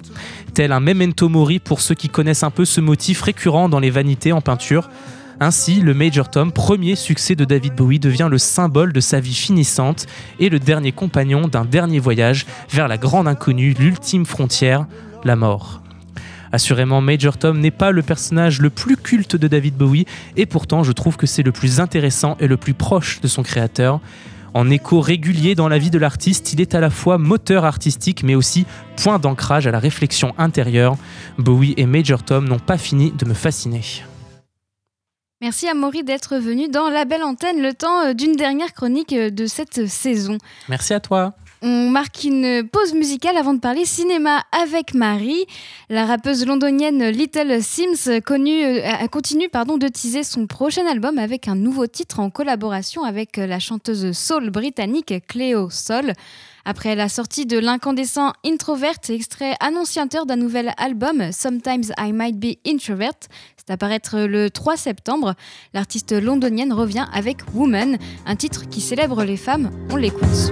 Tel 0.53 0.71
un 0.71 0.79
memento 0.79 1.29
mori 1.29 1.59
pour 1.59 1.81
ceux 1.81 1.95
qui 1.95 2.09
connaissent 2.09 2.43
un 2.43 2.51
peu 2.51 2.65
ce 2.65 2.81
motif 2.81 3.21
récurrent 3.21 3.69
dans 3.69 3.79
les 3.79 3.89
vanités 3.89 4.31
en 4.31 4.41
peinture. 4.41 4.89
Ainsi, 5.39 5.81
le 5.81 5.95
Major 5.95 6.29
Tom, 6.29 6.51
premier 6.51 6.95
succès 6.95 7.35
de 7.35 7.45
David 7.45 7.73
Bowie, 7.73 7.99
devient 7.99 8.27
le 8.29 8.37
symbole 8.37 8.93
de 8.93 8.99
sa 8.99 9.19
vie 9.19 9.33
finissante 9.33 10.05
et 10.39 10.49
le 10.49 10.59
dernier 10.59 10.91
compagnon 10.91 11.47
d'un 11.47 11.65
dernier 11.65 11.97
voyage 11.97 12.45
vers 12.69 12.87
la 12.87 12.99
grande 12.99 13.27
inconnue, 13.27 13.73
l'ultime 13.79 14.25
frontière, 14.25 14.85
la 15.23 15.35
mort. 15.35 15.80
Assurément, 16.51 17.01
Major 17.01 17.37
Tom 17.37 17.59
n'est 17.59 17.71
pas 17.71 17.91
le 17.91 18.01
personnage 18.01 18.59
le 18.59 18.69
plus 18.69 18.97
culte 18.97 19.35
de 19.35 19.47
David 19.47 19.75
Bowie, 19.75 20.05
et 20.35 20.45
pourtant 20.45 20.83
je 20.83 20.91
trouve 20.91 21.17
que 21.17 21.25
c'est 21.25 21.43
le 21.43 21.51
plus 21.51 21.79
intéressant 21.79 22.35
et 22.39 22.47
le 22.47 22.57
plus 22.57 22.73
proche 22.73 23.21
de 23.21 23.27
son 23.27 23.43
créateur. 23.43 23.99
En 24.53 24.69
écho 24.69 24.99
régulier 24.99 25.55
dans 25.55 25.69
la 25.69 25.77
vie 25.77 25.91
de 25.91 25.97
l'artiste, 25.97 26.51
il 26.51 26.59
est 26.59 26.75
à 26.75 26.81
la 26.81 26.89
fois 26.89 27.17
moteur 27.17 27.63
artistique 27.63 28.23
mais 28.23 28.35
aussi 28.35 28.65
point 28.97 29.17
d'ancrage 29.17 29.65
à 29.65 29.71
la 29.71 29.79
réflexion 29.79 30.33
intérieure. 30.37 30.97
Bowie 31.37 31.73
et 31.77 31.85
Major 31.85 32.21
Tom 32.23 32.47
n'ont 32.47 32.59
pas 32.59 32.77
fini 32.77 33.11
de 33.11 33.25
me 33.25 33.33
fasciner. 33.33 33.81
Merci 35.39 35.67
à 35.67 35.73
Maury 35.73 36.03
d'être 36.03 36.37
venu 36.37 36.67
dans 36.67 36.89
la 36.89 37.05
belle 37.05 37.23
antenne 37.23 37.63
le 37.63 37.73
temps 37.73 38.05
euh, 38.05 38.13
d'une 38.13 38.35
dernière 38.35 38.73
chronique 38.73 39.11
euh, 39.13 39.31
de 39.31 39.47
cette 39.47 39.87
saison. 39.87 40.37
Merci 40.69 40.93
à 40.93 40.99
toi. 40.99 41.33
On 41.63 41.91
marque 41.91 42.23
une 42.23 42.67
pause 42.67 42.95
musicale 42.95 43.37
avant 43.37 43.53
de 43.53 43.59
parler 43.59 43.85
cinéma 43.85 44.43
avec 44.51 44.95
Marie. 44.95 45.45
La 45.89 46.07
rappeuse 46.07 46.43
londonienne 46.43 47.09
Little 47.09 47.61
Sims 47.61 48.19
connue, 48.25 48.63
euh, 48.63 49.07
continue 49.11 49.47
pardon, 49.47 49.77
de 49.77 49.87
teaser 49.87 50.23
son 50.23 50.47
prochain 50.47 50.87
album 50.87 51.19
avec 51.19 51.47
un 51.47 51.53
nouveau 51.53 51.85
titre 51.85 52.19
en 52.19 52.31
collaboration 52.31 53.03
avec 53.03 53.37
la 53.37 53.59
chanteuse 53.59 54.11
soul 54.11 54.49
britannique 54.49 55.13
Cleo 55.27 55.69
Sol. 55.69 56.13
Après 56.65 56.95
la 56.95 57.09
sortie 57.09 57.45
de 57.45 57.59
l'incandescent 57.59 58.33
Introvert, 58.43 58.97
extrait 59.09 59.53
annonciateur 59.59 60.25
d'un 60.25 60.37
nouvel 60.37 60.73
album, 60.77 61.31
Sometimes 61.31 61.93
I 61.99 62.11
Might 62.11 62.39
Be 62.39 62.57
Introvert, 62.67 63.13
c'est 63.55 63.71
à 63.71 63.77
paraître 63.77 64.19
le 64.19 64.49
3 64.49 64.77
septembre, 64.77 65.35
l'artiste 65.75 66.11
londonienne 66.11 66.73
revient 66.73 67.05
avec 67.13 67.37
Woman, 67.53 67.97
un 68.25 68.35
titre 68.35 68.67
qui 68.67 68.81
célèbre 68.81 69.23
les 69.23 69.37
femmes. 69.37 69.69
On 69.91 69.95
l'écoute. 69.95 70.51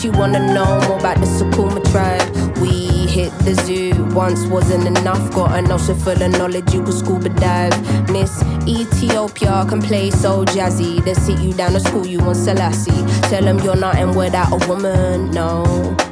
she 0.00 0.10
wanna 0.10 0.38
know 0.54 0.80
more 0.86 0.98
about 0.98 1.18
the 1.18 1.26
Sukuma 1.26 1.82
tribe. 1.90 2.22
We 2.58 3.06
hit 3.06 3.32
the 3.40 3.54
zoo 3.64 3.92
once 4.14 4.46
wasn't 4.46 4.86
enough. 4.86 5.32
Got 5.34 5.58
an 5.58 5.72
ocean 5.72 5.96
full 5.98 6.22
of 6.22 6.30
knowledge, 6.32 6.72
you 6.72 6.82
could 6.84 6.94
scuba 6.94 7.28
dive. 7.30 7.74
Miss 8.10 8.42
Ethiopia 8.66 9.64
can 9.68 9.82
play 9.82 10.10
so 10.10 10.44
jazzy. 10.44 11.04
They 11.04 11.14
sit 11.14 11.40
you 11.40 11.52
down 11.52 11.72
to 11.72 11.80
school, 11.80 12.06
you 12.06 12.20
on 12.20 12.34
Selassie. 12.34 13.04
Tell 13.28 13.42
them 13.42 13.58
you're 13.60 13.76
nothing 13.76 14.14
without 14.14 14.52
a 14.52 14.68
woman, 14.68 15.30
no. 15.32 15.64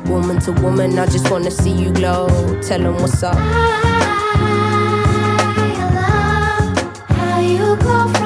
Woman 0.07 0.41
to 0.41 0.53
woman, 0.53 0.99
I 0.99 1.07
just 1.07 1.30
wanna 1.30 1.51
see 1.51 1.70
you 1.70 1.93
glow. 1.93 2.28
Tell 2.62 2.80
them 2.80 2.97
what's 2.97 3.22
up. 3.22 3.37
How 7.09 7.41
you 7.41 7.76
go 7.76 8.26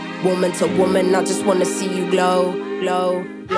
Woman 0.23 0.51
to 0.53 0.67
woman, 0.77 1.15
I 1.15 1.23
just 1.23 1.43
wanna 1.45 1.65
see 1.65 1.87
you 1.97 2.07
glow, 2.11 2.53
glow, 2.79 3.23
glow. 3.47 3.57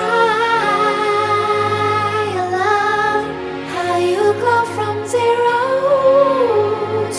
love 2.56 3.26
how 3.74 3.98
you 3.98 4.32
go 4.40 4.64
from 4.74 5.06
zero 5.06 5.60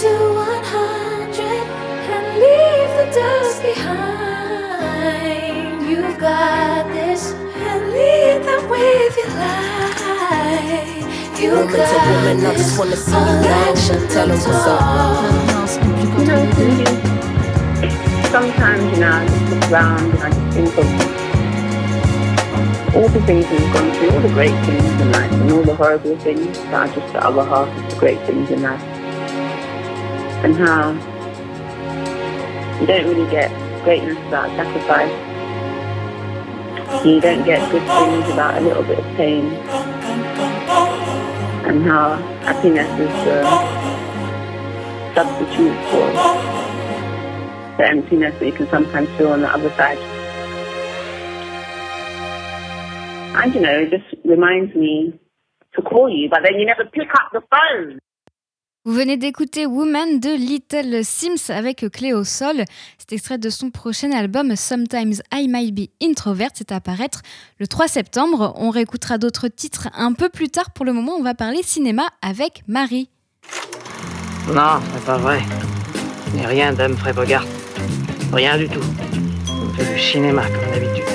to 0.01 0.11
one 0.33 0.63
hundred 0.63 1.63
and 2.15 2.25
leave 2.41 2.91
the 2.99 3.05
dust 3.13 3.61
behind. 3.61 5.07
You've 5.89 6.17
got 6.19 6.87
this 6.91 7.33
and 7.33 7.81
lead 7.91 8.41
them 8.47 8.63
with 8.67 9.15
your 9.15 9.31
life. 9.45 11.05
You 11.39 11.51
Woman 11.51 11.67
to 11.71 11.77
got 11.77 12.07
woman, 12.09 12.37
I 12.47 12.47
just 12.55 12.73
wanna 12.79 12.95
see 12.97 13.11
you 13.11 13.17
all 13.17 13.41
glow. 13.43 13.69
action 13.69 13.99
Tell 14.09 14.31
'em 14.31 14.39
what's 14.39 14.67
up. 14.67 14.81
Sometimes, 18.35 18.83
you 18.91 18.99
know, 18.99 19.11
I 19.13 19.25
just 19.25 19.49
look 19.49 19.71
around 19.71 20.11
and 20.11 20.19
I 20.19 20.29
just 20.29 20.57
think 20.57 20.77
of 20.77 20.85
all 22.93 23.07
the 23.07 23.21
things 23.25 23.49
we've 23.49 23.71
gone 23.71 23.91
through, 23.93 24.09
all 24.11 24.19
the 24.19 24.27
great 24.33 24.65
things 24.65 24.83
in 24.83 25.09
life, 25.13 25.31
and 25.31 25.51
all 25.53 25.63
the 25.63 25.73
horrible 25.73 26.17
things 26.17 26.45
that 26.45 26.73
are 26.73 26.87
just 26.93 27.13
the 27.13 27.23
other 27.25 27.45
half 27.45 27.69
of 27.69 27.89
the 27.89 27.95
great 27.97 28.19
things 28.27 28.51
in 28.51 28.61
life. 28.61 28.81
And 30.43 30.53
how 30.53 30.91
you 32.81 32.87
don't 32.87 33.07
really 33.07 33.31
get 33.31 33.51
greatness 33.85 34.17
without 34.25 34.49
sacrifice. 34.57 35.13
And 36.91 37.09
You 37.09 37.21
don't 37.21 37.45
get 37.45 37.71
good 37.71 37.87
things 37.87 38.27
without 38.27 38.57
a 38.57 38.65
little 38.65 38.83
bit 38.83 38.99
of 38.99 39.05
pain. 39.15 39.45
And 41.63 41.85
how 41.85 42.17
happiness 42.43 42.91
is 42.99 43.13
the 43.23 43.45
substitute 45.15 45.77
for 45.89 46.64
the 47.77 47.85
emptiness 47.85 48.33
that 48.39 48.45
you 48.45 48.53
can 48.53 48.67
sometimes 48.69 49.09
feel 49.17 49.29
on 49.29 49.41
the 49.41 49.49
other 49.49 49.69
side. 49.71 49.99
And 53.35 53.53
you 53.53 53.61
know, 53.61 53.79
it 53.79 53.91
just 53.91 54.05
reminds 54.23 54.73
me 54.75 55.19
to 55.75 55.81
call 55.81 56.09
you, 56.09 56.29
but 56.29 56.39
then 56.43 56.59
you 56.59 56.65
never 56.65 56.85
pick 56.85 57.09
up 57.13 57.31
the 57.33 57.41
phone. 57.51 57.99
Vous 58.87 58.93
venez 58.93 59.17
d'écouter 59.17 59.65
Woman 59.65 60.19
de 60.19 60.29
Little 60.29 61.03
Sims 61.03 61.49
avec 61.49 61.89
Cléo 61.91 62.23
Sol. 62.23 62.65
C'est 62.99 63.13
extrait 63.13 63.39
de 63.39 63.49
son 63.49 63.71
prochain 63.71 64.11
album 64.11 64.55
Sometimes 64.55 65.23
I 65.33 65.47
Might 65.47 65.73
Be 65.73 65.89
Introvert. 66.03 66.51
C'est 66.53 66.71
à 66.71 66.79
paraître 66.79 67.23
le 67.57 67.65
3 67.65 67.87
septembre. 67.87 68.53
On 68.57 68.69
réécoutera 68.69 69.17
d'autres 69.17 69.47
titres 69.47 69.89
un 69.97 70.13
peu 70.13 70.29
plus 70.29 70.49
tard. 70.49 70.69
Pour 70.69 70.85
le 70.85 70.93
moment, 70.93 71.13
on 71.17 71.23
va 71.23 71.33
parler 71.33 71.63
cinéma 71.63 72.03
avec 72.21 72.61
Marie. 72.67 73.09
Non, 74.53 74.79
c'est 74.93 75.03
pas 75.03 75.17
vrai. 75.17 75.39
Je 76.29 76.37
n'ai 76.37 76.45
rien 76.45 76.71
d'Humphrey 76.71 77.13
Bogart. 77.13 77.45
Rien 78.35 78.57
du 78.57 78.67
tout. 78.67 78.81
On 79.49 79.69
fait 79.75 79.93
du 79.93 79.97
cinéma 79.97 80.43
comme 80.49 80.69
d'habitude. 80.73 81.05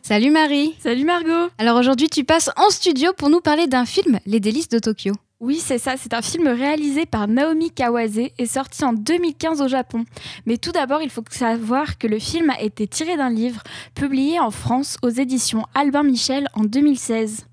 Salut 0.00 0.30
Marie 0.30 0.74
Salut 0.78 1.04
Margot 1.04 1.50
Alors 1.58 1.76
aujourd'hui, 1.76 2.08
tu 2.08 2.24
passes 2.24 2.48
en 2.56 2.70
studio 2.70 3.12
pour 3.12 3.28
nous 3.28 3.42
parler 3.42 3.66
d'un 3.66 3.84
film, 3.84 4.20
Les 4.24 4.40
délices 4.40 4.70
de 4.70 4.78
Tokyo. 4.78 5.12
Oui, 5.40 5.60
c'est 5.62 5.76
ça, 5.76 5.96
c'est 5.98 6.14
un 6.14 6.22
film 6.22 6.48
réalisé 6.48 7.04
par 7.04 7.28
Naomi 7.28 7.70
Kawase 7.70 8.20
et 8.38 8.46
sorti 8.46 8.82
en 8.86 8.94
2015 8.94 9.60
au 9.60 9.68
Japon. 9.68 10.06
Mais 10.46 10.56
tout 10.56 10.72
d'abord, 10.72 11.02
il 11.02 11.10
faut 11.10 11.24
savoir 11.28 11.98
que 11.98 12.06
le 12.06 12.18
film 12.18 12.48
a 12.48 12.62
été 12.62 12.86
tiré 12.86 13.18
d'un 13.18 13.28
livre 13.28 13.62
publié 13.94 14.40
en 14.40 14.50
France 14.50 14.96
aux 15.02 15.10
éditions 15.10 15.66
Albin 15.74 16.04
Michel 16.04 16.48
en 16.54 16.64
2016. 16.64 17.44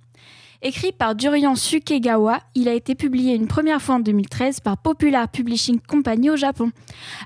Écrit 0.65 0.93
par 0.93 1.13
Durian 1.13 1.55
Sukegawa, 1.55 2.39
il 2.55 2.69
a 2.69 2.73
été 2.73 2.95
publié 2.95 3.35
une 3.35 3.47
première 3.47 3.81
fois 3.81 3.95
en 3.95 3.99
2013 3.99 4.61
par 4.61 4.77
Popular 4.77 5.27
Publishing 5.27 5.81
Company 5.81 6.29
au 6.29 6.37
Japon. 6.37 6.71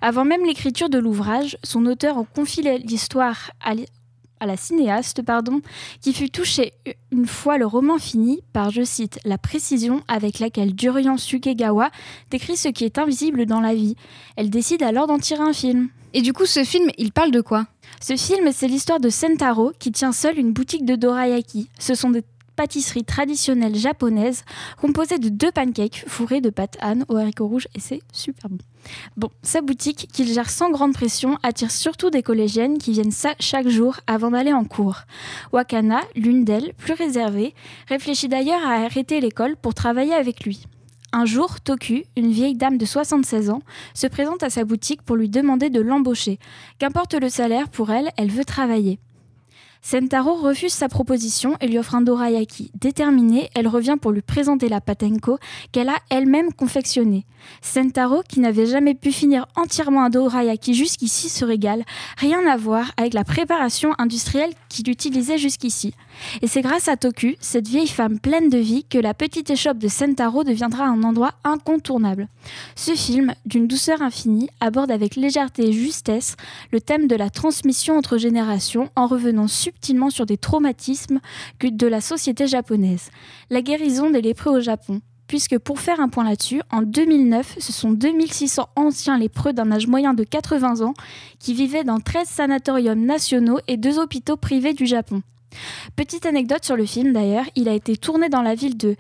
Avant 0.01 0.25
même 0.25 0.43
l'écriture 0.43 0.89
de 0.89 0.97
l'ouvrage, 0.97 1.55
son 1.63 1.85
auteur 1.85 2.17
a 2.17 2.23
confié 2.23 2.79
l'histoire 2.79 3.51
à 3.59 4.45
la 4.47 4.57
cinéaste, 4.57 5.21
pardon, 5.21 5.61
qui 6.01 6.13
fut 6.13 6.31
touchée 6.31 6.73
une 7.11 7.27
fois 7.27 7.59
le 7.59 7.67
roman 7.67 7.99
fini 7.99 8.41
par, 8.53 8.71
je 8.71 8.81
cite, 8.81 9.19
la 9.23 9.37
précision 9.37 10.01
avec 10.07 10.39
laquelle 10.39 10.73
Durian 10.73 11.17
Sukegawa 11.17 11.91
décrit 12.31 12.57
ce 12.57 12.69
qui 12.69 12.85
est 12.85 12.97
invisible 12.97 13.45
dans 13.45 13.61
la 13.61 13.75
vie. 13.75 13.95
Elle 14.35 14.49
décide 14.49 14.81
alors 14.81 15.05
d'en 15.05 15.19
tirer 15.19 15.43
un 15.43 15.53
film. 15.53 15.89
Et 16.15 16.23
du 16.23 16.33
coup, 16.33 16.47
ce 16.47 16.63
film, 16.63 16.89
il 16.97 17.11
parle 17.11 17.29
de 17.29 17.41
quoi? 17.41 17.67
Ce 18.01 18.15
film, 18.15 18.49
c'est 18.51 18.67
l'histoire 18.67 18.99
de 18.99 19.09
Sentaro 19.09 19.73
qui 19.77 19.91
tient 19.91 20.11
seul 20.11 20.39
une 20.39 20.53
boutique 20.53 20.85
de 20.85 20.95
dorayaki. 20.95 21.69
Ce 21.77 21.93
sont 21.93 22.09
des 22.09 22.23
pâtisseries 22.57 23.05
traditionnelles 23.05 23.75
japonaises 23.75 24.43
composées 24.81 25.19
de 25.19 25.29
deux 25.29 25.51
pancakes 25.51 26.03
fourrés 26.07 26.41
de 26.41 26.49
pâte 26.49 26.75
Anne 26.81 27.05
aux 27.07 27.15
haricots 27.15 27.47
rouges 27.47 27.69
et 27.75 27.79
c'est 27.79 28.01
super 28.11 28.49
bon. 28.49 28.57
Bon, 29.15 29.29
sa 29.43 29.61
boutique, 29.61 30.09
qu'il 30.11 30.27
gère 30.27 30.49
sans 30.49 30.71
grande 30.71 30.93
pression, 30.93 31.37
attire 31.43 31.71
surtout 31.71 32.09
des 32.09 32.23
collégiennes 32.23 32.77
qui 32.77 32.91
viennent 32.91 33.11
ça 33.11 33.35
chaque 33.39 33.67
jour 33.67 33.97
avant 34.07 34.31
d'aller 34.31 34.53
en 34.53 34.65
cours. 34.65 35.01
Wakana, 35.53 36.01
l'une 36.15 36.43
d'elles, 36.43 36.73
plus 36.77 36.93
réservée, 36.93 37.53
réfléchit 37.87 38.27
d'ailleurs 38.27 38.65
à 38.65 38.83
arrêter 38.83 39.21
l'école 39.21 39.55
pour 39.55 39.73
travailler 39.73 40.13
avec 40.13 40.43
lui. 40.43 40.65
Un 41.13 41.25
jour, 41.25 41.61
Toku, 41.61 42.03
une 42.17 42.31
vieille 42.31 42.55
dame 42.55 42.77
de 42.77 42.85
76 42.85 43.49
ans, 43.49 43.61
se 43.93 44.07
présente 44.07 44.43
à 44.43 44.49
sa 44.49 44.65
boutique 44.65 45.01
pour 45.01 45.15
lui 45.15 45.29
demander 45.29 45.69
de 45.69 45.79
l'embaucher. 45.79 46.37
Qu'importe 46.79 47.13
le 47.13 47.29
salaire, 47.29 47.69
pour 47.69 47.91
elle, 47.91 48.09
elle 48.17 48.29
veut 48.29 48.45
travailler. 48.45 48.99
Sentaro 49.81 50.35
refuse 50.35 50.73
sa 50.73 50.89
proposition 50.89 51.55
et 51.61 51.67
lui 51.67 51.77
offre 51.77 51.95
un 51.95 52.01
dorayaki. 52.01 52.71
Déterminée, 52.79 53.49
elle 53.55 53.67
revient 53.67 53.95
pour 53.99 54.11
lui 54.11 54.21
présenter 54.21 54.69
la 54.69 54.81
patenko 54.81 55.37
qu'elle 55.71 55.89
a 55.89 55.97
elle-même 56.09 56.53
confectionnée. 56.53 57.25
Sentaro, 57.61 58.23
qui 58.27 58.39
n'avait 58.39 58.65
jamais 58.65 58.95
pu 58.95 59.11
finir 59.11 59.45
entièrement 59.55 60.03
un 60.03 60.09
dorayaki 60.09 60.73
jusqu'ici, 60.73 61.29
se 61.29 61.45
régale. 61.45 61.83
Rien 62.17 62.45
à 62.47 62.57
voir 62.57 62.91
avec 62.97 63.13
la 63.13 63.23
préparation 63.23 63.93
industrielle 63.97 64.51
qu'il 64.69 64.89
utilisait 64.89 65.37
jusqu'ici. 65.37 65.93
Et 66.41 66.47
c'est 66.47 66.61
grâce 66.61 66.87
à 66.87 66.97
Toku, 66.97 67.35
cette 67.39 67.67
vieille 67.67 67.87
femme 67.87 68.19
pleine 68.19 68.49
de 68.49 68.57
vie, 68.57 68.83
que 68.83 68.97
la 68.97 69.13
petite 69.13 69.49
échoppe 69.49 69.77
de 69.77 69.87
Sentaro 69.87 70.43
deviendra 70.43 70.85
un 70.85 71.03
endroit 71.03 71.33
incontournable. 71.43 72.27
Ce 72.75 72.95
film, 72.95 73.33
d'une 73.45 73.67
douceur 73.67 74.01
infinie, 74.01 74.49
aborde 74.59 74.91
avec 74.91 75.15
légèreté 75.15 75.67
et 75.69 75.73
justesse 75.73 76.35
le 76.71 76.81
thème 76.81 77.07
de 77.07 77.15
la 77.15 77.29
transmission 77.29 77.97
entre 77.97 78.17
générations 78.17 78.89
en 78.95 79.07
revenant 79.07 79.47
subtilement 79.67 80.09
sur 80.09 80.25
des 80.25 80.37
traumatismes 80.37 81.19
de 81.61 81.87
la 81.87 81.99
société 81.99 82.47
japonaise. 82.47 83.09
La 83.49 83.61
guérison 83.61 84.09
des 84.09 84.21
lépreux 84.21 84.57
au 84.57 84.61
Japon. 84.61 85.01
Puisque 85.27 85.57
pour 85.57 85.81
faire 85.81 85.99
un 85.99 86.07
point 86.07 86.23
là-dessus, 86.23 86.61
en 86.71 86.83
2009, 86.83 87.57
ce 87.59 87.73
sont 87.73 87.91
2600 87.91 88.69
anciens 88.77 89.17
lépreux 89.17 89.51
d'un 89.51 89.69
âge 89.73 89.87
moyen 89.87 90.13
de 90.13 90.23
80 90.23 90.85
ans 90.85 90.93
qui 91.37 91.53
vivaient 91.53 91.83
dans 91.83 91.99
13 91.99 92.29
sanatoriums 92.29 93.03
nationaux 93.03 93.59
et 93.67 93.75
deux 93.75 93.99
hôpitaux 93.99 94.37
privés 94.37 94.71
du 94.71 94.85
Japon. 94.85 95.21
Petite 95.97 96.25
anecdote 96.25 96.63
sur 96.63 96.77
le 96.77 96.85
film 96.85 97.11
d'ailleurs, 97.11 97.43
il 97.55 97.67
a 97.67 97.73
été 97.73 97.97
tourné 97.97 98.29
dans 98.29 98.41
la 98.41 98.55
ville 98.55 98.77
de 98.77 98.95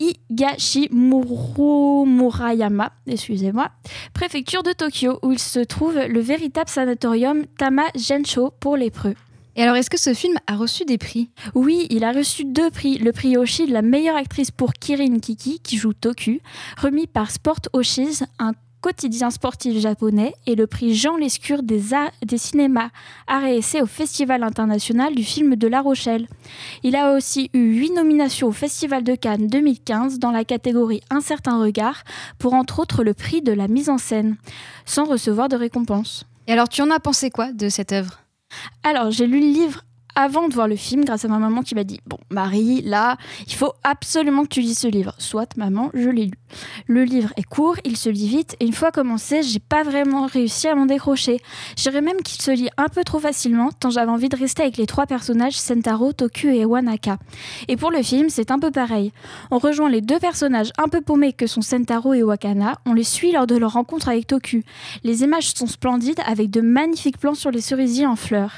Higashimurayama, 0.00 2.90
excusez-moi, 3.06 3.70
préfecture 4.14 4.64
de 4.64 4.72
Tokyo, 4.72 5.20
où 5.22 5.30
il 5.30 5.38
se 5.38 5.60
trouve 5.60 5.96
le 5.96 6.20
véritable 6.20 6.68
sanatorium 6.68 7.44
Tama 7.56 7.84
Gensho 7.94 8.50
pour 8.58 8.76
lépreux. 8.76 9.14
Et 9.56 9.62
alors, 9.62 9.76
est-ce 9.76 9.90
que 9.90 9.98
ce 10.00 10.14
film 10.14 10.36
a 10.46 10.56
reçu 10.56 10.84
des 10.84 10.96
prix? 10.98 11.30
Oui, 11.54 11.86
il 11.90 12.04
a 12.04 12.12
reçu 12.12 12.44
deux 12.44 12.70
prix. 12.70 12.96
Le 12.98 13.12
prix 13.12 13.36
Oshi 13.36 13.66
de 13.66 13.72
la 13.72 13.82
meilleure 13.82 14.16
actrice 14.16 14.50
pour 14.50 14.72
Kirin 14.72 15.18
Kiki, 15.18 15.60
qui 15.60 15.76
joue 15.76 15.92
Toku, 15.92 16.40
remis 16.80 17.06
par 17.06 17.30
Sport 17.30 17.60
Oshis, 17.74 18.20
un 18.38 18.52
quotidien 18.80 19.30
sportif 19.30 19.78
japonais, 19.78 20.32
et 20.46 20.54
le 20.56 20.66
prix 20.66 20.94
Jean 20.94 21.16
Lescure 21.16 21.62
des, 21.62 21.92
arts- 21.92 22.10
des 22.24 22.38
cinémas 22.38 22.88
arts 23.28 23.44
et 23.44 23.58
essais 23.58 23.82
au 23.82 23.86
Festival 23.86 24.42
international 24.42 25.14
du 25.14 25.22
film 25.22 25.54
de 25.54 25.68
La 25.68 25.82
Rochelle. 25.82 26.26
Il 26.82 26.96
a 26.96 27.12
aussi 27.14 27.50
eu 27.52 27.74
huit 27.78 27.92
nominations 27.92 28.48
au 28.48 28.52
Festival 28.52 29.04
de 29.04 29.14
Cannes 29.14 29.46
2015 29.48 30.18
dans 30.18 30.30
la 30.32 30.44
catégorie 30.46 31.02
Un 31.10 31.20
certain 31.20 31.60
regard, 31.60 32.02
pour 32.38 32.54
entre 32.54 32.80
autres 32.80 33.04
le 33.04 33.12
prix 33.14 33.42
de 33.42 33.52
la 33.52 33.68
mise 33.68 33.90
en 33.90 33.98
scène, 33.98 34.36
sans 34.86 35.04
recevoir 35.04 35.48
de 35.50 35.56
récompense. 35.56 36.24
Et 36.48 36.52
alors, 36.52 36.68
tu 36.70 36.80
en 36.82 36.90
as 36.90 36.98
pensé 37.00 37.30
quoi 37.30 37.52
de 37.52 37.68
cette 37.68 37.92
œuvre? 37.92 38.21
Alors, 38.82 39.10
j'ai 39.10 39.26
lu 39.26 39.40
le 39.40 39.46
livre 39.46 39.84
avant 40.14 40.48
de 40.48 40.54
voir 40.54 40.68
le 40.68 40.76
film 40.76 41.04
grâce 41.04 41.24
à 41.24 41.28
ma 41.28 41.38
maman 41.38 41.62
qui 41.62 41.74
m'a 41.74 41.84
dit 41.84 42.00
Bon, 42.06 42.18
Marie, 42.30 42.82
là, 42.82 43.16
il 43.46 43.54
faut 43.54 43.72
absolument 43.82 44.42
que 44.44 44.48
tu 44.48 44.60
lises 44.60 44.78
ce 44.78 44.88
livre. 44.88 45.14
Soit, 45.18 45.56
maman, 45.56 45.90
je 45.94 46.08
l'ai 46.08 46.26
lu. 46.26 46.38
Le 46.86 47.04
livre 47.04 47.32
est 47.36 47.42
court, 47.42 47.76
il 47.84 47.96
se 47.96 48.08
lit 48.08 48.28
vite, 48.28 48.56
et 48.60 48.66
une 48.66 48.72
fois 48.72 48.92
commencé, 48.92 49.42
j'ai 49.42 49.58
pas 49.58 49.82
vraiment 49.82 50.26
réussi 50.26 50.68
à 50.68 50.74
m'en 50.74 50.86
décrocher. 50.86 51.40
Je 51.76 51.82
dirais 51.82 52.02
même 52.02 52.20
qu'il 52.22 52.40
se 52.40 52.50
lit 52.50 52.68
un 52.76 52.88
peu 52.88 53.04
trop 53.04 53.18
facilement, 53.18 53.70
tant 53.70 53.90
j'avais 53.90 54.10
envie 54.10 54.28
de 54.28 54.36
rester 54.36 54.62
avec 54.62 54.76
les 54.76 54.86
trois 54.86 55.06
personnages 55.06 55.54
Sentaro, 55.54 56.12
Toku 56.12 56.48
et 56.48 56.64
Wanaka. 56.64 57.18
Et 57.68 57.76
pour 57.76 57.90
le 57.90 58.02
film, 58.02 58.28
c'est 58.28 58.50
un 58.50 58.58
peu 58.58 58.70
pareil. 58.70 59.12
On 59.50 59.58
rejoint 59.58 59.88
les 59.88 60.00
deux 60.00 60.18
personnages 60.18 60.72
un 60.78 60.88
peu 60.88 61.00
paumés 61.00 61.32
que 61.32 61.46
sont 61.46 61.62
Sentaro 61.62 62.14
et 62.14 62.22
Wakana, 62.22 62.78
on 62.86 62.92
les 62.92 63.04
suit 63.04 63.32
lors 63.32 63.46
de 63.46 63.56
leur 63.56 63.72
rencontre 63.72 64.08
avec 64.08 64.26
Toku. 64.26 64.62
Les 65.04 65.22
images 65.22 65.52
sont 65.54 65.66
splendides 65.66 66.20
avec 66.26 66.50
de 66.50 66.60
magnifiques 66.60 67.18
plans 67.18 67.34
sur 67.34 67.50
les 67.50 67.60
cerisiers 67.60 68.06
en 68.06 68.16
fleurs. 68.16 68.52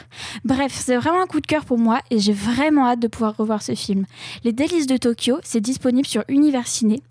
Bref, 0.44 0.72
c'est 0.74 0.96
vraiment 0.96 1.22
un 1.22 1.26
coup 1.26 1.40
de 1.40 1.43
cœur 1.47 1.64
pour 1.64 1.78
moi 1.78 2.01
et 2.11 2.18
j'ai 2.18 2.32
vraiment 2.32 2.86
hâte 2.86 3.01
de 3.01 3.09
pouvoir 3.09 3.36
revoir 3.36 3.62
ce 3.62 3.74
film. 3.74 4.07
Les 4.45 4.53
délices 4.53 4.86
de 4.86 4.97
Tokyo, 4.97 5.38
c'est 5.42 5.61
disponible 5.61 6.07
sur 6.07 6.24
Univers 6.28 6.66
Ciné. 6.66 7.03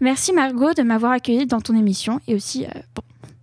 Merci 0.00 0.32
Margot 0.32 0.72
de 0.72 0.82
m'avoir 0.82 1.12
accueilli 1.12 1.46
dans 1.46 1.60
ton 1.60 1.76
émission 1.76 2.20
et 2.28 2.34
aussi 2.34 2.64
euh, 2.64 2.68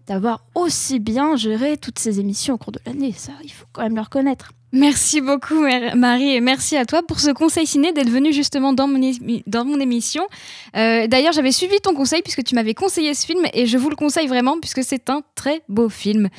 d'avoir 0.08 0.44
aussi 0.56 1.00
bien 1.00 1.36
géré 1.36 1.78
toutes 1.78 2.00
ces 2.00 2.20
émissions 2.20 2.56
au 2.56 2.58
cours 2.58 2.72
de 2.74 2.80
l'année. 2.86 3.14
Ça, 3.16 3.32
il 3.44 3.52
faut 3.52 3.66
quand 3.72 3.84
même 3.84 3.96
le 3.96 4.02
reconnaître. 4.02 4.52
Merci 4.74 5.20
beaucoup 5.20 5.60
Mar- 5.60 5.98
Marie 5.98 6.30
et 6.34 6.40
merci 6.40 6.78
à 6.78 6.86
toi 6.86 7.02
pour 7.06 7.20
ce 7.20 7.30
conseil 7.32 7.68
ciné 7.68 7.92
d'être 7.92 8.10
venu 8.10 8.32
justement 8.32 8.72
dans 8.72 8.88
mon, 8.88 9.00
émi- 9.00 9.44
dans 9.46 9.66
mon 9.66 9.78
émission. 9.82 10.24
Euh, 10.78 11.08
D'ailleurs 11.08 11.34
j'avais 11.34 11.52
suivi 11.52 11.76
ton 11.84 11.94
conseil 11.94 12.22
puisque 12.22 12.44
tu 12.46 12.56
m'avais 12.56 12.74
conseillé 12.74 13.14
ce 13.14 13.26
film 13.26 13.42
et 13.54 13.66
je 13.66 13.78
vous 13.78 13.90
le 13.90 13.98
conseille 13.98 14.28
vraiment 14.28 14.58
puisque 14.62 14.82
c'est 14.82 15.10
un 15.10 15.24
très 15.36 15.62
beau 15.68 15.90
film. 15.90 16.30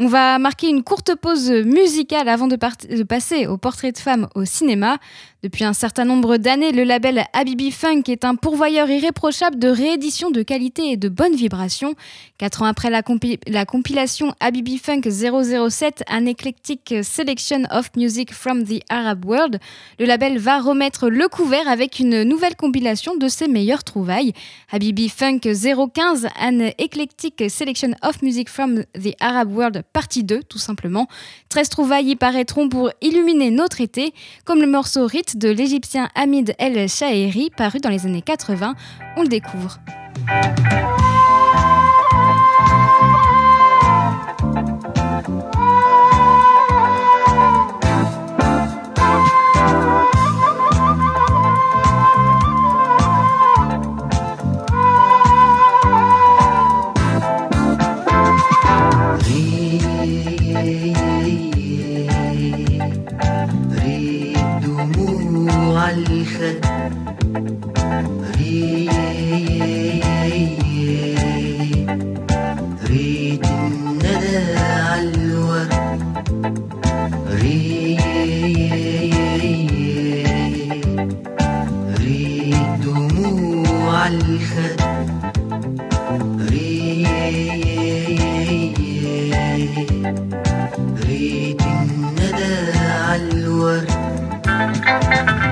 On 0.00 0.06
va 0.06 0.38
marquer 0.38 0.68
une 0.68 0.84
courte 0.84 1.16
pause 1.16 1.50
musicale 1.50 2.28
avant 2.28 2.46
de, 2.46 2.54
passer 3.02 3.48
au 3.48 3.56
portrait 3.56 3.90
de 3.90 3.98
femme 3.98 4.28
au 4.36 4.44
cinéma. 4.44 4.98
Depuis 5.42 5.64
un 5.64 5.72
certain 5.72 6.04
nombre 6.04 6.36
d'années, 6.36 6.70
le 6.70 6.84
label 6.84 7.24
Habibi 7.32 7.72
Funk 7.72 8.02
est 8.06 8.24
un 8.24 8.36
pourvoyeur 8.36 8.88
irréprochable 8.90 9.58
de 9.58 9.68
rééditions 9.68 10.30
de 10.30 10.42
qualité 10.42 10.90
et 10.90 10.96
de 10.96 11.08
bonnes 11.08 11.34
vibrations. 11.34 11.94
Quatre 12.38 12.62
ans 12.62 12.66
après 12.66 12.90
la 12.90 13.64
compilation 13.64 14.34
Habibi 14.38 14.78
Funk 14.78 15.02
007, 15.08 16.04
an 16.08 16.26
eclectic 16.26 16.94
selection 17.02 17.64
of 17.70 17.90
music 17.96 18.32
from 18.32 18.64
the 18.64 18.80
Arab 18.88 19.24
world, 19.24 19.58
le 19.98 20.06
label 20.06 20.38
va 20.38 20.60
remettre 20.60 21.08
le 21.08 21.28
couvert 21.28 21.68
avec 21.68 21.98
une 21.98 22.22
nouvelle 22.22 22.56
compilation 22.56 23.16
de 23.16 23.26
ses 23.26 23.48
meilleures 23.48 23.84
trouvailles. 23.84 24.32
Habibi 24.70 25.08
Funk 25.08 25.40
015, 25.42 26.28
an 26.40 26.70
eclectic 26.78 27.48
selection 27.48 27.94
of 28.02 28.22
music 28.22 28.48
from 28.48 28.84
the 28.94 29.14
Arab 29.20 29.52
world, 29.52 29.82
partie 29.92 30.24
2, 30.24 30.42
tout 30.42 30.58
simplement. 30.58 31.08
13 31.48 31.68
trouvailles 31.68 32.10
y 32.10 32.16
paraîtront 32.16 32.68
pour 32.68 32.90
illuminer 33.00 33.50
notre 33.50 33.80
été, 33.80 34.12
comme 34.44 34.60
le 34.60 34.66
morceau 34.66 35.06
Rite 35.06 35.38
de 35.38 35.48
l'égyptien 35.48 36.08
Hamid 36.14 36.54
El 36.58 36.88
Shaheri, 36.88 37.50
paru 37.56 37.80
dans 37.80 37.90
les 37.90 38.06
années 38.06 38.22
80. 38.22 38.74
On 39.16 39.22
le 39.22 39.28
découvre. 39.28 39.78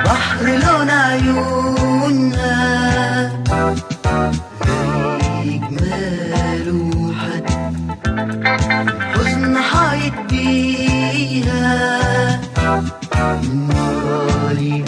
بحر 0.07 0.44
لون 0.46 0.90
عيونها 0.90 2.57
غريب 4.66 5.62
ماله 5.70 7.12
حد 7.20 7.46
حزن 9.14 9.54
حايط 9.59 10.14
بيها. 10.30 11.66
نورالي 13.52 14.84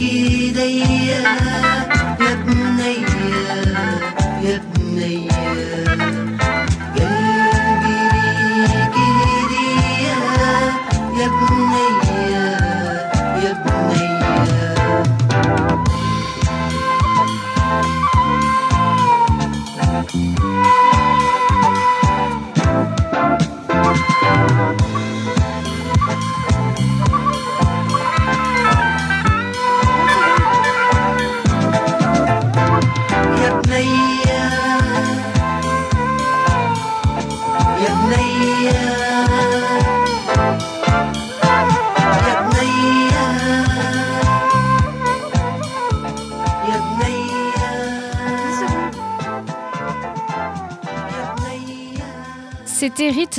ايديا 0.00 1.22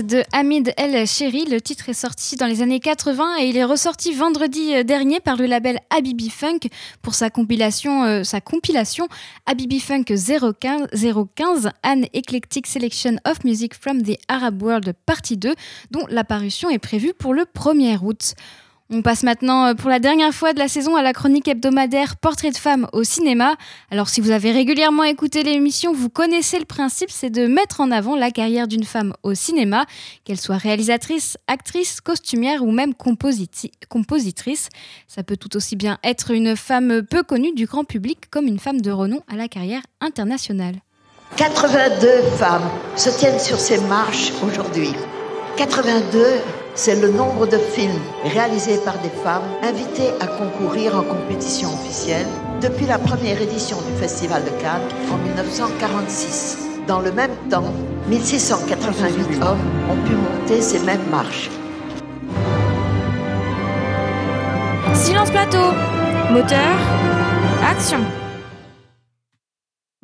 De 0.01 0.23
Hamid 0.33 0.73
El 0.79 1.07
Chéri. 1.07 1.45
Le 1.45 1.61
titre 1.61 1.91
est 1.91 1.95
sorti 1.95 2.37
dans 2.37 2.47
les 2.47 2.63
années 2.63 2.81
80 2.81 3.41
et 3.41 3.49
il 3.49 3.59
est 3.59 3.65
ressorti 3.65 4.15
vendredi 4.15 4.75
euh, 4.75 4.85
dernier 4.85 5.21
par 5.21 5.37
le 5.37 5.45
label 5.45 5.81
Habibi 5.91 6.31
Funk 6.31 6.61
pour 7.03 7.15
sa 7.15 7.29
compilation, 7.29 8.05
euh, 8.05 8.23
sa 8.23 8.41
compilation 8.41 9.09
Habibi 9.45 9.81
Funk 9.81 10.05
015, 10.05 10.89
015 11.37 11.71
An 11.85 12.03
Eclectic 12.15 12.67
Selection 12.67 13.17
of 13.27 13.45
Music 13.45 13.75
from 13.75 14.03
the 14.03 14.17
Arab 14.29 14.63
World 14.63 14.95
Partie 15.05 15.37
2, 15.37 15.55
dont 15.91 16.07
la 16.09 16.25
parution 16.25 16.71
est 16.71 16.79
prévue 16.79 17.13
pour 17.13 17.35
le 17.35 17.43
1er 17.43 17.99
août. 18.03 18.35
On 18.95 19.01
passe 19.01 19.23
maintenant 19.23 19.69
euh, 19.69 19.75
pour 19.75 19.89
la 19.89 19.99
dernière 19.99 20.35
fois 20.35 20.53
de 20.53 20.59
la 20.59 20.69
saison 20.69 20.97
à 20.97 21.03
la 21.03 21.15
chronique 21.15 21.49
hebdomadaire 21.49 22.17
Portrait 22.17 22.51
de 22.51 22.59
femme 22.59 22.87
au 22.93 23.05
cinéma. 23.05 23.55
Alors 23.91 24.11
si 24.11 24.21
vous 24.21 24.33
avez 24.33 24.53
régulièrement 24.53 25.05
écouté 25.05 25.43
l'émission, 25.43 25.95
vous 25.95 26.11
connaissez 26.11 26.59
le 26.59 26.67
principe, 26.67 27.11
c'est 27.11 27.31
de 27.31 27.47
mettre 27.47 27.81
en 27.81 27.91
avant 27.91 28.17
la 28.17 28.31
carrière 28.31 28.69
d'une 28.69 28.85
femme 28.85 29.15
au 29.23 29.33
cinéma, 29.33 29.87
qu'elle 30.25 30.39
soit 30.39 30.59
réalisatrice, 30.59 31.39
actrice, 31.47 32.03
costumière 32.03 32.63
ou 32.63 32.71
même 32.71 32.93
compositrice. 32.93 34.69
Ça 35.09 35.23
peut 35.23 35.39
tout 35.39 35.57
aussi 35.57 35.75
bien 35.75 35.97
être 36.05 36.31
une 36.31 36.55
femme 36.55 37.01
peu 37.03 37.23
connue 37.23 37.55
du 37.55 37.65
grand 37.65 37.85
public 37.85 38.29
comme 38.31 38.47
une 38.47 38.59
femme 38.59 38.83
de 38.83 38.91
renom 38.91 39.23
à 39.27 39.37
la 39.37 39.49
carrière 39.49 39.81
internationale. 40.03 40.75
82 41.37 42.09
femmes 42.37 42.69
se 42.97 43.09
tiennent 43.09 43.41
sur 43.41 43.59
ces 43.59 43.81
marches 43.87 44.33
aujourd'hui. 44.43 44.91
82, 45.57 46.27
c'est 46.75 47.01
le 47.01 47.11
nombre 47.11 47.47
de 47.47 47.59
films 47.59 48.01
réalisés 48.25 48.79
par 48.85 48.99
des 48.99 49.11
femmes 49.11 49.43
invitées 49.63 50.11
à 50.21 50.27
concourir 50.27 50.97
en 50.97 51.03
compétition 51.03 51.69
officielle 51.73 52.27
depuis 52.61 52.87
la 52.87 52.99
première 52.99 53.41
édition 53.41 53.77
du 53.83 54.01
Festival 54.01 54.43
de 54.45 54.51
Cannes 54.63 54.89
en 55.13 55.19
1946. 55.19 56.59
Dans 56.87 57.01
le 57.01 57.13
même 57.13 57.35
temps, 57.51 57.73
1688 58.09 59.43
hommes 59.43 59.59
ont 59.91 60.07
pu 60.07 60.15
monter 60.15 60.61
ces 60.61 60.81
mêmes 60.81 61.09
marches. 61.11 61.51
Silence 64.95 65.31
plateau. 65.31 65.73
Moteur. 66.31 66.77
Action. 67.69 68.01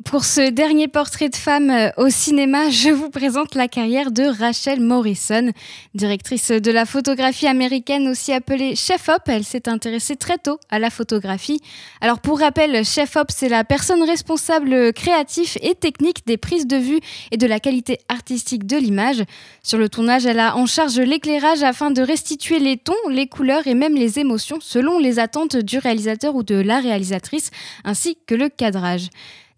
Pour 0.09 0.25
ce 0.25 0.49
dernier 0.49 0.87
portrait 0.87 1.29
de 1.29 1.35
femme 1.35 1.69
euh, 1.69 1.91
au 1.97 2.09
cinéma, 2.09 2.71
je 2.71 2.89
vous 2.89 3.11
présente 3.11 3.53
la 3.53 3.67
carrière 3.67 4.09
de 4.09 4.23
Rachel 4.23 4.79
Morrison, 4.79 5.51
directrice 5.93 6.49
de 6.49 6.71
la 6.71 6.87
photographie 6.87 7.45
américaine 7.45 8.07
aussi 8.07 8.33
appelée 8.33 8.75
Chef 8.75 9.07
Op. 9.07 9.21
Elle 9.27 9.43
s'est 9.43 9.69
intéressée 9.69 10.15
très 10.15 10.39
tôt 10.39 10.59
à 10.71 10.79
la 10.79 10.89
photographie. 10.89 11.61
Alors 12.01 12.21
pour 12.21 12.39
rappel, 12.39 12.83
Chef 12.83 13.17
Op, 13.17 13.27
c'est 13.29 13.49
la 13.49 13.63
personne 13.63 14.01
responsable 14.01 14.93
créatif 14.93 15.59
et 15.61 15.75
technique 15.75 16.25
des 16.25 16.37
prises 16.37 16.65
de 16.65 16.77
vue 16.77 16.99
et 17.29 17.37
de 17.37 17.45
la 17.45 17.59
qualité 17.59 17.99
artistique 18.09 18.65
de 18.65 18.77
l'image. 18.77 19.23
Sur 19.61 19.77
le 19.77 19.89
tournage, 19.89 20.25
elle 20.25 20.39
a 20.39 20.57
en 20.57 20.65
charge 20.65 20.97
l'éclairage 20.97 21.61
afin 21.61 21.91
de 21.91 22.01
restituer 22.01 22.57
les 22.57 22.77
tons, 22.77 22.95
les 23.11 23.27
couleurs 23.27 23.67
et 23.67 23.75
même 23.75 23.93
les 23.93 24.17
émotions 24.17 24.57
selon 24.59 24.97
les 24.97 25.19
attentes 25.19 25.55
du 25.55 25.77
réalisateur 25.77 26.33
ou 26.33 26.41
de 26.41 26.55
la 26.55 26.79
réalisatrice, 26.79 27.51
ainsi 27.83 28.17
que 28.25 28.33
le 28.33 28.49
cadrage. 28.49 29.09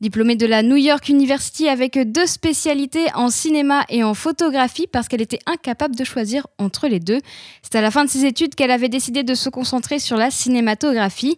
Diplômée 0.02 0.36
de 0.36 0.48
la 0.48 0.64
New 0.64 0.78
York 0.78 1.10
University 1.10 1.70
avec 1.70 1.96
deux 2.12 2.26
spécialités 2.26 3.06
en 3.14 3.30
cinéma 3.30 3.86
et 3.88 4.04
en 4.04 4.16
photographie 4.16 4.88
parce 4.88 5.08
qu'elle 5.08 5.22
était 5.22 5.38
incapable 5.46 5.96
de 5.96 6.04
choisir 6.04 6.48
entre 6.58 6.88
les 6.88 7.00
deux. 7.00 7.20
C'est 7.62 7.76
à 7.76 7.82
la 7.82 7.92
fin 7.92 8.04
de 8.04 8.10
ses 8.10 8.26
études 8.26 8.56
qu'elle 8.56 8.72
avait 8.72 8.90
décidé 8.90 9.22
de 9.22 9.36
se 9.36 9.48
concentrer 9.48 10.00
sur 10.00 10.18
la 10.18 10.32
cinématographie. 10.32 11.38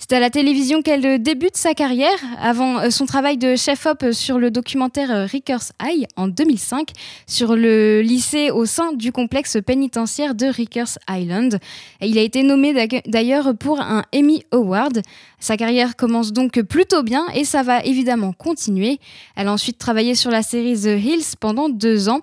C'est 0.00 0.14
à 0.14 0.20
la 0.20 0.30
télévision 0.30 0.80
qu'elle 0.80 1.20
débute 1.20 1.56
sa 1.56 1.74
carrière, 1.74 2.18
avant 2.40 2.78
euh, 2.78 2.90
son 2.90 3.04
travail 3.04 3.36
de 3.36 3.56
chef-op 3.56 4.12
sur 4.12 4.38
le 4.38 4.52
documentaire 4.52 5.28
Rikers 5.28 5.72
High 5.82 6.06
en 6.14 6.28
2005, 6.28 6.92
sur 7.26 7.56
le 7.56 8.00
lycée 8.00 8.52
au 8.52 8.64
sein 8.64 8.92
du 8.92 9.10
complexe 9.10 9.58
pénitentiaire 9.66 10.36
de 10.36 10.46
Rikers 10.46 10.98
Island. 11.10 11.58
Il 12.00 12.16
a 12.16 12.22
été 12.22 12.44
nommé 12.44 12.72
d'ailleurs 13.06 13.56
pour 13.56 13.80
un 13.80 14.04
Emmy 14.14 14.44
Award. 14.52 15.02
Sa 15.40 15.56
carrière 15.56 15.96
commence 15.96 16.32
donc 16.32 16.62
plutôt 16.62 17.02
bien 17.02 17.26
et 17.34 17.42
ça 17.42 17.64
va 17.64 17.82
évidemment 17.82 18.32
continuer. 18.32 19.00
Elle 19.34 19.48
a 19.48 19.52
ensuite 19.52 19.78
travaillé 19.78 20.14
sur 20.14 20.30
la 20.30 20.42
série 20.42 20.76
The 20.76 21.04
Hills 21.04 21.34
pendant 21.40 21.68
deux 21.68 22.08
ans. 22.08 22.20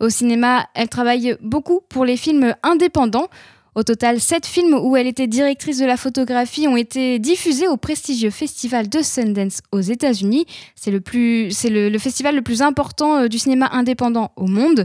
Au 0.00 0.08
cinéma, 0.08 0.66
elle 0.74 0.88
travaille 0.88 1.36
beaucoup 1.42 1.80
pour 1.90 2.06
les 2.06 2.16
films 2.16 2.54
indépendants. 2.62 3.28
Au 3.78 3.84
total, 3.84 4.18
sept 4.18 4.44
films 4.44 4.74
où 4.74 4.96
elle 4.96 5.06
était 5.06 5.28
directrice 5.28 5.78
de 5.78 5.86
la 5.86 5.96
photographie 5.96 6.66
ont 6.66 6.76
été 6.76 7.20
diffusés 7.20 7.68
au 7.68 7.76
prestigieux 7.76 8.30
festival 8.30 8.88
de 8.88 9.02
Sundance 9.02 9.60
aux 9.70 9.78
États-Unis. 9.78 10.46
C'est 10.74 10.90
le, 10.90 10.98
le, 11.88 11.98
festival 12.00 12.34
le 12.34 12.42
plus 12.42 12.60
important 12.60 13.18
euh, 13.18 13.28
du 13.28 13.38
cinéma 13.38 13.68
indépendant 13.70 14.32
au 14.34 14.48
monde. 14.48 14.84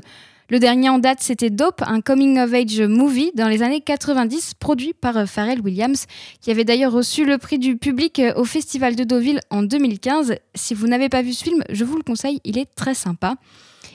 Le 0.52 0.60
dernier 0.60 0.90
en 0.90 1.00
date, 1.00 1.22
c'était 1.22 1.50
Dope, 1.50 1.82
un 1.82 2.02
coming 2.02 2.38
of 2.38 2.54
age 2.54 2.82
movie 2.82 3.32
dans 3.34 3.48
les 3.48 3.64
années 3.64 3.82
90, 3.82 4.54
produit 4.60 4.94
par 4.94 5.18
euh, 5.18 5.26
Pharrell 5.26 5.62
Williams, 5.62 6.06
qui 6.40 6.52
avait 6.52 6.64
d'ailleurs 6.64 6.92
reçu 6.92 7.26
le 7.26 7.40
prix 7.40 7.58
du 7.58 7.78
public 7.78 8.20
euh, 8.20 8.36
au 8.36 8.44
Festival 8.44 8.96
de 8.96 9.06
Deauville 9.06 9.40
en 9.50 9.64
2015. 9.64 10.36
Si 10.54 10.76
vous 10.76 10.86
n'avez 10.86 11.10
pas 11.10 11.24
vu 11.24 11.34
ce 11.34 11.44
film, 11.44 11.64
je 11.68 11.84
vous 11.84 11.98
le 11.98 12.04
conseille, 12.04 12.42
il 12.44 12.60
est 12.60 12.70
très 12.76 12.94
sympa. 12.94 13.38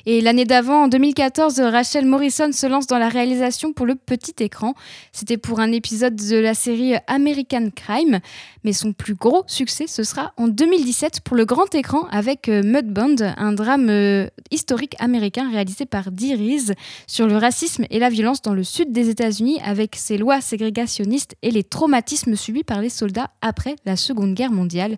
Et 0.07 0.21
l'année 0.21 0.45
d'avant, 0.45 0.85
en 0.85 0.89
2014, 0.89 1.61
Rachel 1.61 2.07
Morrison 2.07 2.51
se 2.53 2.67
lance 2.67 2.87
dans 2.87 2.99
la 2.99 3.09
réalisation 3.09 3.73
pour 3.73 3.87
le 3.87 3.95
petit 3.95 4.35
écran. 4.41 4.75
C'était 5.13 5.37
pour 5.37 5.61
un 5.61 5.73
épisode 5.73 6.17
de 6.17 6.37
la 6.37 6.55
série 6.55 6.95
American 7.07 7.69
Crime. 7.75 8.21
Mais 8.65 8.73
son 8.73 8.93
plus 8.93 9.15
gros 9.15 9.45
succès, 9.47 9.87
ce 9.87 10.03
sera 10.03 10.33
en 10.37 10.49
2017 10.49 11.21
pour 11.21 11.37
le 11.37 11.45
grand 11.45 11.75
écran 11.75 12.07
avec 12.11 12.49
euh, 12.49 12.63
Mudbound, 12.63 13.35
un 13.37 13.53
drame 13.53 13.89
euh, 13.89 14.29
historique 14.51 14.97
américain 14.99 15.51
réalisé 15.51 15.87
par 15.87 16.11
Dee 16.11 16.35
Reese 16.35 16.73
sur 17.07 17.27
le 17.27 17.37
racisme 17.37 17.85
et 17.91 17.99
la 17.99 18.11
violence 18.11 18.43
dans 18.43 18.55
le 18.55 18.65
sud 18.65 18.93
des 18.93 19.09
États-Unis 19.09 19.61
avec 19.65 19.97
ses 19.97 20.19
lois 20.19 20.41
ségrégationnistes 20.41 21.37
et 21.43 21.51
les 21.51 21.65
traumatismes 21.65 22.37
subis 22.37 22.65
par 22.65 22.81
les 22.81 22.91
soldats 22.91 23.31
après 23.41 23.77
la 23.85 23.97
Seconde 23.97 24.35
Guerre 24.35 24.53
mondiale. 24.53 24.97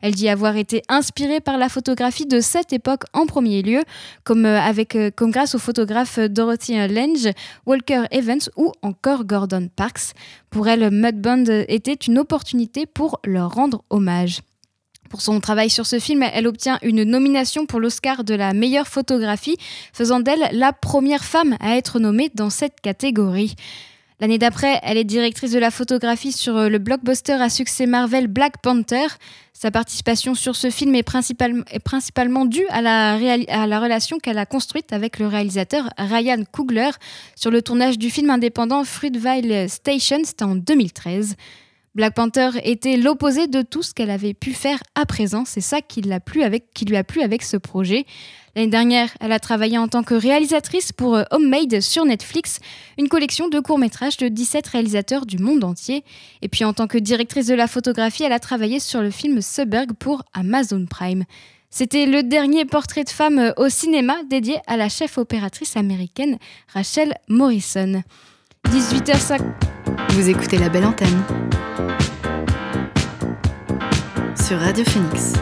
Elle 0.00 0.14
dit 0.14 0.28
avoir 0.28 0.56
été 0.56 0.82
inspirée 0.88 1.40
par 1.40 1.58
la 1.58 1.68
photographie 1.68 2.26
de 2.26 2.40
cette 2.40 2.72
époque 2.72 3.04
en 3.12 3.26
premier 3.26 3.62
lieu, 3.62 3.82
comme, 4.24 4.41
euh, 4.46 4.58
avec, 4.58 4.96
euh, 4.96 5.10
comme 5.14 5.30
grâce 5.30 5.54
aux 5.54 5.58
photographes 5.58 6.18
Dorothy 6.18 6.74
Lange, 6.88 7.32
Walker 7.66 8.04
Evans 8.10 8.40
ou 8.56 8.72
encore 8.82 9.24
Gordon 9.24 9.68
Parks. 9.74 10.14
Pour 10.50 10.68
elle, 10.68 10.90
Mudbound 10.90 11.48
était 11.68 11.94
une 11.94 12.18
opportunité 12.18 12.86
pour 12.86 13.20
leur 13.24 13.52
rendre 13.52 13.84
hommage. 13.90 14.40
Pour 15.10 15.20
son 15.20 15.40
travail 15.40 15.68
sur 15.68 15.86
ce 15.86 15.98
film, 15.98 16.22
elle 16.22 16.46
obtient 16.46 16.78
une 16.82 17.02
nomination 17.02 17.66
pour 17.66 17.80
l'Oscar 17.80 18.24
de 18.24 18.34
la 18.34 18.54
meilleure 18.54 18.88
photographie, 18.88 19.58
faisant 19.92 20.20
d'elle 20.20 20.48
la 20.52 20.72
première 20.72 21.24
femme 21.24 21.56
à 21.60 21.76
être 21.76 21.98
nommée 21.98 22.30
dans 22.34 22.48
cette 22.48 22.80
catégorie. 22.80 23.54
L'année 24.22 24.38
d'après, 24.38 24.78
elle 24.84 24.98
est 24.98 25.04
directrice 25.04 25.50
de 25.50 25.58
la 25.58 25.72
photographie 25.72 26.30
sur 26.30 26.56
euh, 26.56 26.68
le 26.68 26.78
blockbuster 26.78 27.32
à 27.32 27.50
succès 27.50 27.86
Marvel 27.86 28.28
Black 28.28 28.62
Panther. 28.62 29.08
Sa 29.52 29.72
participation 29.72 30.36
sur 30.36 30.54
ce 30.54 30.70
film 30.70 30.94
est, 30.94 31.02
principalement, 31.02 32.44
due 32.44 32.64
à 32.68 32.82
la, 32.82 33.80
relation 33.80 34.20
qu'elle 34.20 34.38
a 34.38 34.46
construite 34.46 34.92
avec 34.92 35.18
le 35.18 35.26
réalisateur 35.26 35.88
Ryan 35.98 36.44
Coogler 36.52 36.90
sur 37.34 37.50
le 37.50 37.62
tournage 37.62 37.98
du 37.98 38.10
film 38.10 38.30
indépendant 38.30 38.84
Fruitvale 38.84 39.68
Station, 39.68 40.22
en 40.40 40.54
2013. 40.54 41.34
Black 41.94 42.14
Panther 42.14 42.50
était 42.64 42.96
l'opposé 42.96 43.48
de 43.48 43.60
tout 43.60 43.82
ce 43.82 43.92
qu'elle 43.92 44.10
avait 44.10 44.32
pu 44.32 44.54
faire 44.54 44.82
à 44.94 45.04
présent. 45.04 45.44
C'est 45.44 45.60
ça 45.60 45.82
qui, 45.82 46.00
lui 46.00 46.12
a 46.12 46.20
plu 46.20 46.42
avec 47.22 47.42
ce 47.42 47.56
projet. 47.58 48.06
L'année 48.56 48.70
dernière, 48.70 49.10
elle 49.20 49.32
a 49.32 49.38
travaillé 49.38 49.76
en 49.76 49.88
tant 49.88 50.02
que 50.02 50.14
réalisatrice 50.14 50.92
pour 50.92 51.16
euh, 51.16 51.24
Homemade 51.30 51.80
sur 51.80 52.04
Netflix, 52.04 52.60
une 52.98 53.08
collection 53.08 53.48
de 53.48 53.60
courts-métrages 53.60 54.16
de 54.18 54.28
17 54.28 54.66
réalisateurs 54.68 55.26
du 55.26 55.38
monde 55.38 55.64
entier. 55.64 56.04
Et 56.42 56.48
puis 56.48 56.64
en 56.64 56.72
tant 56.72 56.86
que 56.86 56.98
directrice 56.98 57.46
de 57.46 57.54
la 57.54 57.66
photographie, 57.66 58.24
elle 58.24 58.32
a 58.32 58.40
travaillé 58.40 58.78
sur 58.78 59.00
le 59.00 59.10
film 59.10 59.40
Suburb 59.40 59.92
pour 59.98 60.22
Amazon 60.34 60.86
Prime. 60.88 61.24
C'était 61.70 62.04
le 62.04 62.22
dernier 62.22 62.66
portrait 62.66 63.04
de 63.04 63.10
femme 63.10 63.38
euh, 63.38 63.52
au 63.56 63.68
cinéma 63.68 64.16
dédié 64.28 64.56
à 64.66 64.76
la 64.78 64.88
chef 64.88 65.18
opératrice 65.18 65.76
américaine 65.76 66.38
Rachel 66.72 67.14
Morrison. 67.28 68.02
18h50. 68.68 69.40
Vous 70.10 70.28
écoutez 70.28 70.58
la 70.58 70.68
belle 70.68 70.84
antenne 70.84 71.22
sur 74.36 74.58
Radio 74.58 74.84
Phoenix. 74.84 75.32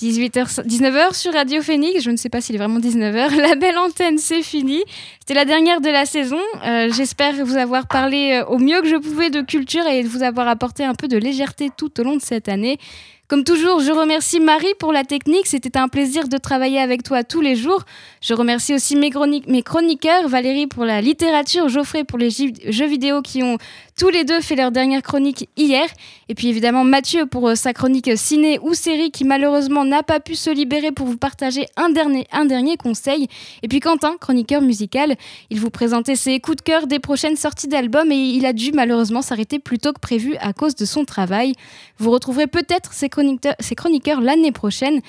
18h, 0.00 0.64
19h 0.64 1.14
sur 1.14 1.32
Radio 1.32 1.60
Phoenix, 1.60 2.00
je 2.02 2.10
ne 2.10 2.16
sais 2.16 2.28
pas 2.28 2.40
s'il 2.40 2.54
est 2.54 2.58
vraiment 2.58 2.78
19h. 2.78 3.36
La 3.40 3.56
belle 3.56 3.76
antenne, 3.76 4.18
c'est 4.18 4.42
fini. 4.42 4.84
C'était 5.18 5.34
la 5.34 5.44
dernière 5.44 5.80
de 5.80 5.90
la 5.90 6.06
saison. 6.06 6.38
Euh, 6.64 6.88
J'espère 6.92 7.34
vous 7.44 7.56
avoir 7.56 7.88
parlé 7.88 8.40
euh, 8.40 8.44
au 8.46 8.58
mieux 8.58 8.80
que 8.80 8.88
je 8.88 8.94
pouvais 8.94 9.30
de 9.30 9.40
culture 9.40 9.84
et 9.88 10.04
vous 10.04 10.22
avoir 10.22 10.46
apporté 10.46 10.84
un 10.84 10.94
peu 10.94 11.08
de 11.08 11.16
légèreté 11.16 11.70
tout 11.76 12.00
au 12.00 12.04
long 12.04 12.14
de 12.14 12.22
cette 12.22 12.48
année. 12.48 12.78
Comme 13.28 13.44
toujours, 13.44 13.80
je 13.80 13.92
remercie 13.92 14.40
Marie 14.40 14.72
pour 14.78 14.90
la 14.90 15.04
technique. 15.04 15.46
C'était 15.46 15.78
un 15.78 15.88
plaisir 15.88 16.28
de 16.28 16.38
travailler 16.38 16.80
avec 16.80 17.02
toi 17.02 17.24
tous 17.24 17.42
les 17.42 17.56
jours. 17.56 17.82
Je 18.22 18.32
remercie 18.32 18.72
aussi 18.72 18.96
mes, 18.96 19.10
chroni- 19.10 19.44
mes 19.46 19.62
chroniqueurs, 19.62 20.26
Valérie 20.28 20.66
pour 20.66 20.86
la 20.86 21.02
littérature, 21.02 21.68
Geoffrey 21.68 22.04
pour 22.04 22.18
les 22.18 22.30
jeux 22.30 22.86
vidéo 22.86 23.20
qui 23.20 23.42
ont 23.42 23.58
tous 23.98 24.08
les 24.08 24.24
deux 24.24 24.40
fait 24.40 24.56
leur 24.56 24.70
dernière 24.70 25.02
chronique 25.02 25.46
hier. 25.58 25.86
Et 26.30 26.34
puis 26.34 26.48
évidemment 26.48 26.84
Mathieu 26.84 27.26
pour 27.26 27.48
euh, 27.48 27.54
sa 27.54 27.74
chronique 27.74 28.16
ciné 28.16 28.58
ou 28.62 28.72
série 28.72 29.10
qui 29.10 29.24
malheureusement 29.24 29.84
n'a 29.84 30.02
pas 30.02 30.20
pu 30.20 30.34
se 30.34 30.48
libérer 30.50 30.92
pour 30.92 31.06
vous 31.06 31.16
partager 31.18 31.66
un 31.76 31.90
dernier, 31.90 32.76
conseil. 32.78 33.26
Et 33.62 33.68
puis 33.68 33.80
Quentin, 33.80 34.16
chroniqueur 34.18 34.62
musical, 34.62 35.16
il 35.50 35.60
vous 35.60 35.70
présentait 35.70 36.16
ses 36.16 36.40
coups 36.40 36.58
de 36.58 36.62
cœur 36.62 36.86
des 36.86 36.98
prochaines 36.98 37.36
sorties 37.36 37.68
d'albums 37.68 38.10
et 38.10 38.16
il 38.16 38.46
a 38.46 38.54
dû 38.54 38.72
malheureusement 38.72 39.20
s'arrêter 39.20 39.58
plus 39.58 39.78
tôt 39.78 39.92
que 39.92 40.00
prévu 40.00 40.36
à 40.40 40.54
cause 40.54 40.76
de 40.76 40.86
son 40.86 41.04
travail. 41.04 41.52
Vous 41.98 42.10
retrouverez 42.10 42.46
peut-être 42.46 42.92
ces 42.92 43.08
chroniqueurs, 43.18 43.56
chroniqueurs 43.76 44.20
l'année 44.20 44.52
prochaine. 44.52 45.00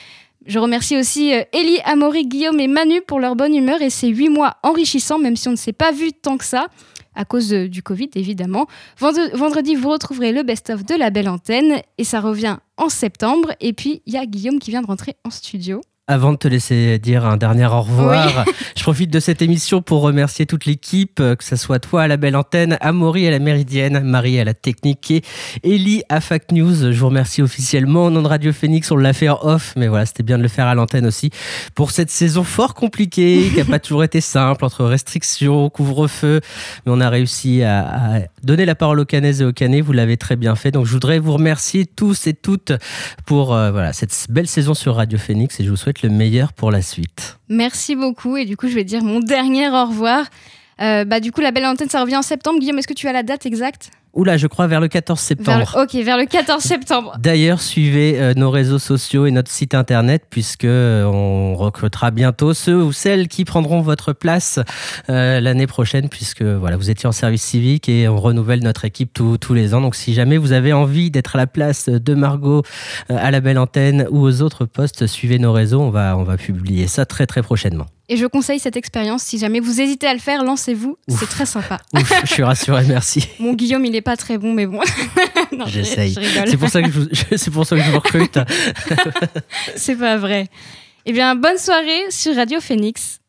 Je 0.46 0.58
remercie 0.58 0.98
aussi 0.98 1.34
euh, 1.34 1.44
Ellie, 1.54 1.80
Amaury, 1.86 2.26
Guillaume 2.26 2.60
et 2.60 2.68
Manu 2.68 3.02
pour 3.02 3.20
leur 3.20 3.36
bonne 3.36 3.56
humeur 3.56 3.82
et 3.82 3.90
ces 3.90 4.08
huit 4.08 4.30
mois 4.30 4.58
enrichissants, 4.64 5.20
même 5.20 5.36
si 5.36 5.48
on 5.48 5.52
ne 5.52 5.58
s'est 5.58 5.74
pas 5.74 5.92
vu 5.92 6.12
tant 6.14 6.38
que 6.38 6.46
ça, 6.46 6.68
à 7.14 7.26
cause 7.26 7.54
euh, 7.54 7.68
du 7.68 7.84
Covid 7.84 8.10
évidemment. 8.16 8.68
Vendredi, 8.98 9.76
vous 9.76 9.90
retrouverez 9.90 10.32
le 10.32 10.44
best-of 10.44 10.86
de 10.86 10.96
la 10.96 11.10
belle 11.10 11.30
antenne 11.30 11.82
et 11.98 12.04
ça 12.04 12.22
revient 12.22 12.58
en 12.78 12.90
septembre. 12.90 13.54
Et 13.60 13.74
puis, 13.74 14.02
il 14.06 14.14
y 14.14 14.18
a 14.18 14.26
Guillaume 14.26 14.60
qui 14.60 14.72
vient 14.72 14.82
de 14.82 14.88
rentrer 14.88 15.16
en 15.24 15.30
studio. 15.30 15.82
Avant 16.12 16.32
de 16.32 16.38
te 16.38 16.48
laisser 16.48 16.98
dire 16.98 17.24
un 17.24 17.38
dernier 17.38 17.68
au 17.68 17.82
revoir, 17.82 18.44
je 18.76 18.82
profite 18.82 19.12
de 19.12 19.20
cette 19.20 19.44
émission 19.44 19.84
pour 19.84 20.02
remercier 20.02 20.48
toute 20.48 20.66
l'équipe, 20.66 21.20
euh, 21.20 21.36
que 21.36 21.44
ce 21.44 21.56
soit 21.56 21.78
toi 21.78 22.02
à 22.02 22.08
la 22.08 22.18
belle 22.18 22.36
antenne, 22.36 22.80
Amaury 22.82 23.28
à 23.28 23.30
la 23.30 23.38
méridienne, 23.38 24.00
Marie 24.00 24.40
à 24.40 24.44
la 24.44 24.56
technique 24.56 25.12
et 25.12 25.22
Ellie 25.62 26.02
à 26.10 26.20
Fact 26.20 26.52
News. 26.52 26.92
Je 26.92 27.00
vous 27.00 27.10
remercie 27.10 27.44
officiellement 27.44 28.06
au 28.06 28.10
nom 28.10 28.24
de 28.24 28.28
Radio 28.28 28.52
Phoenix. 28.52 28.90
On 28.90 28.98
l'a 28.98 29.14
fait 29.14 29.30
en 29.30 29.38
off, 29.44 29.74
mais 29.78 29.88
voilà, 29.88 30.08
c'était 30.08 30.24
bien 30.24 30.40
de 30.40 30.42
le 30.42 30.50
faire 30.50 30.66
à 30.66 30.74
l'antenne 30.74 31.06
aussi 31.06 31.30
pour 31.76 31.92
cette 31.92 32.10
saison 32.10 32.44
fort 32.44 32.74
compliquée, 32.74 33.48
qui 33.54 33.58
n'a 33.58 33.66
pas 33.66 33.78
toujours 33.78 34.04
été 34.04 34.20
simple 34.20 34.66
entre 34.66 34.86
restrictions, 34.86 35.70
couvre-feu, 35.70 36.42
mais 36.88 36.92
on 36.92 37.02
a 37.02 37.10
réussi 37.10 37.62
à, 37.62 38.16
à 38.16 38.20
donner 38.42 38.66
la 38.66 38.74
parole 38.74 39.00
aux 39.00 39.06
Canaises 39.06 39.44
et 39.44 39.46
aux 39.46 39.54
Canets. 39.54 39.84
Vous 39.84 39.94
l'avez 39.94 40.18
très 40.18 40.38
bien 40.38 40.56
fait. 40.56 40.72
Donc 40.72 40.88
je 40.88 40.92
voudrais 40.92 41.20
vous 41.20 41.34
remercier 41.34 41.86
tous 41.86 42.26
et 42.26 42.34
toutes 42.34 42.74
pour 43.28 43.54
euh, 43.54 43.70
voilà, 43.70 43.94
cette 43.94 44.26
belle 44.32 44.48
saison 44.48 44.74
sur 44.74 44.96
Radio 44.96 45.20
Phoenix 45.20 45.60
et 45.60 45.64
je 45.64 45.70
vous 45.70 45.76
souhaite 45.76 45.99
le 46.02 46.10
meilleur 46.10 46.54
pour 46.54 46.72
la 46.72 46.82
suite. 46.82 47.38
Merci 47.50 47.96
beaucoup. 47.96 48.38
Et 48.38 48.46
du 48.46 48.58
coup, 48.58 48.68
je 48.68 48.76
vais 48.76 48.84
dire 48.84 49.04
mon 49.04 49.20
dernier 49.20 49.70
au 49.70 49.86
revoir. 49.86 50.26
Euh, 50.82 51.06
bah, 51.06 51.20
du 51.20 51.32
coup, 51.32 51.42
la 51.42 51.52
belle 51.52 51.66
antenne, 51.66 51.90
ça 51.90 52.02
revient 52.02 52.18
en 52.18 52.22
septembre. 52.22 52.60
Guillaume, 52.60 52.80
est-ce 52.80 52.88
que 52.88 52.94
tu 52.94 53.08
as 53.08 53.14
la 53.14 53.24
date 53.24 53.46
exacte? 53.46 53.92
Oula, 54.14 54.38
je 54.38 54.48
crois 54.48 54.66
vers 54.68 54.80
le 54.82 54.88
14 54.88 55.20
Vers 55.20 55.38
le- 55.60 55.66
septembre. 55.66 55.84
Ok, 55.84 55.94
vers 56.04 56.18
le 56.18 56.26
14 56.26 56.64
septembre. 56.64 57.16
D'ailleurs, 57.20 57.62
suivez 57.62 58.20
euh, 58.20 58.34
nos 58.36 58.50
réseaux 58.50 58.80
sociaux 58.80 59.26
et 59.28 59.32
notre 59.32 59.52
site 59.52 59.76
internet 59.76 60.24
puisque 60.30 60.66
euh, 60.66 61.04
on 61.06 61.54
recrutera 61.56 62.10
bientôt 62.10 62.54
ceux 62.56 62.76
ou 62.84 62.92
celles 62.92 63.28
qui 63.28 63.46
prendront 63.46 63.82
votre 63.82 64.14
place 64.14 64.60
euh, 65.10 65.40
l'année 65.40 65.68
prochaine 65.68 66.10
puisque 66.10 66.42
voilà, 66.42 66.76
vous 66.76 66.90
étiez 66.90 67.08
en 67.08 67.12
service 67.12 67.44
civique 67.44 67.88
et 67.88 68.08
on 68.08 68.18
renouvelle 68.20 68.64
notre 68.64 68.84
équipe 68.86 69.14
tous- 69.14 69.38
tous 69.38 69.54
les 69.54 69.74
ans. 69.76 69.82
Donc 69.82 69.96
si 69.96 70.14
jamais 70.16 70.38
vous 70.38 70.54
avez 70.54 70.74
envie 70.74 71.12
d'être 71.12 71.36
à 71.36 71.38
la 71.38 71.48
place 71.48 71.88
de 71.88 72.14
Margot 72.16 72.64
euh, 73.12 73.16
à 73.18 73.30
la 73.32 73.42
belle 73.42 73.60
antenne 73.60 74.08
ou 74.10 74.22
aux 74.26 74.42
autres 74.42 74.66
postes, 74.66 75.06
suivez 75.06 75.38
nos 75.38 75.54
réseaux, 75.54 75.82
on 75.82 75.92
va 75.92 76.18
on 76.18 76.24
va 76.24 76.36
publier 76.38 76.88
ça 76.88 77.06
très 77.06 77.28
très 77.28 77.44
prochainement. 77.44 77.86
Et 78.12 78.18
je 78.18 78.26
conseille 78.26 78.60
cette 78.60 78.76
expérience. 78.76 79.22
Si 79.22 79.38
jamais 79.38 79.60
vous 79.60 79.80
hésitez 79.80 80.08
à 80.08 80.14
le 80.14 80.20
faire, 80.20 80.44
lancez-vous. 80.44 80.98
C'est 81.08 81.30
très 81.30 81.46
sympa. 81.46 81.78
Ouf, 81.94 82.12
je 82.26 82.34
suis 82.34 82.44
rassuré, 82.44 82.84
merci. 82.88 83.28
Mon 83.40 83.54
Guillaume, 83.54 83.86
il 83.86 83.96
est 83.96 84.02
pas 84.02 84.18
très 84.18 84.38
bon, 84.40 84.52
mais 84.52 84.66
bon. 84.66 84.82
J'essaye. 85.68 86.14
je 86.14 86.20
rigole. 86.20 86.48
C'est 86.50 86.58
pour 86.58 86.70
ça 86.70 86.82
que 86.82 86.90
je, 86.92 87.00
vous- 87.00 87.10
c'est 87.38 87.52
pour 87.52 87.66
ça 87.68 87.76
que 87.78 87.84
je 87.84 87.92
vous 87.92 88.00
recrute. 88.00 88.40
C'est 89.76 89.96
pas 89.96 90.18
vrai. 90.18 90.48
Eh 91.06 91.14
bien, 91.14 91.36
bonne 91.36 91.58
soirée 91.58 92.02
sur 92.10 92.36
Radio 92.36 92.60
Phoenix. 92.60 93.20